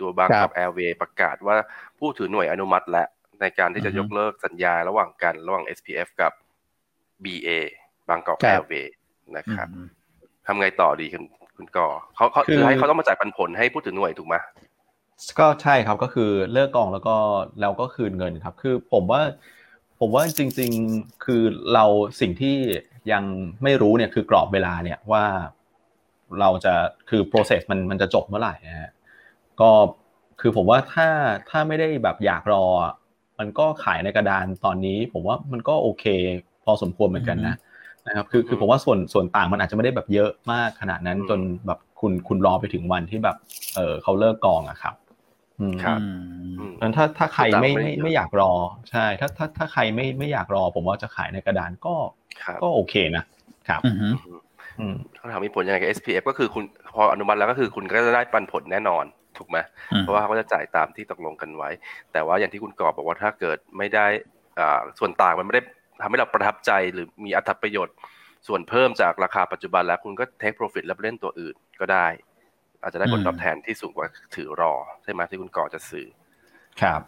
[0.00, 1.56] ตัวบางกอกแอร์เวย์ประกาศว่า
[1.98, 3.04] ผู้ถือหน่วยอนุมัติและ
[3.40, 6.32] ในการที่จะยกเลิกสัญญาระหว่างกันระหว่าง SPF กับ
[7.24, 7.48] BA
[8.08, 8.94] บางกอกแอร์เวย์
[9.36, 9.68] นะครับ
[10.46, 11.24] ทำไงต่อดีคุณ
[11.56, 14.34] คุณก่อเขาเขาคือให้เขาต้องมาจ่ายปันผลให้ผู้ถือหน่วยถูกไหม
[15.38, 17.16] ก็ใช่ครับก็คือเลิกกองแล้วก็
[17.60, 19.20] แล้วก็คืนเงินครับ คือผมว่า
[20.04, 21.42] ผมว่าจริง ๆ คือ
[21.74, 21.84] เรา
[22.20, 22.56] สิ่งที่
[23.12, 23.24] ยัง
[23.62, 25.24] ไม่รู้เนี่ยคือกรอบเวลาเนี่ยว่า
[26.40, 26.74] เราจะ
[27.08, 28.90] คือ process มันมันจะจบเมื่อไหร่นะฮะ
[29.60, 29.70] ก็
[30.40, 31.08] คือผมว่าถ้า
[31.50, 32.64] ถ้าไม่ได้แบบอยากรอ
[33.38, 36.04] มันก็ขายในกระดานตอนนี้ ผมว่ามันก็โอเค
[36.64, 37.56] พอสมควรเหมือนกันนะ
[38.06, 43.36] นะครับคือคือผมว่าส่วนส่วนต่างมันอาจจะไม่ได้แบบเยอะมากขนาดนั้นจนแบบคุณคุณรอไปถึงวันที่แบบ
[43.74, 44.94] เออเขาเลิกกองอะครับ
[45.84, 46.00] ครับ
[46.82, 48.52] นั้นถ้าถ้าใครไม่ไม่ไม่อยากรอ
[48.90, 51.94] ใช่ ถ้าถ้าถ้าใครไม่ไม่อยากรอ ผมว่าจะขายในกระดานก็
[52.62, 53.24] ก็โอเคนะ
[53.68, 53.80] ครับ
[55.16, 59.04] เขาถามมีผลยังไงกับ SPF ก็คือคุณพออนุมัติแล้วก็คือคุณก็จะได้ปันผลแน่นอน
[59.38, 59.58] ถูกไหม
[60.00, 61.70] เพราะว่าเขาก็จะจ่ายตามที่ตกลงกันไว้
[62.12, 64.06] แต่ว่าอย่างที่คุณกอบบอกว่าถ้าเกิดไม่ได้
[64.98, 65.62] ส่วนต่างมันไม่ได้
[66.02, 67.96] ทำให้เราประทับใจหรือมีอัตประโยชน์
[68.46, 72.06] ส่วนเพิ่มจากราคาปัจจุบันแล้วคุณก็ take profit แล้วเล่นตัวอื่นก็ได้
[72.82, 74.72] อาจจะได้ผลตอบแทนที่สูงกว่าถือรอ
[75.02, 76.06] ใช่ไหมที่คุณก่อจะซื้อ
[76.82, 77.00] ครับ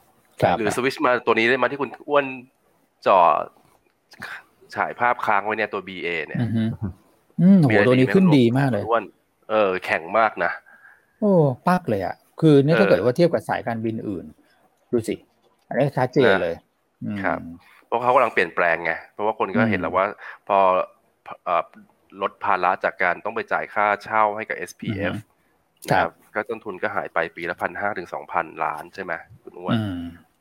[0.58, 2.24] หรือสวิชมาตัวนี้ได้มาที่คุณอ้วน
[3.06, 3.18] จอ
[4.74, 6.40] ฉายภาพค้างไว้เนี่ยตัว BA เนี่ย
[7.40, 9.04] อืมโหตัวนี้ขึ้นดีมากเลยอ้วน
[9.50, 10.52] เออ แข็งมากนะ
[11.20, 11.32] โอ้
[11.68, 14.26] ปักเลยอะ คือเนี่ยถ้าเกิดว่าเทียบกับสายการบินอื่น
[14.92, 15.14] ดูสิ
[15.68, 16.54] อันนี้ชัดเจนเลย
[17.22, 17.38] ครับ
[17.86, 20.06] เพราะเขากำลังเปลี่ยนแปลงไง เพราะว่าคนก็เห็นแล้วว่า
[20.48, 20.58] พอ
[22.22, 25.24] ลดภาระจากการต้องไปจ่ายค่าเช่าให้กับ SPF นะ
[25.92, 29.12] ครับ ก็ต้นทุนก็หายไปปีละพันห้าถึงสองพันล้านใช่ไหม
[29.42, 29.76] คุณอ้วน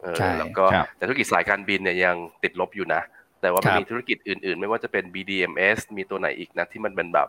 [0.01, 0.65] เออแล้วก็
[0.97, 3.01] แต่ธุรกิจสายการบินเนี่ยยังติดลบอยู่นะ
[3.41, 7.27] แต่ว่ามันมีธุรกิจอื่น ๆ ไม่ว่าจะเป็น BDMs มีตัวไหนอีกนะ ที่มันเป็นแบบ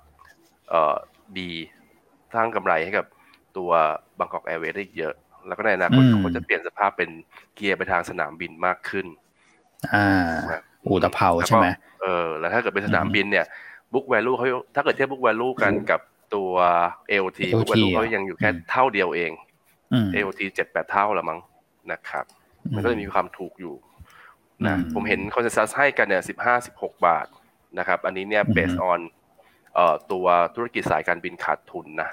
[0.70, 0.96] เอ่อ
[1.38, 1.50] ดี
[2.34, 3.06] สร้างกำไรให้กับ
[3.56, 3.70] ตัว
[4.18, 5.14] บางกอกแอร์เวย์ได้เยอะ
[5.46, 7.10] แล้วก็ในอนาคตเขาจะเปลี่ยนสภาพเป็น
[7.54, 9.06] เกียร์ไปทางสนามบินมากขึ้น
[9.94, 10.30] อ่า
[10.86, 11.68] อูตะเภาใช่ไหม
[12.02, 13.44] เออ แล้วถ้าเกิดเป็นสนามบินเนี่ย
[13.92, 16.00] บุ๊กแวลูเขาถ้าเกิดเทียบบุ๊กแวลูกันกับ
[16.34, 16.52] ตัว
[17.10, 19.32] AOT ทุกวันนี้ก็ยังอยู่แค่เท่าเดียวเอง
[20.14, 21.40] AOT เจ็ดแปดเท่าละมั้ง
[21.92, 22.24] นะครับ
[22.74, 23.74] มันก็เลยมีความถูกอยู่
[24.66, 27.26] นะผมเห็นคอนเซนแซสให้กันเนี่ยสิบห้าสิบหกบาท
[27.78, 29.00] นะครับ อันนี้เนี่ยเบสออน
[29.74, 32.10] เอ่อตัวธุรกิจสายการบินขาดทุนนะ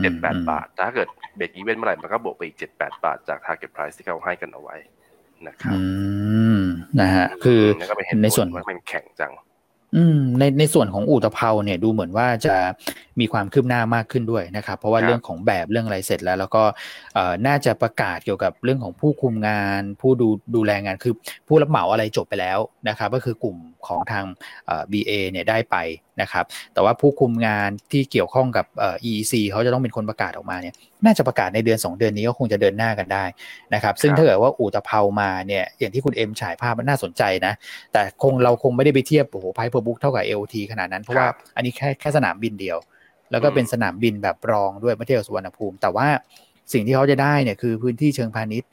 [0.00, 4.76] เจ็ดแปดบาท ถ้าเกิดเบรกอีเวนต์เมื่อไหร่มันก็บวกไปอีกเจ็ดแปดบาทจาก target price ที่เขาให้กันเอาไว้
[5.48, 5.82] นะครับอื
[6.58, 6.60] ม
[7.00, 7.60] นะฮะคือ
[8.22, 9.32] ในส่วนมันเป็นแข็งจัง
[9.96, 12.56] อืมในในส่วนของอู่ตะเภาเนี่ยดูเหมือนว่าจะ
[13.20, 16.62] มีความคืบหน้ามากขึ้นด้วยนะครับ เพราะว่าเรื่องของแบบเรื่องอะไรเสร็จแล้ว แล้วก็
[17.46, 21.14] น่าจะประกาศเกี่ยวกับเรื่องของผู้คุมงาน ผู้ดูดูแลงานคือ
[21.48, 24.24] ผู้รับเหมาอะไรจบไปแล้วนะครับ ก็คือกลุ่มของทาง
[24.66, 25.76] เอ BA เนี่ยได้ไป
[26.20, 30.74] นะครับ แต่ว่าผู้คุมงานที่เกี่ยวข้องกับเอ EEC เขาจะต้องเป็นคนประกาศออกมาเนี่ย
[31.04, 33.24] น่าจะประกาศในเดือน 2 เดือนนี้ก็คงจะเดินหน้ากันได้
[33.74, 37.52] นะครับ ซึ่งถ้าเกิดว่าอู่ตะเภามาเนี่ยอย่างที่คุณเอ็มฉายภาพมันน่าสนใจนะ
[37.92, 42.78] แต่คงเราคงไม่ได้ไปเทียบโอ้โหไพเพอร์บุ๊กเท่ากับ LT ขนาดนั้นเพราะว่าอันนี้แค่แค่สนามบินเดียว
[43.30, 46.08] แล้วก็เป็นสนามบินแบบรองด้วยเมื่อเทียบกับสุวรรณภูมิ แต่ว่า
[46.72, 48.68] สิ่งที่เขาจะได้เนี่ยคือพื้นที่เชิงพาณิชย์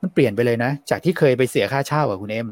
[0.00, 2.48] มันเปลี่ยนไปเลยนะ จากที่เคยไปเสียค่าเช่าอะคุณเอ็ม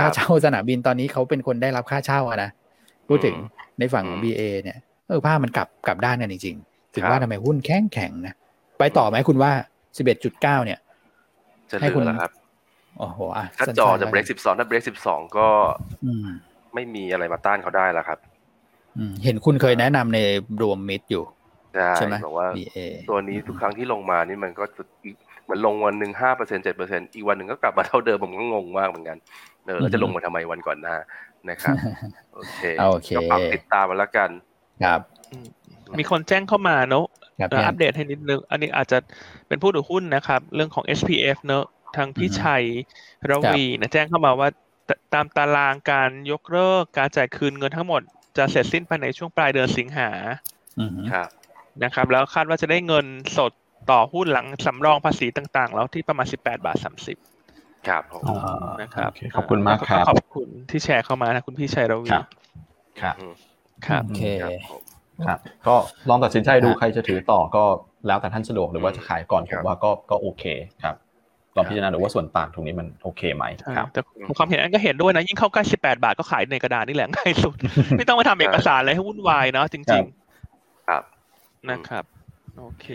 [0.00, 2.50] ค่าเช่าสนามบินตอนนี้เขาเป็นคนได้รับค่าเช่าอะนะ
[3.08, 3.36] พูดถึง
[3.78, 4.78] ในฝั่งของ BA เนี่ย
[5.08, 8.34] เออภาพมันกลับกลับด้านกันจริงๆ ถึงว่าทำไมหุ้นแข็งแข็งนะ
[8.78, 9.50] ไปต่อไหมคุณว่า
[9.96, 10.78] สิบเอ็ดจุดเก้าเนี่ย
[11.80, 12.32] ให้คุณครับ
[12.98, 13.18] โอ้โห
[13.58, 15.48] ถ้าจอจะเบรกสิบสองถ้าเบรกสิบสองก็
[16.74, 18.18] ไม่มีอะไรมาต้านเขาได้แล้วครับ
[19.24, 20.18] เห็นคุณเคยแนะนำใน
[20.62, 21.24] รวมมิดอยู่
[21.96, 22.48] ใช่ไหมบอกว่า
[23.10, 24.64] ตัวนี้ทุกครั้งที่ลงมานี่มันก็
[25.44, 29.18] เหมือนลงวันหนึ่งห้าเปอร์เซ็นเจ็ดเปอร์เซ็นอีกวันหนึ่งก็กลับมาเท่าเดิมผมก็งงมากเหมือนกัน
[29.64, 30.96] เออแล้วจะลงมาทำไมวันก่อนหน้า
[31.50, 31.76] นะครับ
[32.34, 32.60] โอเค
[33.16, 34.30] ก็ปักติดตามมาแล้วกัน
[34.84, 35.00] ครับ
[35.98, 37.06] มีคนแจ้งเข้ามาเนอะ
[37.66, 38.98] อัปเดตให้นิดนึง อันนี้อาจจะ
[39.48, 41.64] เป็นผู้ถือหุ้นนะครับ เรื่องของ SPF เนอะ
[41.96, 42.64] ทางพี่ชัย
[43.30, 44.48] ระวีนะแจ้งเข้ามาว่า
[45.14, 48.02] ตามตารางการยกเลิกการจ่ายคืนเงินทั้งหมด
[48.36, 50.10] จะเสร็จสิ้นภายในช่วงปลายเดือนสิงหา
[51.12, 51.28] ครับ
[51.84, 53.06] นะครับ แล้วคาดว่าจะได้เงิน
[53.38, 53.52] สด
[53.90, 57.16] ต่อหุ้นหลังสำรองภาษีต่าง ๆ แล้วที่ประมาณสิบแปดบาทสามสิบ
[57.88, 58.02] ครับ
[58.80, 62.26] นะครับขอบคุณมากครับ ขอบคุณที่แชร์เข้ามานะคุณพี่ชัยระวีครับ
[63.86, 64.22] ครับ โอเค
[65.26, 65.38] ครับ
[65.68, 65.74] ก็
[66.08, 67.64] ลองตัดสินใจดูใครจะถือต่อก็
[68.06, 70.44] แล้วแต่ท่านสะดวกหรือว่าจะขายก่อนผมว่าก็ก็โอเค
[70.84, 70.96] ครับ
[71.56, 73.44] ลองพิจารณาดูว่าส่วนต่างตรงนี้มันโอเคไหม
[73.76, 74.00] ครับแต่
[74.38, 77.54] ความเห็นอันก็เห็นด้วยนะ ยิ่งเข้าใกล้สิบแปดบาทก็ขายในกระดาษนี่แหละง่ายสุด
[77.98, 80.04] ไม่ต้องไปทำเอกสารอะไรให้วุ่นวายเนาะจริง
[80.46, 81.02] ๆ ครับ
[81.70, 82.04] นะครับ
[82.58, 82.86] โอเค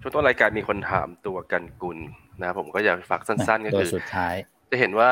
[0.00, 1.98] ช่วงต้นรายการมีคนถามตัวกันกุล
[2.42, 4.34] นะผมก็อยากฝากสั้นๆ ก็คือสุดท้าย
[4.70, 5.10] จะเห็นว่า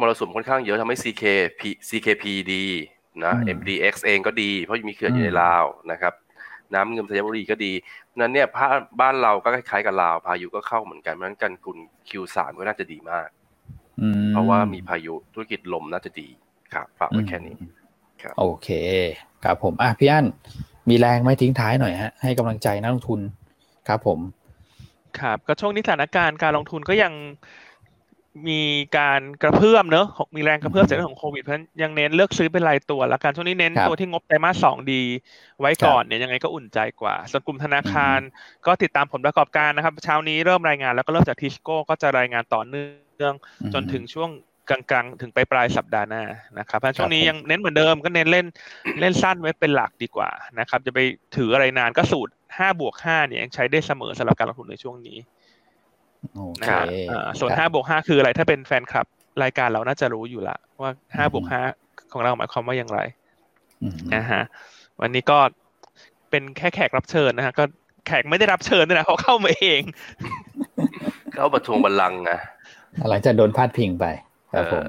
[0.00, 2.64] มรสุมค่อนข้างเยอะทำให้ CKP CKP ดี
[3.24, 6.14] นะ MDX เองก็ดี เพราะมีเขื่อนอยู่ในลาวนะครับ
[6.74, 7.72] น้ำเงินธัญบุรีก็ดี
[8.20, 8.66] นั้นเนี่ยภา
[9.00, 13.28] บ้านเราก็คล้ายๆกับลาว พายุก็เข้าเหมือนกันเพราะนั้นกันกุล Q3 ก็น่าจะดีมาก
[14.28, 16.28] เพราะว่ามีพายุธุรกิจลมน่าจะดี
[16.74, 17.56] ครับฝากไว้แค่นี้
[18.22, 18.68] ครับโอเค
[19.44, 20.26] ครับผมอะพี่อั้น
[20.88, 23.20] มีแรงไหมทิ้งท้ายหน่อยฮะให้กำลังใจนักลงทุน
[23.88, 24.18] ครับผม
[25.20, 27.12] ครับ ก็ช่วงนี้สถานการณ์การลงทุนก็ยัง
[28.48, 28.60] มี
[28.98, 35.02] การกระเพื่อมเนอะมีแรงกระเพื่อมจากเรื่องของโควิด เพราะยังเน้นเลือกซื้อเป็นรายตัวแล้วกันช่วงนี้เน้นตัวที่งบไตรมาสสองดี
[35.60, 38.20] ไว้ก่อนเนี่ยยังไงก็อุ่นใจกว่า ส่วนกลุ่มธนาคาร
[38.66, 43.34] ก็ติดตามผลประกอบการนะครับ เช้านี้เริ่มรายงานแล้วก็เริ่มจากทิสโก้ก็จะรายงานต่อเนื่อง
[43.74, 44.30] จนถึงช่วง
[44.70, 46.22] กลางๆ ถึงไปปลายสัปดาห์หน้า
[46.58, 48.46] นะครับเพราะช่วงนี้ยังเน้นเหมือนเดิมก็เน้นเล่น
[49.00, 50.98] เล่นสั้นไว้เป็นหลักดีกว่านะครับจะไป
[51.36, 55.18] ถืออะไรนานก็สูตรห้าบวกห้าเนี่ยยังใช้ได้เสมอสำหรับการลงทุนในช่วงนี้
[56.60, 56.86] นะครับ
[57.40, 59.06] ส่วนห้าบวกห้าคืออะไรถ้าเป็นแฟนคลับ
[59.42, 61.60] รายการเราน่าจะรู้อยู่ละว่าห้าบวกห้า
[62.12, 63.00] ของเราหมายความว่าอย่างไร
[64.14, 64.42] นะฮะ
[65.00, 65.38] วันนี้ก็
[66.30, 67.64] เป็นแค่แขกรับเชิญนะฮะก็
[68.06, 69.82] แขกไม่ได้รับเชิญนะเขาเข้ามาเอง
[71.34, 72.38] เข้าประทวงบัลลังก์นะ
[73.10, 74.06] หลังจากโดนพาดพิงไป
[74.52, 74.84] ครับผม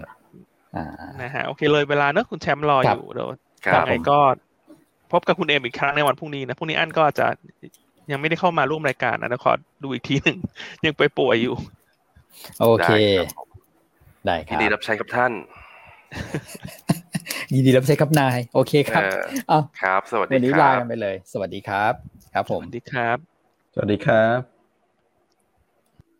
[1.21, 3.29] นะฮะโอเคเลยเวลาเนอะคุณแชมป์รออยู่เดี๋ยว
[3.75, 4.17] ยังไงก็
[5.11, 7.27] พบกับคุณเอมอีกครั้งในวันพรุ่งนี้นะพรุ่งนี้อันก็จะ
[8.11, 9.53] ยังไม่ได้เข้ามาร่วมรายการนะขอ
[9.83, 10.37] ดูอีกทีหนึ่ง
[10.85, 11.55] ยังไปป่วยอยู่
[12.61, 12.91] โอเค
[14.25, 15.31] ได้ครับยินดีรับใช้กับท่าน
[17.53, 19.03] ยินดีรับใช้ครับนาย โอเคครับ
[19.51, 21.93] อ้าวครับ สวัสดีครับวันนี้ลากันไปเลย สวัสดีครับ
[22.33, 23.17] ครับผมสวัสดีครับ
[23.73, 24.58] สวัสดีครับ